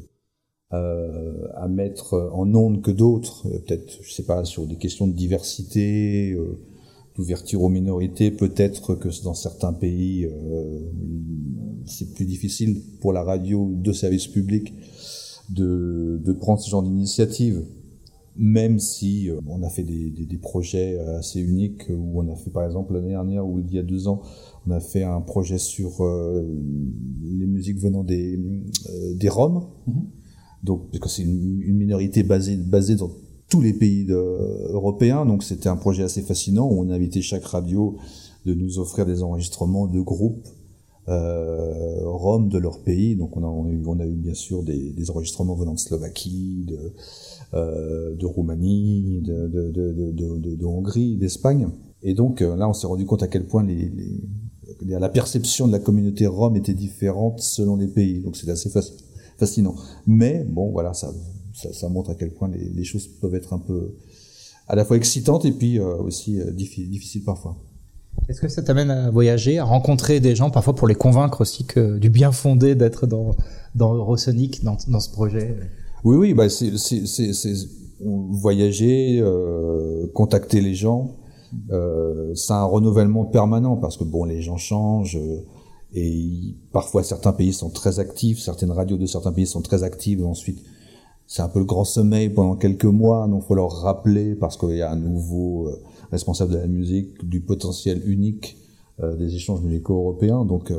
euh, 0.74 1.48
à 1.56 1.68
mettre 1.68 2.32
en 2.34 2.54
onde 2.54 2.82
que 2.82 2.92
d'autres. 2.92 3.50
Peut-être, 3.50 4.00
je 4.04 4.12
sais 4.12 4.24
pas, 4.24 4.46
sur 4.46 4.68
des 4.68 4.78
questions 4.78 5.08
de 5.08 5.14
diversité 5.14 6.38
d'ouverture 7.16 7.62
aux 7.64 7.70
minorités, 7.70 8.32
peut-être 8.32 8.96
que 8.96 9.10
dans 9.24 9.34
certains 9.34 9.74
pays, 9.74 10.26
euh, 10.26 10.80
c'est 11.86 12.14
plus 12.14 12.26
difficile 12.26 12.82
pour 13.02 13.14
la 13.14 13.24
radio 13.24 13.70
de 13.76 13.92
service 13.92 14.28
public 14.28 14.74
de, 15.50 16.22
de 16.24 16.34
prendre 16.34 16.62
ce 16.62 16.70
genre 16.70 16.84
d'initiative. 16.84 17.66
Même 18.38 18.80
si 18.80 19.30
euh, 19.30 19.40
on 19.46 19.62
a 19.62 19.70
fait 19.70 19.84
des, 19.84 20.10
des, 20.10 20.26
des, 20.26 20.38
projets 20.38 20.98
assez 21.00 21.42
uniques, 21.42 21.84
où 21.90 22.22
on 22.22 22.32
a 22.32 22.36
fait 22.36 22.50
par 22.50 22.66
exemple 22.66 22.94
l'année 22.94 23.10
dernière 23.10 23.46
ou 23.46 23.60
il 23.60 23.74
y 23.74 23.80
a 23.80 23.84
deux 23.84 24.08
ans, 24.08 24.22
on 24.68 24.72
a 24.72 24.80
fait 24.80 25.04
un 25.04 25.22
projet 25.22 25.58
sur 25.58 26.02
euh, 26.02 26.44
les 27.24 27.48
musiques 27.48 27.80
venant 27.80 28.04
des, 28.04 28.38
euh, 28.38 29.14
des 29.16 29.30
Roms. 29.30 29.66
Mm-hmm. 29.88 29.94
Donc, 30.64 30.92
parce 30.92 31.00
que 31.00 31.10
c'est 31.10 31.24
une, 31.24 31.62
une, 31.62 31.78
minorité 31.78 32.24
basée, 32.24 32.56
basée 32.56 32.96
dans 32.96 33.12
tous 33.50 33.62
les 33.62 33.74
pays 33.74 34.06
de, 34.06 34.14
européens. 34.14 35.26
Donc 35.26 35.44
c'était 35.44 35.70
un 35.70 35.76
projet 35.76 36.04
assez 36.04 36.22
fascinant 36.22 36.70
où 36.72 36.82
on 36.82 36.90
a 36.90 36.96
invité 36.96 37.22
chaque 37.22 37.46
radio 37.46 37.98
de 38.46 38.54
nous 38.54 38.80
offrir 38.80 39.06
des 39.06 39.24
enregistrements 39.24 39.88
de 39.88 40.00
groupes 40.00 40.48
euh, 41.08 42.00
roms 42.04 42.48
de 42.50 42.58
leur 42.60 42.84
pays. 42.84 43.16
Donc 43.16 43.36
on 43.36 43.44
a, 43.44 43.48
on 43.48 43.66
a, 43.66 43.70
eu, 43.70 43.84
on 43.86 44.00
a 44.00 44.06
eu 44.06 44.16
bien 44.16 44.36
sûr 44.36 44.64
des, 44.64 44.92
des, 44.92 45.10
enregistrements 45.10 45.56
venant 45.56 45.74
de 45.74 45.80
Slovaquie, 45.80 46.66
de, 46.68 46.76
euh, 46.76 46.90
de 47.54 48.26
Roumanie, 48.26 49.22
de, 49.22 50.66
Hongrie, 50.66 51.18
d'Espagne. 51.18 51.68
Et 52.04 52.14
donc 52.14 52.42
euh, 52.42 52.56
là 52.56 52.68
on 52.68 52.74
s'est 52.74 52.88
rendu 52.88 53.06
compte 53.06 53.24
à 53.24 53.28
quel 53.28 53.46
point 53.46 53.66
la 54.82 55.10
perception 55.10 55.68
de 55.68 55.72
la 55.72 55.80
communauté 55.80 56.28
rome 56.28 56.56
était 56.56 56.74
différente 56.74 57.40
selon 57.40 57.76
les 57.76 57.88
pays. 57.88 58.22
Donc 58.22 58.36
c'était 58.36 58.52
assez 58.52 58.70
fascinant. 59.38 59.76
Mais 60.08 60.44
bon 60.44 60.72
voilà, 60.72 60.94
ça 60.94 61.10
montre 61.90 62.12
à 62.12 62.16
quel 62.16 62.32
point 62.32 62.50
les, 62.50 62.84
choses 62.84 63.08
peuvent 63.08 63.36
être 63.36 63.54
un 63.54 63.60
peu 63.60 63.96
à 64.68 64.76
la 64.76 64.86
fois 64.86 64.98
excitantes 64.98 65.46
et 65.46 65.52
puis 65.52 65.80
euh, 65.80 65.98
aussi 65.98 66.40
euh, 66.40 66.52
difficiles 66.52 67.24
parfois. 67.24 67.58
Est-ce 68.30 68.42
que 68.42 68.48
ça 68.48 68.62
t'amène 68.62 68.92
à 68.92 69.10
voyager, 69.10 69.58
à 69.58 69.64
rencontrer 69.64 70.20
des 70.20 70.36
gens, 70.36 70.50
parfois 70.50 70.76
pour 70.76 70.88
les 70.88 70.96
convaincre 70.96 71.42
aussi 71.42 71.66
du 72.00 72.10
bien 72.10 72.32
fondé 72.32 72.76
d'être 72.76 73.08
dans, 73.08 73.36
dans 73.76 73.94
Eurosonic, 73.94 74.64
dans 74.64 74.78
ce 74.78 75.10
projet? 75.10 75.58
Oui, 76.04 76.16
oui, 76.16 76.34
bah 76.34 76.50
c'est 76.50 76.72
voyager, 78.00 79.20
euh, 79.22 80.08
contacter 80.16 80.60
les 80.62 80.74
gens. 80.74 81.18
Euh, 81.72 82.34
c'est 82.34 82.54
un 82.54 82.64
renouvellement 82.64 83.26
permanent 83.26 83.78
parce 83.78 83.98
que 83.98 84.04
bon, 84.04 84.24
les 84.24 84.42
gens 84.42 84.58
changent. 84.58 85.18
Euh, 85.18 85.46
et 85.94 86.56
parfois 86.72 87.04
certains 87.04 87.34
pays 87.34 87.54
sont 87.54 87.70
très 87.70 88.00
actifs, 88.00 88.40
certaines 88.40 88.72
radios 88.72 88.98
de 88.98 89.06
certains 89.06 89.34
pays 89.34 89.46
sont 89.46 89.62
très 89.62 89.84
actives, 89.84 90.26
ensuite 90.26 90.64
c'est 91.28 91.42
un 91.42 91.50
peu 91.50 91.60
le 91.60 91.66
grand 91.66 91.84
sommeil 91.84 92.30
pendant 92.30 92.56
quelques 92.56 92.86
mois, 92.86 93.28
donc 93.28 93.44
faut 93.44 93.56
leur 93.56 93.72
rappeler 93.82 94.34
parce 94.34 94.56
qu'il 94.56 94.78
y 94.78 94.82
a 94.82 94.90
un 94.90 94.96
nouveau 94.96 95.70
responsable 96.10 96.54
de 96.54 96.58
la 96.60 96.68
musique, 96.68 97.28
du 97.28 97.42
potentiel 97.42 98.02
unique 98.06 98.58
des 99.02 99.36
échanges 99.36 99.62
musicaux 99.62 99.96
européens. 99.96 100.46
Donc, 100.46 100.72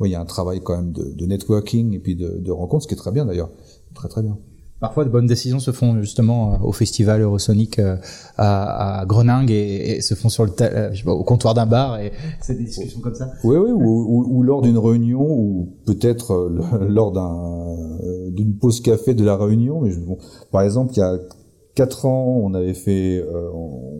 oui, 0.00 0.08
il 0.08 0.12
y 0.12 0.14
a 0.16 0.20
un 0.20 0.24
travail 0.24 0.60
quand 0.60 0.76
même 0.76 0.92
de, 0.92 1.12
de 1.12 1.26
networking 1.26 1.94
et 1.94 1.98
puis 2.00 2.16
de, 2.16 2.38
de 2.38 2.50
rencontres, 2.52 2.84
ce 2.84 2.88
qui 2.88 2.94
est 2.94 2.98
très 2.98 3.12
bien 3.12 3.26
d'ailleurs, 3.26 3.50
très 3.96 4.08
très 4.08 4.22
bien. 4.22 4.38
Parfois, 4.78 5.06
de 5.06 5.08
bonnes 5.08 5.26
décisions 5.26 5.58
se 5.58 5.70
font 5.70 5.98
justement 6.02 6.52
euh, 6.52 6.56
au 6.62 6.72
festival 6.72 7.22
Eurosonic 7.22 7.78
euh, 7.78 7.96
à, 8.36 9.00
à 9.00 9.06
Groningue 9.06 9.50
et, 9.50 9.96
et, 9.96 10.00
se 10.02 10.14
font 10.14 10.28
sur 10.28 10.44
le 10.44 10.52
euh, 10.60 10.92
je 10.92 10.98
sais 10.98 11.04
pas, 11.04 11.12
au 11.12 11.24
comptoir 11.24 11.54
d'un 11.54 11.64
bar 11.64 11.98
et 11.98 12.12
c'est 12.42 12.58
des 12.58 12.64
discussions 12.64 13.00
comme 13.00 13.14
ça. 13.14 13.30
Oui, 13.42 13.56
oui, 13.56 13.70
ou, 13.70 13.80
ou, 13.80 14.36
ou 14.36 14.42
lors 14.42 14.60
d'une 14.60 14.76
réunion 14.76 15.22
ou 15.22 15.72
peut-être 15.86 16.52
lors 16.88 17.12
d'un 17.12 17.66
d'une 18.32 18.58
pause 18.58 18.82
café 18.82 19.14
de 19.14 19.24
la 19.24 19.36
réunion. 19.36 19.80
Mais 19.80 19.96
bon, 19.96 20.18
par 20.52 20.60
exemple, 20.60 20.92
il 20.94 20.98
y 20.98 21.02
a 21.02 21.18
quatre 21.74 22.04
ans, 22.04 22.40
on 22.42 22.52
avait 22.52 22.74
fait, 22.74 23.24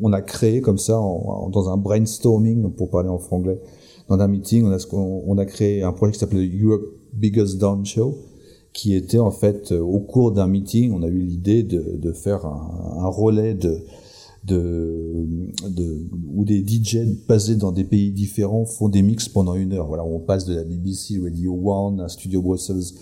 on 0.02 0.12
a 0.12 0.20
créé 0.20 0.60
comme 0.60 0.78
ça 0.78 0.98
en, 0.98 1.48
dans 1.48 1.70
un 1.70 1.78
brainstorming 1.78 2.70
pour 2.74 2.90
parler 2.90 3.08
en 3.08 3.18
franglais, 3.18 3.58
dans 4.08 4.18
un 4.18 4.28
meeting, 4.28 4.66
on 4.66 4.72
a, 4.72 4.78
on 5.26 5.38
a 5.38 5.46
créé 5.46 5.82
un 5.82 5.92
projet 5.92 6.12
qui 6.12 6.18
s'appelait 6.18 6.50
Europe 6.62 6.84
Biggest 7.14 7.58
Down 7.58 7.84
Show 7.86 8.14
qui 8.76 8.94
était 8.94 9.18
en 9.18 9.30
fait 9.30 9.72
euh, 9.72 9.80
au 9.80 10.00
cours 10.00 10.32
d'un 10.32 10.46
meeting, 10.46 10.92
on 10.92 11.02
a 11.02 11.06
eu 11.06 11.18
l'idée 11.18 11.62
de, 11.62 11.96
de, 11.96 12.12
faire 12.12 12.44
un, 12.44 12.98
un 13.04 13.08
relais 13.08 13.54
de, 13.54 13.78
de, 14.44 15.26
de, 15.66 16.06
où 16.34 16.44
des 16.44 16.62
DJ 16.62 16.98
basés 17.26 17.56
dans 17.56 17.72
des 17.72 17.84
pays 17.84 18.12
différents 18.12 18.66
font 18.66 18.90
des 18.90 19.00
mix 19.00 19.30
pendant 19.30 19.54
une 19.54 19.72
heure. 19.72 19.86
Voilà, 19.86 20.04
on 20.04 20.18
passe 20.18 20.44
de 20.44 20.54
la 20.54 20.62
BBC 20.62 21.18
Radio 21.22 21.58
One 21.64 22.02
à 22.02 22.08
Studio 22.10 22.42
Brussels 22.42 22.92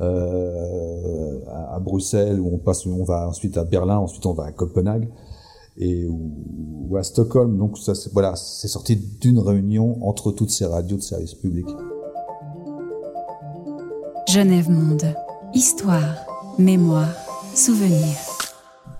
euh, 0.00 1.40
à, 1.48 1.80
Bruxelles, 1.80 2.38
où 2.38 2.50
on 2.52 2.58
passe, 2.58 2.84
on 2.84 3.04
va 3.04 3.26
ensuite 3.26 3.56
à 3.56 3.64
Berlin, 3.64 3.96
ensuite 3.96 4.26
on 4.26 4.34
va 4.34 4.44
à 4.44 4.52
Copenhague 4.52 5.08
et 5.78 6.04
ou, 6.06 6.32
ou 6.90 6.96
à 6.98 7.02
Stockholm. 7.02 7.56
Donc 7.56 7.78
ça, 7.78 7.94
c'est, 7.94 8.12
voilà, 8.12 8.36
c'est 8.36 8.68
sorti 8.68 8.96
d'une 8.96 9.38
réunion 9.38 10.06
entre 10.06 10.32
toutes 10.32 10.50
ces 10.50 10.66
radios 10.66 10.98
de 10.98 11.02
service 11.02 11.34
public. 11.34 11.66
Genève 14.34 14.68
Monde. 14.68 15.14
Histoire, 15.54 16.26
mémoire, 16.58 17.14
souvenir. 17.54 18.16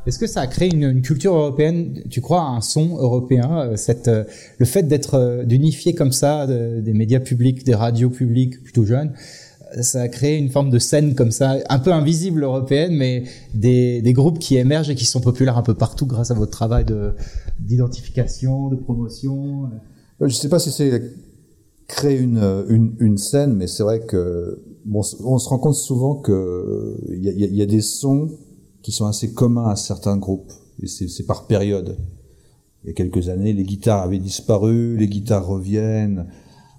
Est-ce 0.06 0.20
que 0.20 0.28
ça 0.28 0.42
a 0.42 0.46
créé 0.46 0.72
une, 0.72 0.84
une, 0.84 1.02
culture 1.02 1.34
européenne? 1.34 2.04
Tu 2.08 2.20
crois 2.20 2.42
à 2.42 2.44
un 2.44 2.60
son 2.60 2.96
européen 2.98 3.62
euh, 3.62 3.76
cette, 3.76 4.06
euh, 4.06 4.22
Le 4.58 4.64
fait 4.64 4.84
d'être 4.84 5.14
euh, 5.14 5.42
d'unifier 5.42 5.92
comme 5.92 6.12
ça 6.12 6.46
de, 6.46 6.80
des 6.80 6.92
médias 6.92 7.18
publics, 7.18 7.64
des 7.64 7.74
radios 7.74 8.10
publiques 8.10 8.62
plutôt 8.62 8.84
jeunes, 8.84 9.12
ça 9.80 10.02
a 10.02 10.08
créé 10.08 10.38
une 10.38 10.50
forme 10.50 10.70
de 10.70 10.78
scène 10.78 11.16
comme 11.16 11.32
ça, 11.32 11.56
un 11.68 11.78
peu 11.80 11.92
invisible 11.92 12.44
européenne, 12.44 12.94
mais 12.94 13.24
des, 13.54 14.02
des 14.02 14.12
groupes 14.12 14.38
qui 14.38 14.56
émergent 14.56 14.90
et 14.90 14.94
qui 14.94 15.04
sont 15.04 15.20
populaires 15.20 15.58
un 15.58 15.64
peu 15.64 15.74
partout 15.74 16.06
grâce 16.06 16.30
à 16.30 16.34
votre 16.34 16.52
travail 16.52 16.86
d'identification, 17.58 18.68
de, 18.68 18.76
de, 18.76 18.80
promotion. 18.80 19.68
Je 20.20 20.26
ne 20.26 20.30
sais 20.30 20.48
pas 20.48 20.60
si 20.60 20.70
c'est 20.70 21.02
créer 21.88 22.20
une, 22.20 22.38
une, 22.68 22.94
une 23.00 23.18
scène, 23.18 23.54
mais 23.56 23.66
c'est 23.66 23.82
vrai 23.82 23.98
que 23.98 24.62
bon, 24.84 25.00
on 25.24 25.38
se 25.38 25.48
rend 25.48 25.58
compte 25.58 25.74
souvent 25.74 26.16
que 26.16 26.96
il 27.10 27.24
y 27.24 27.28
a, 27.28 27.46
y 27.46 27.62
a, 27.62 27.66
des 27.66 27.80
sons 27.80 28.30
qui 28.82 28.92
sont 28.92 29.06
assez 29.06 29.32
communs 29.32 29.68
à 29.68 29.76
certains 29.76 30.16
groupes. 30.16 30.52
Et 30.82 30.86
c'est 30.86 31.24
par 31.24 31.46
période. 31.46 31.96
Il 32.82 32.88
y 32.88 32.90
a 32.90 32.92
quelques 32.92 33.28
années, 33.28 33.52
les 33.52 33.62
guitares 33.62 34.02
avaient 34.02 34.18
disparu, 34.18 34.96
les 34.96 35.08
guitares 35.08 35.46
reviennent, 35.46 36.26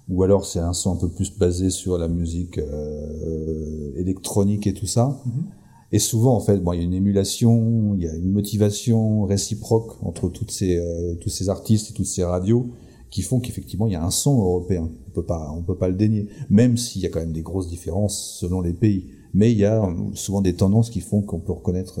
ou 0.08 0.22
alors 0.22 0.46
c'est 0.46 0.60
un 0.60 0.72
son 0.72 0.92
un 0.92 0.96
peu 0.96 1.08
plus 1.08 1.36
basé 1.36 1.70
sur 1.70 1.98
la 1.98 2.06
musique 2.06 2.58
euh, 2.58 3.92
électronique 3.96 4.66
et 4.66 4.74
tout 4.74 4.86
ça. 4.86 5.20
Mm-hmm. 5.26 5.92
Et 5.92 5.98
souvent, 5.98 6.34
en 6.34 6.40
fait, 6.40 6.58
bon, 6.58 6.72
il 6.72 6.78
y 6.78 6.82
a 6.82 6.84
une 6.84 6.94
émulation, 6.94 7.94
il 7.96 8.04
y 8.04 8.08
a 8.08 8.14
une 8.14 8.32
motivation 8.32 9.24
réciproque 9.24 9.92
entre 10.02 10.28
toutes 10.28 10.50
ces, 10.50 10.76
euh, 10.76 11.14
tous 11.20 11.30
ces 11.30 11.48
artistes 11.48 11.90
et 11.90 11.94
toutes 11.94 12.06
ces 12.06 12.24
radios 12.24 12.70
qui 13.10 13.22
font 13.22 13.40
qu'effectivement 13.40 13.86
il 13.86 13.92
y 13.92 13.96
a 13.96 14.04
un 14.04 14.10
son 14.10 14.38
européen. 14.38 14.90
On 15.08 15.10
peut 15.10 15.24
pas, 15.24 15.54
peut 15.66 15.76
pas 15.76 15.88
le 15.88 15.94
dénier, 15.94 16.28
même 16.50 16.76
s'il 16.76 17.02
y 17.02 17.06
a 17.06 17.08
quand 17.08 17.20
même 17.20 17.32
des 17.32 17.42
grosses 17.42 17.68
différences 17.68 18.38
selon 18.40 18.60
les 18.60 18.72
pays. 18.72 19.06
Mais 19.34 19.52
il 19.52 19.58
y 19.58 19.64
a 19.64 19.86
souvent 20.14 20.40
des 20.40 20.54
tendances 20.54 20.90
qui 20.90 21.00
font 21.00 21.20
qu'on 21.20 21.40
peut 21.40 21.52
reconnaître 21.52 22.00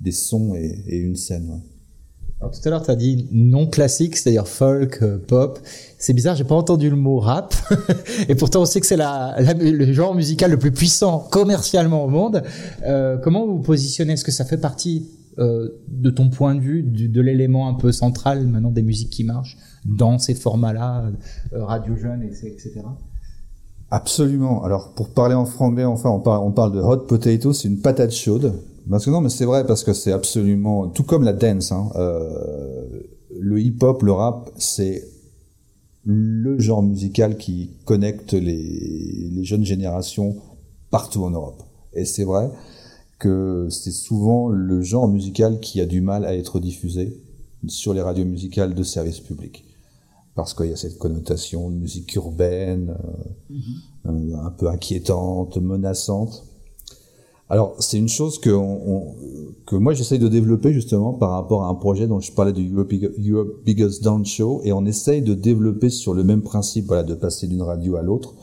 des 0.00 0.12
sons 0.12 0.54
et, 0.54 0.96
une 0.96 1.16
scène. 1.16 1.62
Alors, 2.40 2.52
tout 2.52 2.60
à 2.64 2.70
l'heure, 2.70 2.82
tu 2.82 2.90
as 2.90 2.96
dit 2.96 3.28
non 3.30 3.68
classique, 3.68 4.16
c'est-à-dire 4.16 4.48
folk, 4.48 4.98
euh, 5.02 5.18
pop. 5.18 5.60
C'est 5.98 6.12
bizarre, 6.12 6.34
j'ai 6.34 6.44
pas 6.44 6.56
entendu 6.56 6.90
le 6.90 6.96
mot 6.96 7.20
rap. 7.20 7.54
et 8.28 8.34
pourtant, 8.34 8.62
on 8.62 8.64
sait 8.66 8.80
que 8.80 8.86
c'est 8.86 8.98
le 8.98 9.92
genre 9.92 10.14
musical 10.14 10.50
le 10.50 10.58
plus 10.58 10.72
puissant 10.72 11.20
commercialement 11.30 12.04
au 12.04 12.08
monde. 12.08 12.42
Euh, 12.84 13.16
comment 13.18 13.46
vous 13.46 13.60
positionnez? 13.60 14.14
Est-ce 14.14 14.24
que 14.24 14.32
ça 14.32 14.44
fait 14.44 14.58
partie 14.58 15.08
euh, 15.38 15.80
de 15.88 16.10
ton 16.10 16.28
point 16.28 16.54
de 16.54 16.60
vue, 16.60 16.82
de 16.82 17.20
l'élément 17.20 17.68
un 17.68 17.74
peu 17.74 17.92
central 17.92 18.46
maintenant 18.46 18.70
des 18.70 18.82
musiques 18.82 19.10
qui 19.10 19.24
marchent? 19.24 19.56
Dans 19.84 20.18
ces 20.18 20.34
formats-là, 20.34 21.10
euh, 21.52 21.64
radio 21.64 21.96
jeune, 21.96 22.22
etc. 22.22 22.80
Absolument. 23.90 24.64
Alors 24.64 24.92
pour 24.94 25.10
parler 25.10 25.34
en 25.34 25.44
franglais, 25.44 25.84
enfin 25.84 26.10
on 26.10 26.20
parle, 26.20 26.42
on 26.42 26.52
parle 26.52 26.72
de 26.72 26.80
hot 26.80 27.06
potato, 27.06 27.52
c'est 27.52 27.68
une 27.68 27.80
patate 27.80 28.12
chaude. 28.12 28.54
Parce 28.88 29.06
non, 29.06 29.20
mais 29.20 29.30
c'est 29.30 29.44
vrai 29.44 29.66
parce 29.66 29.82
que 29.82 29.92
c'est 29.92 30.12
absolument 30.12 30.88
tout 30.88 31.04
comme 31.04 31.24
la 31.24 31.32
dance. 31.32 31.72
Hein, 31.72 31.90
euh, 31.96 33.00
le 33.38 33.60
hip-hop, 33.60 34.02
le 34.02 34.12
rap, 34.12 34.50
c'est 34.56 35.04
le 36.04 36.58
genre 36.58 36.82
musical 36.82 37.36
qui 37.36 37.70
connecte 37.86 38.34
les 38.34 39.42
jeunes 39.42 39.64
générations 39.64 40.36
partout 40.90 41.24
en 41.24 41.30
Europe. 41.30 41.62
Et 41.94 42.04
c'est 42.04 42.24
vrai 42.24 42.50
que 43.18 43.68
c'est 43.70 43.90
souvent 43.90 44.48
le 44.48 44.82
genre 44.82 45.08
musical 45.08 45.60
qui 45.60 45.80
a 45.80 45.86
du 45.86 46.00
mal 46.00 46.24
à 46.24 46.34
être 46.34 46.60
diffusé 46.60 47.18
sur 47.66 47.94
les 47.94 48.02
radios 48.02 48.26
musicales 48.26 48.74
de 48.74 48.82
service 48.82 49.20
public 49.20 49.64
parce 50.34 50.54
qu'il 50.54 50.66
y 50.66 50.72
a 50.72 50.76
cette 50.76 50.98
connotation 50.98 51.70
de 51.70 51.76
musique 51.76 52.14
urbaine, 52.16 52.96
euh, 53.50 54.10
mhm. 54.10 54.34
un 54.34 54.50
peu 54.50 54.68
inquiétante, 54.68 55.56
menaçante. 55.58 56.44
Alors 57.50 57.76
c'est 57.78 57.98
une 57.98 58.08
chose 58.08 58.38
que, 58.38 58.50
on, 58.50 59.14
que 59.66 59.76
moi 59.76 59.92
j'essaye 59.92 60.18
de 60.18 60.28
développer 60.28 60.72
justement 60.72 61.12
par 61.12 61.30
rapport 61.30 61.64
à 61.64 61.68
un 61.68 61.74
projet 61.74 62.06
dont 62.06 62.18
je 62.18 62.32
parlais 62.32 62.52
du 62.52 62.72
Europe, 62.74 62.92
Biggest 63.64 64.02
Down 64.02 64.24
Show 64.24 64.62
et 64.64 64.72
on 64.72 64.86
essaye 64.86 65.20
de 65.22 65.34
développer 65.34 65.90
sur 65.90 66.14
le 66.14 66.24
même 66.24 66.42
principe, 66.42 66.86
voilà, 66.86 67.02
de 67.02 67.14
passer 67.14 67.46
d'une 67.46 67.62
radio 67.62 67.96
à 67.96 68.02
l'autre, 68.02 68.34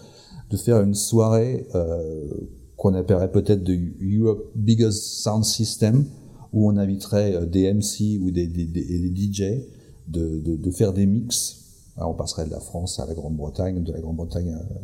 de 0.52 0.56
faire 0.56 0.82
une 0.82 0.94
soirée 0.94 1.66
euh, 1.74 2.30
qu'on 2.78 2.94
appellerait 2.94 3.32
peut-être 3.32 3.64
de 3.64 3.76
Europe 4.02 4.52
Biggest 4.56 5.04
Sound 5.04 5.46
System 5.46 6.06
où 6.54 6.70
on 6.70 6.78
inviterait 6.78 7.36
euh, 7.36 7.46
des 7.46 7.74
MC 7.74 8.22
ou 8.22 8.30
des, 8.30 8.46
des, 8.48 8.66
des, 8.66 9.14
DJ 9.16 9.64
de, 10.08 10.40
de, 10.40 10.56
de 10.56 10.72
faire 10.72 10.94
des 10.94 11.08
mix 11.08 11.61
on 11.98 12.14
passerait 12.14 12.46
de 12.46 12.52
la 12.52 12.60
France 12.60 13.00
à 13.00 13.06
la 13.06 13.14
Grande-Bretagne, 13.14 13.84
de 13.84 13.92
la 13.92 14.00
Grande-Bretagne 14.00 14.54
euh, 14.54 14.76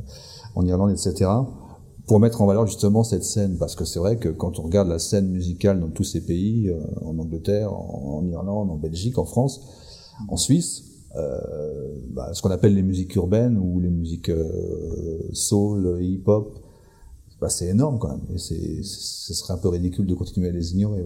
en 0.56 0.66
Irlande, 0.66 0.92
etc. 0.92 1.30
Pour 2.06 2.20
mettre 2.20 2.42
en 2.42 2.46
valeur 2.46 2.66
justement 2.66 3.04
cette 3.04 3.24
scène, 3.24 3.58
parce 3.58 3.76
que 3.76 3.86
c'est 3.86 4.00
vrai 4.00 4.18
que 4.18 4.30
quand 4.30 4.60
on 4.60 4.64
regarde 4.64 4.88
la 4.88 5.00
scène 5.00 5.30
musicale 5.30 5.80
dans 5.80 5.90
tous 5.90 6.04
ces 6.04 6.22
pays, 6.22 6.70
euh, 6.70 6.80
en 7.04 7.18
Angleterre, 7.18 7.74
en, 7.74 8.26
Irlande, 8.26 8.70
en 8.70 8.76
Belgique, 8.76 9.18
en 9.18 9.26
France, 9.26 9.62
en 10.30 10.38
Suisse, 10.38 10.84
euh, 11.16 11.40
bah, 12.12 12.34
ce 12.34 12.42
qu'on 12.42 12.52
appelle 12.52 12.76
les 12.76 12.84
musiques 12.84 13.16
urbaines 13.16 13.58
ou 13.58 13.80
les 13.80 13.90
musiques 13.90 14.32
soul, 15.34 15.98
hip-hop, 16.02 16.60
bah, 17.42 17.50
c'est 17.50 17.68
énorme 17.68 18.00
quand 18.00 18.10
même. 18.10 18.26
Et 18.34 18.38
ce 18.38 19.34
serait 19.34 19.54
un 19.54 19.58
peu 19.58 19.70
ridicule 19.70 20.06
de 20.06 20.16
continuer 20.16 20.50
à 20.50 20.52
les 20.52 20.74
ignorer. 20.74 21.06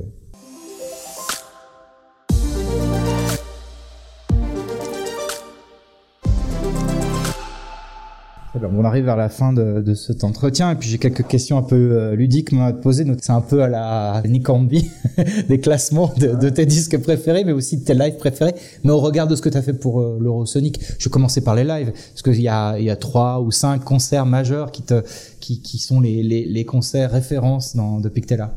On 8.64 8.84
arrive 8.84 9.06
vers 9.06 9.16
la 9.18 9.30
fin 9.30 9.54
de, 9.54 9.82
de 9.82 9.94
cet 9.94 10.24
entretien 10.24 10.72
et 10.72 10.76
puis 10.76 10.90
j'ai 10.90 10.98
quelques 10.98 11.26
questions 11.28 11.58
un 11.58 11.64
peu 11.64 11.76
euh, 11.76 12.16
ludiques 12.16 12.54
à 12.54 12.72
te 12.74 12.82
poser. 12.82 13.06
C'est 13.22 13.32
un 13.32 13.42
peu 13.42 13.64
à 13.64 13.68
la 13.68 14.22
Nick 14.28 14.48
des 15.50 15.60
classements 15.60 16.12
de, 16.18 16.50
tes 16.50 16.66
disques 16.66 16.98
préférés, 17.00 17.44
mais 17.44 17.52
aussi 17.52 17.78
de 17.78 17.84
tes 17.84 17.94
lives 17.94 18.18
préférés. 18.18 18.54
Mais 18.84 18.92
au 18.92 19.00
regard 19.00 19.28
de 19.28 19.36
ce 19.36 19.42
que 19.42 19.50
tu 19.50 19.58
as 19.58 19.62
fait 19.62 19.74
pour 19.74 20.02
euh, 20.02 20.18
l'Eurosonic, 20.22 20.80
je 20.98 21.06
vais 21.06 21.12
commencer 21.12 21.42
par 21.42 21.56
les 21.56 21.64
lives, 21.64 21.92
parce 21.92 22.22
qu'il 22.22 22.42
y 22.42 22.48
a, 22.48 22.78
il 22.78 22.86
y 22.86 22.90
a 22.90 22.96
trois 22.96 23.42
ou 23.42 23.52
cinq 23.52 23.84
concerts 23.84 24.26
majeurs 24.26 24.72
qui, 24.72 24.84
te, 24.84 25.04
qui, 25.40 25.62
qui 25.62 25.78
sont 25.78 26.00
les, 26.00 26.24
les, 26.24 26.46
les 26.46 26.66
concerts 26.66 27.12
références 27.12 27.76
dans, 27.76 28.00
depuis 28.00 28.22
que 28.22 28.28
tu 28.28 28.34
es 28.34 28.38
là. 28.38 28.56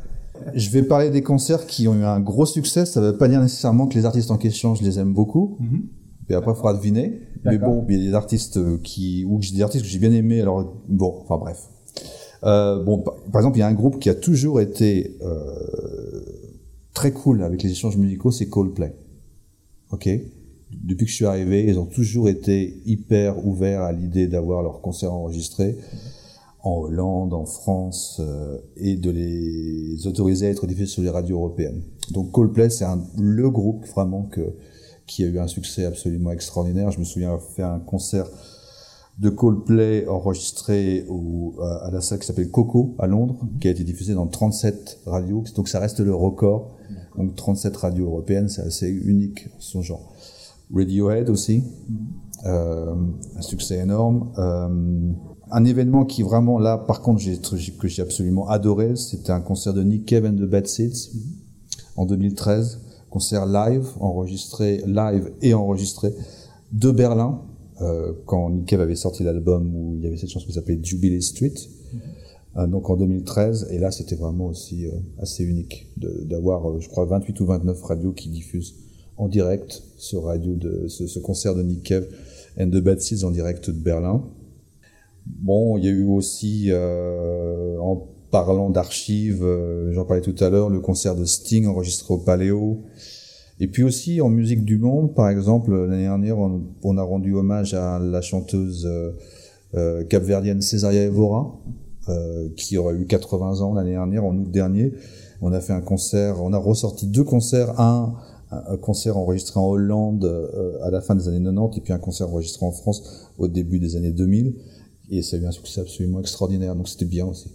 Je 0.55 0.69
vais 0.71 0.83
parler 0.83 1.11
des 1.11 1.23
concerts 1.23 1.67
qui 1.67 1.89
ont 1.89 1.95
eu 1.95 2.05
un 2.05 2.21
gros 2.21 2.47
succès. 2.47 2.85
Ça 2.85 3.01
ne 3.01 3.07
veut 3.07 3.17
pas 3.17 3.29
dire 3.29 3.41
nécessairement 3.41 3.87
que 3.87 3.95
les 3.95 4.05
artistes 4.05 4.31
en 4.31 4.37
question, 4.37 4.75
je 4.75 4.83
les 4.83 4.99
aime 4.99 5.13
beaucoup. 5.13 5.57
Mm-hmm. 5.61 6.31
Et 6.31 6.35
après, 6.35 6.53
il 6.53 6.57
faudra 6.57 6.75
deviner. 6.75 7.21
Mais 7.45 7.59
bon, 7.59 7.84
il 7.88 7.99
y 7.99 8.07
a 8.07 8.11
des 8.11 8.14
artistes 8.14 8.59
qui, 8.82 9.24
ou 9.28 9.38
des 9.38 9.62
artistes 9.62 9.84
que 9.84 9.90
j'ai 9.90 9.99
bien 9.99 10.12
aimés. 10.12 10.40
Alors 10.40 10.74
bon, 10.88 11.20
enfin 11.22 11.38
bref. 11.38 11.68
Euh, 12.45 12.82
bon, 12.82 12.99
par, 12.99 13.40
exemple, 13.40 13.57
il 13.57 13.61
y 13.61 13.62
a 13.62 13.66
un 13.66 13.74
groupe 13.74 13.99
qui 13.99 14.11
a 14.11 14.14
toujours 14.14 14.61
été 14.61 15.16
euh, 15.22 16.24
très 16.92 17.12
cool 17.12 17.42
avec 17.42 17.62
les 17.62 17.70
échanges 17.70 17.97
musicaux, 17.97 18.30
c'est 18.30 18.49
Coldplay. 18.49 18.95
Ok? 19.90 20.09
Depuis 20.72 21.05
que 21.05 21.11
je 21.11 21.16
suis 21.16 21.26
arrivé, 21.26 21.64
ils 21.66 21.78
ont 21.78 21.86
toujours 21.86 22.28
été 22.28 22.82
hyper 22.84 23.47
ouverts 23.47 23.82
à 23.82 23.92
l'idée 23.92 24.26
d'avoir 24.26 24.62
leurs 24.62 24.80
concerts 24.80 25.12
enregistrés 25.12 25.78
en 26.62 26.78
Hollande, 26.80 27.34
en 27.34 27.45
France, 27.45 28.20
euh, 28.20 28.59
et 28.76 28.97
de 28.97 29.11
les 29.11 30.07
autoriser 30.07 30.47
à 30.47 30.51
être 30.51 30.66
diffusés 30.66 30.86
sur 30.86 31.03
les 31.03 31.11
radios 31.11 31.36
européennes. 31.36 31.82
Donc 32.11 32.32
Coldplay, 32.32 32.70
c'est 32.70 32.86
le 33.18 33.51
groupe 33.51 33.86
vraiment 33.88 34.22
que 34.22 34.55
qui 35.07 35.25
a 35.25 35.27
eu 35.27 35.39
un 35.39 35.47
succès 35.47 35.85
absolument 35.85 36.31
extraordinaire. 36.31 36.91
Je 36.91 36.99
me 36.99 37.05
souviens 37.05 37.29
avoir 37.29 37.43
fait 37.43 37.63
un 37.63 37.79
concert 37.79 38.27
de 39.19 39.31
Coldplay 39.31 40.09
enregistré 40.09 41.05
au, 41.09 41.55
à 41.61 41.91
la 41.91 42.01
salle 42.01 42.19
qui 42.19 42.27
s'appelle 42.27 42.51
Coco 42.51 42.97
à 42.99 43.07
Londres, 43.07 43.37
mhm. 43.43 43.59
qui 43.61 43.69
a 43.69 43.71
été 43.71 43.85
diffusé 43.85 44.15
dans 44.15 44.27
37 44.27 45.01
radios. 45.07 45.45
Donc 45.55 45.69
ça 45.69 45.79
reste 45.79 46.01
le 46.01 46.15
record. 46.15 46.77
Donc 47.17 47.37
37 47.37 47.77
radios 47.77 48.07
européennes, 48.07 48.49
c'est 48.49 48.63
assez 48.63 48.89
unique 48.89 49.49
son 49.59 49.83
genre. 49.83 50.13
Radiohead 50.75 51.29
aussi, 51.31 51.59
mhm. 51.59 51.97
euh, 52.47 52.95
un 53.37 53.43
succès 53.43 53.79
énorme. 53.79 54.33
Euh, 54.39 55.13
un 55.51 55.65
événement 55.65 56.05
qui 56.05 56.23
vraiment 56.23 56.59
là, 56.59 56.79
par 56.79 57.01
contre, 57.01 57.21
j'ai, 57.21 57.39
que 57.39 57.87
j'ai 57.87 58.03
absolument 58.03 58.49
adoré, 58.49 58.97
c'était 58.97 59.31
un 59.31 59.41
concert 59.41 59.75
de 59.75 59.83
Nick 59.83 60.07
Cave 60.07 60.25
and 60.25 60.35
the 60.35 60.49
Bad 60.49 60.67
Seeds 60.67 61.13
mhm. 61.15 61.21
en 61.97 62.07
2013 62.07 62.81
concert 63.15 63.47
live, 63.47 63.87
enregistré 64.01 64.83
live 64.89 65.31
et 65.41 65.55
enregistré 65.55 66.12
de 66.73 66.91
Berlin, 66.91 67.43
euh, 67.81 68.12
quand 68.27 68.51
Nick 68.51 68.67
Cave 68.67 68.81
avait 68.81 68.97
sorti 68.97 69.23
l'album 69.23 69.73
où 69.73 69.95
il 69.97 70.03
y 70.03 70.07
avait 70.09 70.17
cette 70.17 70.31
chanson 70.31 70.49
qui 70.49 70.53
s'appelait 70.53 70.81
Jubilee 70.83 71.23
Street, 71.23 71.55
euh, 72.57 72.67
donc 72.67 72.91
en 72.91 72.97
2013, 72.97 73.69
et 73.71 73.79
là 73.79 73.93
c'était 73.93 74.17
vraiment 74.17 74.47
aussi 74.47 74.87
euh, 74.87 74.91
assez 75.21 75.45
unique 75.45 75.87
d'avoir, 75.97 76.81
je 76.81 76.89
crois, 76.89 77.05
28 77.05 77.39
ou 77.39 77.47
29 77.47 77.81
radios 77.85 78.11
qui 78.11 78.31
diffusent 78.31 78.75
en 79.17 79.29
direct 79.29 79.85
ce 79.97 80.17
radio 80.17 80.57
de 80.57 80.89
ce 80.89 81.19
concert 81.21 81.55
de 81.55 81.62
Nick 81.62 81.85
Cave 81.85 82.09
and 82.59 82.71
the 82.71 82.83
Bad 82.83 83.01
Seeds 83.01 83.23
en 83.23 83.31
direct 83.31 83.71
de 83.71 83.79
Berlin. 83.79 84.25
Bon, 85.25 85.79
il 85.79 85.85
y 85.85 85.87
a 85.87 85.93
eu 85.93 86.05
aussi 86.05 86.73
en 86.73 88.09
parlant 88.35 88.68
d'archives, 88.68 89.45
euh, 89.45 89.93
j'en 89.93 90.05
parlais 90.05 90.20
tout 90.20 90.35
à 90.41 90.51
l'heure, 90.51 90.68
le 90.68 90.80
concert 90.80 91.14
de 91.14 91.24
Sting 91.24 91.68
enregistré 91.68 92.12
au 92.14 92.18
Paléo. 92.18 92.82
Et 93.61 93.68
puis 93.68 93.85
aussi 93.85 94.20
en 94.20 94.28
musique 94.28 94.64
du 94.64 94.76
monde, 94.76 95.14
par 95.14 95.28
exemple, 95.28 95.72
l'année 95.72 96.03
dernière, 96.03 96.37
on, 96.39 96.99
a 96.99 97.03
rendu 97.05 97.32
hommage 97.37 97.74
à 97.74 98.01
la 98.01 98.20
chanteuse 98.22 98.87
euh, 98.91 99.12
euh, 99.76 100.03
capverdienne 100.03 100.61
Césaria 100.62 101.05
Evora, 101.05 101.61
qui 102.57 102.76
aurait 102.76 102.97
eu 102.97 103.07
80 103.07 103.61
ans 103.61 103.72
l'année 103.72 103.93
dernière, 103.93 104.24
en 104.24 104.37
août 104.37 104.51
dernier. 104.51 104.93
On 105.41 105.53
a 105.53 105.61
fait 105.61 105.72
un 105.72 105.80
concert, 105.80 106.43
on 106.43 106.53
a 106.53 106.59
ressorti 106.59 107.07
deux 107.07 107.22
concerts, 107.22 107.78
un, 107.78 108.14
un 108.51 108.76
concert 108.78 109.16
enregistré 109.16 109.61
en 109.61 109.68
Hollande 109.68 110.51
à 110.82 110.91
la 110.91 111.01
fin 111.01 111.14
des 111.14 111.28
années 111.28 111.43
90 111.43 111.78
et 111.78 111.80
puis 111.80 111.93
un 111.93 111.99
concert 111.99 112.28
enregistré 112.30 112.66
en 112.66 112.72
France 112.72 113.30
au 113.39 113.47
début 113.47 113.78
des 113.78 113.95
années 113.95 114.11
2000. 114.11 114.57
Et 115.11 115.22
ça 115.22 115.37
a 115.37 115.39
eu 115.39 115.47
un 115.47 115.53
succès 115.53 115.80
absolument 115.80 116.18
extraordinaire, 116.18 116.74
donc 116.74 116.89
c'était 116.89 117.05
bien 117.05 117.26
aussi. 117.26 117.49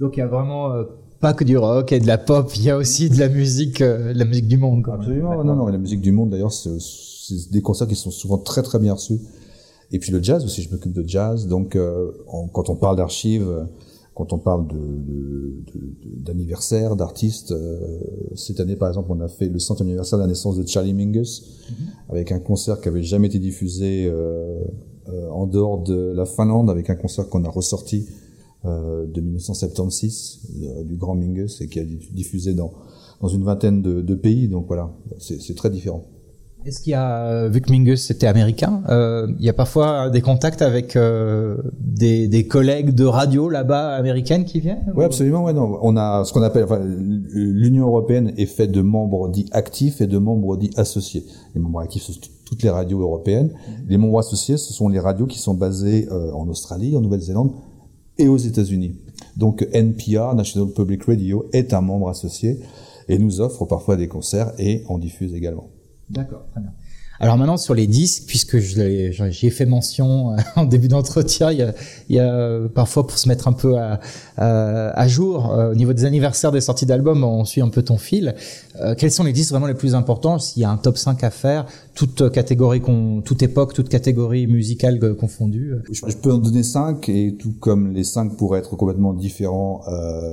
Donc 0.00 0.16
il 0.16 0.20
y 0.20 0.22
a 0.22 0.26
vraiment 0.26 0.72
euh, 0.72 0.84
pas 1.20 1.34
que 1.34 1.44
du 1.44 1.58
rock 1.58 1.92
et 1.92 2.00
de 2.00 2.06
la 2.06 2.16
pop, 2.16 2.50
il 2.56 2.64
y 2.64 2.70
a 2.70 2.76
aussi 2.78 3.10
de 3.10 3.18
la 3.18 3.28
musique, 3.28 3.82
euh, 3.82 4.14
la 4.14 4.24
musique 4.24 4.48
du 4.48 4.56
monde. 4.56 4.82
Absolument, 4.90 5.44
non, 5.44 5.54
non, 5.54 5.66
la 5.66 5.76
musique 5.76 6.00
du 6.00 6.10
monde 6.10 6.30
d'ailleurs, 6.30 6.52
c'est 6.52 7.50
des 7.52 7.60
concerts 7.60 7.86
qui 7.86 7.94
sont 7.94 8.10
souvent 8.10 8.38
très 8.38 8.62
très 8.62 8.78
bien 8.78 8.94
reçus. 8.94 9.20
Et 9.92 9.98
puis 9.98 10.10
le 10.10 10.22
jazz 10.22 10.42
aussi, 10.44 10.62
je 10.62 10.70
m'occupe 10.70 10.94
de 10.94 11.06
jazz. 11.06 11.46
Donc 11.46 11.76
euh, 11.76 12.12
quand 12.54 12.70
on 12.70 12.76
parle 12.76 12.96
d'archives, 12.96 13.46
quand 14.14 14.32
on 14.32 14.38
parle 14.38 14.66
d'anniversaire, 16.24 16.92
de, 16.92 16.98
d'artistes, 16.98 17.54
cette 18.34 18.60
année 18.60 18.76
par 18.76 18.88
exemple, 18.88 19.12
on 19.12 19.20
a 19.20 19.28
fait 19.28 19.48
le 19.48 19.58
centième 19.58 19.88
anniversaire 19.88 20.18
de 20.18 20.24
la 20.24 20.28
naissance 20.28 20.56
de 20.56 20.66
Charlie 20.66 20.94
Mingus, 20.94 21.42
mm-hmm. 21.42 22.12
avec 22.12 22.32
un 22.32 22.38
concert 22.38 22.80
qui 22.80 22.88
avait 22.88 23.02
jamais 23.02 23.26
été 23.26 23.38
diffusé 23.38 24.10
en 25.30 25.46
dehors 25.46 25.82
de 25.82 26.12
la 26.14 26.24
Finlande, 26.24 26.70
avec 26.70 26.88
un 26.88 26.96
concert 26.96 27.28
qu'on 27.28 27.44
a 27.44 27.50
ressorti 27.50 28.06
euh, 28.08 28.19
de 28.64 29.20
1976 29.20 30.40
euh, 30.62 30.84
du 30.84 30.96
Grand 30.96 31.14
Mingus 31.14 31.60
et 31.60 31.68
qui 31.68 31.80
a 31.80 31.84
diffusé 31.84 32.54
dans 32.54 32.72
dans 33.20 33.28
une 33.28 33.44
vingtaine 33.44 33.82
de, 33.82 34.00
de 34.00 34.14
pays. 34.14 34.48
Donc 34.48 34.66
voilà, 34.66 34.90
c'est 35.18 35.54
très 35.54 35.70
différent. 35.70 36.04
Est-ce 36.66 36.82
qu'il 36.82 36.90
y 36.90 36.94
a, 36.94 37.48
vu 37.48 37.62
que 37.62 37.70
Mingus 37.70 38.04
c'était 38.04 38.26
américain, 38.26 38.82
euh, 38.90 39.26
il 39.38 39.44
y 39.46 39.48
a 39.48 39.54
parfois 39.54 40.10
des 40.10 40.20
contacts 40.20 40.60
avec 40.60 40.94
euh, 40.94 41.56
des, 41.80 42.28
des, 42.28 42.46
collègues 42.46 42.94
de 42.94 43.06
radio 43.06 43.48
là-bas 43.48 43.94
américaines 43.94 44.44
qui 44.44 44.60
viennent 44.60 44.92
Oui, 44.94 45.04
absolument. 45.04 45.44
Ouais, 45.44 45.54
non. 45.54 45.78
On 45.80 45.96
a 45.96 46.22
ce 46.24 46.34
qu'on 46.34 46.42
appelle 46.42 46.64
enfin, 46.64 46.80
l'Union 46.84 47.86
européenne 47.86 48.34
est 48.36 48.44
faite 48.44 48.72
de 48.72 48.82
membres 48.82 49.30
dits 49.30 49.48
actifs 49.52 50.02
et 50.02 50.06
de 50.06 50.18
membres 50.18 50.58
dits 50.58 50.70
associés. 50.76 51.24
Les 51.54 51.62
membres 51.62 51.80
actifs, 51.80 52.02
ce 52.02 52.12
sont 52.12 52.20
toutes 52.44 52.62
les 52.62 52.70
radios 52.70 53.00
européennes. 53.00 53.54
Les 53.88 53.96
membres 53.96 54.18
associés, 54.18 54.58
ce 54.58 54.74
sont 54.74 54.90
les 54.90 55.00
radios 55.00 55.26
qui 55.26 55.38
sont 55.38 55.54
basées 55.54 56.08
euh, 56.10 56.30
en 56.32 56.46
Australie, 56.48 56.94
en 56.94 57.00
Nouvelle-Zélande, 57.00 57.52
et 58.20 58.28
aux 58.28 58.36
États-Unis. 58.36 58.94
Donc 59.36 59.66
NPR, 59.72 60.34
National 60.34 60.68
Public 60.72 61.04
Radio, 61.04 61.46
est 61.52 61.72
un 61.72 61.80
membre 61.80 62.08
associé 62.10 62.60
et 63.08 63.18
nous 63.18 63.40
offre 63.40 63.64
parfois 63.64 63.96
des 63.96 64.08
concerts 64.08 64.52
et 64.58 64.84
en 64.88 64.98
diffuse 64.98 65.34
également. 65.34 65.70
D'accord, 66.08 66.46
très 66.50 66.60
bien. 66.60 66.72
Alors 67.22 67.36
maintenant 67.36 67.58
sur 67.58 67.74
les 67.74 67.86
disques, 67.86 68.24
puisque 68.26 68.56
j'y 68.58 68.80
ai 68.80 69.50
fait 69.50 69.66
mention 69.66 70.32
euh, 70.32 70.36
en 70.56 70.64
début 70.64 70.88
d'entretien, 70.88 71.52
il 71.52 71.58
y 71.58 71.62
a, 71.62 71.74
il 72.08 72.16
y 72.16 72.18
a 72.18 72.60
parfois 72.74 73.06
pour 73.06 73.18
se 73.18 73.28
mettre 73.28 73.46
un 73.46 73.52
peu 73.52 73.76
à, 73.76 74.00
à, 74.38 75.08
jour 75.08 75.54
au 75.70 75.74
niveau 75.74 75.92
des 75.92 76.06
anniversaires 76.06 76.50
des 76.50 76.62
sorties 76.62 76.86
d'albums, 76.86 77.22
on 77.22 77.44
suit 77.44 77.60
un 77.60 77.68
peu 77.68 77.82
ton 77.82 77.98
fil. 77.98 78.34
quels 78.96 79.10
sont 79.10 79.24
les 79.24 79.34
disques 79.34 79.50
vraiment 79.50 79.66
les 79.66 79.74
plus 79.74 79.94
importants? 79.94 80.38
S'il 80.38 80.62
y 80.62 80.64
a 80.64 80.70
un 80.70 80.78
top 80.78 80.96
5 80.96 81.22
à 81.22 81.30
faire, 81.30 81.66
toute 81.94 82.30
catégorie, 82.32 82.80
toute 83.24 83.42
époque, 83.42 83.74
toute 83.74 83.90
catégorie 83.90 84.46
musicale 84.46 84.98
confondue. 85.14 85.74
Je, 85.92 86.16
peux 86.16 86.32
en 86.32 86.38
donner 86.38 86.62
5 86.62 87.06
et 87.10 87.36
tout 87.38 87.52
comme 87.60 87.92
les 87.92 88.04
5 88.04 88.36
pourraient 88.36 88.60
être 88.60 88.76
complètement 88.76 89.12
différents 89.12 89.82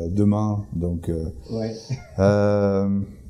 demain. 0.10 0.64
Donc 0.74 1.12
ouais. 1.52 1.76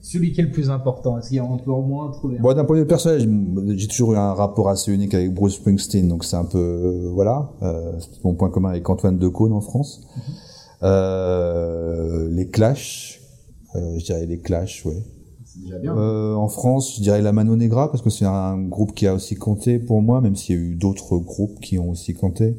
Celui 0.01 0.31
qui 0.31 0.41
est 0.41 0.43
le 0.43 0.51
plus 0.51 0.69
important, 0.69 1.17
est-ce 1.17 1.29
qu'il 1.29 1.37
y 1.37 1.39
a 1.39 1.43
un 1.43 1.57
peu 1.57 1.71
au 1.71 1.81
moins 1.81 2.11
trouver 2.11 2.37
Bon, 2.39 2.53
d'un 2.53 2.65
point 2.65 2.75
de 2.75 2.81
vue 2.81 2.87
personnel, 2.87 3.27
j'ai 3.75 3.87
toujours 3.87 4.13
eu 4.13 4.17
un 4.17 4.33
rapport 4.33 4.69
assez 4.69 4.91
unique 4.93 5.13
avec 5.13 5.33
Bruce 5.33 5.55
Springsteen, 5.55 6.07
donc 6.07 6.23
c'est 6.23 6.35
un 6.35 6.45
peu 6.45 6.57
euh, 6.57 7.09
voilà, 7.13 7.51
euh, 7.63 7.93
c'est 7.99 8.23
mon 8.23 8.33
point 8.33 8.49
commun 8.49 8.69
avec 8.69 8.89
Antoine 8.89 9.17
Decaune 9.17 9.53
en 9.53 9.61
France. 9.61 10.07
Mhm. 10.15 10.21
euh, 10.83 12.29
les 12.31 12.47
Clash, 12.47 13.21
je 13.75 14.03
dirais 14.03 14.25
les 14.25 14.39
Clash, 14.39 14.85
ouais. 14.85 15.03
Déjà 15.63 15.79
bien. 15.79 15.95
En 15.95 16.47
France, 16.49 16.95
je 16.97 17.01
dirais 17.01 17.21
la 17.21 17.31
Mano 17.31 17.55
Negra 17.55 17.89
parce 17.89 18.03
que 18.03 18.11
c'est 18.11 18.25
un 18.25 18.61
groupe 18.61 18.93
qui 18.93 19.07
a 19.07 19.15
aussi 19.15 19.35
compté 19.35 19.79
pour 19.79 20.01
moi, 20.03 20.21
même 20.21 20.35
s'il 20.35 20.55
y 20.55 20.59
a 20.59 20.61
eu 20.61 20.75
d'autres 20.75 21.17
groupes 21.17 21.59
qui 21.59 21.79
ont 21.79 21.89
aussi 21.89 22.13
compté. 22.13 22.55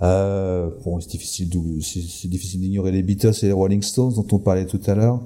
Bon, 0.00 1.00
c'est 1.00 1.08
difficile 1.08 1.48
d'ignorer 1.48 2.92
les 2.92 3.02
Beatles 3.02 3.32
et 3.42 3.46
les 3.46 3.52
Rolling 3.52 3.82
Stones 3.82 4.12
dont 4.14 4.26
on 4.32 4.38
parlait 4.38 4.66
tout 4.66 4.80
à 4.86 4.94
l'heure. 4.94 5.20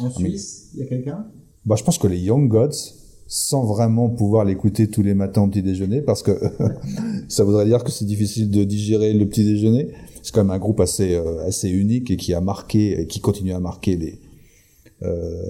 En 0.00 0.10
Suisse, 0.10 0.70
il 0.74 0.80
y 0.80 0.82
a 0.82 0.86
quelqu'un? 0.86 1.26
Bah, 1.64 1.76
je 1.76 1.84
pense 1.84 1.98
que 1.98 2.06
les 2.06 2.18
Young 2.18 2.48
Gods, 2.48 2.94
sans 3.26 3.64
vraiment 3.64 4.08
pouvoir 4.08 4.44
l'écouter 4.44 4.88
tous 4.88 5.02
les 5.02 5.14
matins 5.14 5.42
au 5.42 5.48
petit 5.48 5.62
déjeuner, 5.62 6.00
parce 6.00 6.22
que 6.22 6.32
ça 7.28 7.44
voudrait 7.44 7.66
dire 7.66 7.84
que 7.84 7.90
c'est 7.90 8.04
difficile 8.04 8.50
de 8.50 8.64
digérer 8.64 9.12
le 9.12 9.28
petit 9.28 9.44
déjeuner. 9.44 9.88
C'est 10.22 10.34
quand 10.34 10.44
même 10.44 10.50
un 10.50 10.58
groupe 10.58 10.80
assez 10.80 11.14
euh, 11.14 11.46
assez 11.46 11.68
unique 11.68 12.10
et 12.10 12.16
qui 12.16 12.34
a 12.34 12.40
marqué, 12.40 13.00
et 13.00 13.06
qui 13.06 13.20
continue 13.20 13.52
à 13.52 13.60
marquer 13.60 13.96
les 13.96 14.20
euh, 15.02 15.42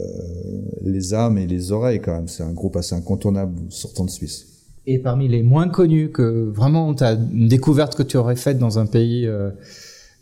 les 0.82 1.14
âmes 1.14 1.38
et 1.38 1.46
les 1.46 1.72
oreilles 1.72 2.00
quand 2.00 2.14
même. 2.14 2.28
C'est 2.28 2.42
un 2.42 2.52
groupe 2.52 2.76
assez 2.76 2.94
incontournable 2.94 3.60
sortant 3.70 4.04
de 4.04 4.10
Suisse 4.10 4.58
et 4.88 4.98
parmi 4.98 5.28
les 5.28 5.42
moins 5.42 5.68
connus 5.68 6.10
que 6.10 6.50
vraiment 6.50 6.94
tu 6.94 7.04
as 7.04 7.12
une 7.12 7.46
découverte 7.46 7.94
que 7.94 8.02
tu 8.02 8.16
aurais 8.16 8.36
faite 8.36 8.58
dans 8.58 8.78
un 8.78 8.86
pays 8.86 9.26
euh, 9.26 9.50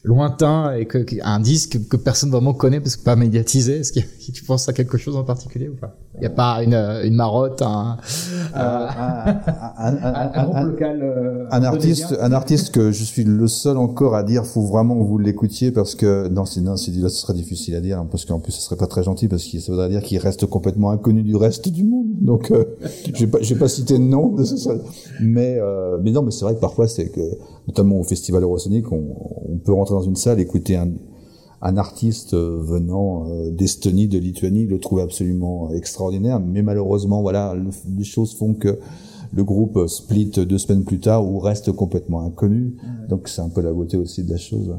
lointain 0.05 0.75
et 0.75 0.87
que, 0.87 1.05
un 1.23 1.41
disque 1.41 1.89
que 1.89 1.97
personne 1.97 2.31
vraiment 2.31 2.55
connaît 2.55 2.81
parce 2.81 2.97
que 2.97 3.03
pas 3.03 3.17
médiatisé. 3.17 3.81
Est-ce 3.81 3.93
que 3.93 4.01
tu 4.33 4.45
penses 4.45 4.69
à 4.69 4.73
quelque 4.73 4.99
chose 4.99 5.17
en 5.17 5.25
particulier 5.25 5.69
ou 5.69 5.75
pas? 5.75 5.97
Il 6.15 6.21
n'y 6.21 6.27
a 6.27 6.31
pas 6.31 6.63
une, 6.63 6.75
une 6.75 7.15
marotte 7.15 7.61
un, 7.61 7.99
un, 8.55 9.41
un, 9.79 10.65
local 10.65 11.03
euh, 11.03 11.45
un 11.51 11.63
artiste 11.63 12.17
un 12.19 12.33
artiste 12.33 12.73
que 12.73 12.91
je 12.91 13.05
suis 13.05 13.25
le 13.25 13.47
seul 13.49 13.77
encore 13.77 14.15
à 14.15 14.23
dire 14.23 14.47
faut 14.47 14.63
vraiment 14.63 14.97
que 14.97 15.05
vous 15.05 15.19
l'écoutiez 15.19 15.73
parce 15.73 15.95
que 15.95 16.29
non 16.29 16.47
c'est 16.47 16.63
non 16.63 16.79
c'est 16.79 16.93
là 16.93 17.11
ce 17.11 17.21
serait 17.21 17.35
difficile 17.35 17.75
à 17.75 17.83
dire 17.83 18.03
parce 18.11 18.25
qu'en 18.25 18.41
plus 18.41 18.53
ce 18.53 18.63
serait 18.63 18.77
pas 18.77 18.87
très 18.87 19.03
gentil 19.03 19.29
parce 19.29 19.45
que 19.45 19.59
ça 19.59 19.71
voudrait 19.71 19.91
dire 19.91 20.03
qu'il 20.03 20.17
reste 20.19 20.47
complètement 20.47 20.91
inconnu 20.91 21.23
du 21.23 21.37
reste 21.37 21.69
du 21.69 21.85
monde. 21.85 22.07
Donc 22.23 22.51
euh, 22.51 22.65
je 23.13 23.27
vais 23.27 23.31
pas 23.31 23.43
je 23.43 23.53
vais 23.53 23.61
pas 23.61 23.69
citer 23.69 23.99
de 23.99 24.05
nom 24.05 24.29
de 24.29 24.45
ce 24.45 24.71
mais 25.21 25.59
euh, 25.61 25.99
mais 26.03 26.13
non 26.13 26.23
mais 26.23 26.31
c'est 26.31 26.47
vrai 26.47 26.55
que 26.55 26.61
parfois 26.61 26.89
c'est 26.89 27.11
que 27.11 27.21
notamment 27.67 27.99
au 28.01 28.05
festival 28.05 28.43
Eurosonic 28.43 28.91
on, 28.93 29.03
on 29.49 29.59
peut 29.59 29.73
rentrer 29.73 29.95
dans 29.95 30.03
une 30.03 30.17
salle 30.17 30.41
écouter 30.41 30.77
un 30.77 30.91
un 31.63 31.77
artiste 31.77 32.35
euh, 32.35 32.61
venant 32.61 33.29
euh, 33.29 33.51
d'Estonie, 33.51 34.09
de 34.09 34.19
Lituanie, 34.19 34.67
le 34.67 34.79
trouve 34.79 35.01
absolument 35.01 35.71
extraordinaire. 35.73 36.41
Mais 36.41 36.63
malheureusement, 36.63 37.23
voilà, 37.23 37.55
les 37.97 38.05
choses 38.05 38.35
font 38.35 38.55
que 38.55 38.79
le 39.33 39.45
groupe 39.45 39.87
split 39.87 40.31
deux 40.31 40.59
semaines 40.59 40.85
plus 40.85 41.01
tard 41.01 41.27
ou 41.27 41.39
reste 41.39 41.73
complètement 41.73 42.23
inconnu. 42.23 42.77
Donc 43.09 43.29
c'est 43.29 43.43
un 43.43 43.49
peu 43.49 43.61
la 43.61 43.73
beauté 43.73 43.97
aussi 43.97 44.23
de 44.23 44.31
la 44.31 44.37
chose. 44.37 44.77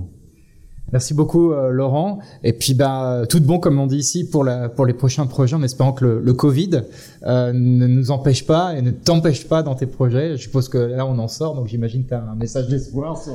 Merci 0.93 1.13
beaucoup 1.13 1.51
euh, 1.51 1.69
Laurent. 1.69 2.19
Et 2.45 2.53
puis 2.53 2.73
bah 2.73 3.23
tout 3.27 3.41
de 3.41 3.45
bon 3.45 3.59
comme 3.59 3.77
on 3.77 3.87
dit 3.87 3.97
ici 3.97 4.23
pour 4.23 4.45
la 4.45 4.69
pour 4.69 4.85
les 4.85 4.93
prochains 4.93 5.27
projets 5.27 5.55
en 5.55 5.63
espérant 5.63 5.91
que 5.91 6.05
le, 6.05 6.21
le 6.21 6.33
Covid 6.33 6.81
euh, 7.23 7.51
ne 7.51 7.87
nous 7.87 8.09
empêche 8.09 8.45
pas 8.45 8.73
et 8.73 8.81
ne 8.81 8.91
t'empêche 8.91 9.49
pas 9.49 9.63
dans 9.63 9.75
tes 9.75 9.85
projets. 9.85 10.37
Je 10.37 10.43
suppose 10.43 10.69
que 10.69 10.77
là 10.77 11.05
on 11.05 11.19
en 11.19 11.27
sort 11.27 11.55
donc 11.55 11.67
j'imagine 11.67 12.05
que 12.05 12.09
tu 12.09 12.13
as 12.13 12.23
un 12.23 12.35
message 12.35 12.69
d'espoir 12.69 13.21
sur 13.21 13.33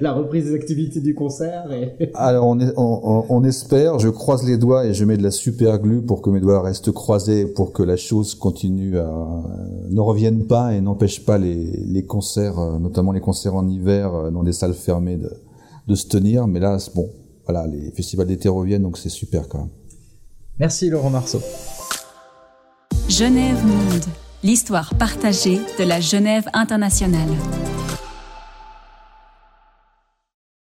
la, 0.00 0.12
reprise 0.12 0.44
des 0.44 0.54
activités 0.54 1.00
du 1.00 1.14
concert. 1.16 1.64
Alors 2.14 2.46
on, 2.46 2.60
est, 2.60 2.72
on, 2.76 3.24
on, 3.28 3.42
espère, 3.42 3.98
je 3.98 4.08
croise 4.08 4.44
les 4.44 4.56
doigts 4.56 4.86
et 4.86 4.94
je 4.94 5.04
mets 5.04 5.16
de 5.16 5.24
la 5.24 5.32
super 5.32 5.80
glue 5.80 6.02
pour 6.02 6.22
que 6.22 6.30
mes 6.30 6.40
doigts 6.40 6.62
restent 6.62 6.92
croisés 6.92 7.46
pour 7.46 7.72
que 7.72 7.82
la 7.82 7.96
chose 7.96 8.36
continue 8.36 8.96
à 8.98 9.10
ne 9.90 10.00
revienne 10.00 10.44
pas 10.44 10.72
et 10.72 10.80
n'empêche 10.80 11.24
pas 11.24 11.36
les, 11.36 11.64
les 11.84 12.04
concerts, 12.04 12.60
euh, 12.60 12.78
notamment 12.78 13.10
les 13.10 13.20
concerts 13.20 13.56
en 13.56 13.66
hiver 13.66 14.30
dans 14.30 14.44
des 14.44 14.52
salles 14.52 14.74
fermées 14.74 15.16
de 15.16 15.30
de 15.86 15.94
se 15.94 16.06
tenir. 16.06 16.46
Mais 16.46 16.60
là, 16.60 16.78
bon, 16.94 17.08
voilà, 17.44 17.66
les 17.66 17.90
festivals 17.92 18.26
d'été 18.26 18.48
reviennent, 18.48 18.82
donc 18.82 18.98
c'est 18.98 19.08
super 19.08 19.48
quand 19.48 19.58
même. 19.58 19.70
Merci 20.58 20.90
Laurent 20.90 21.10
Marceau. 21.10 21.40
Genève 23.08 23.64
Monde, 23.66 24.04
l'histoire 24.42 24.94
partagée 24.94 25.60
de 25.78 25.84
la 25.84 26.00
Genève 26.00 26.48
internationale. 26.52 27.28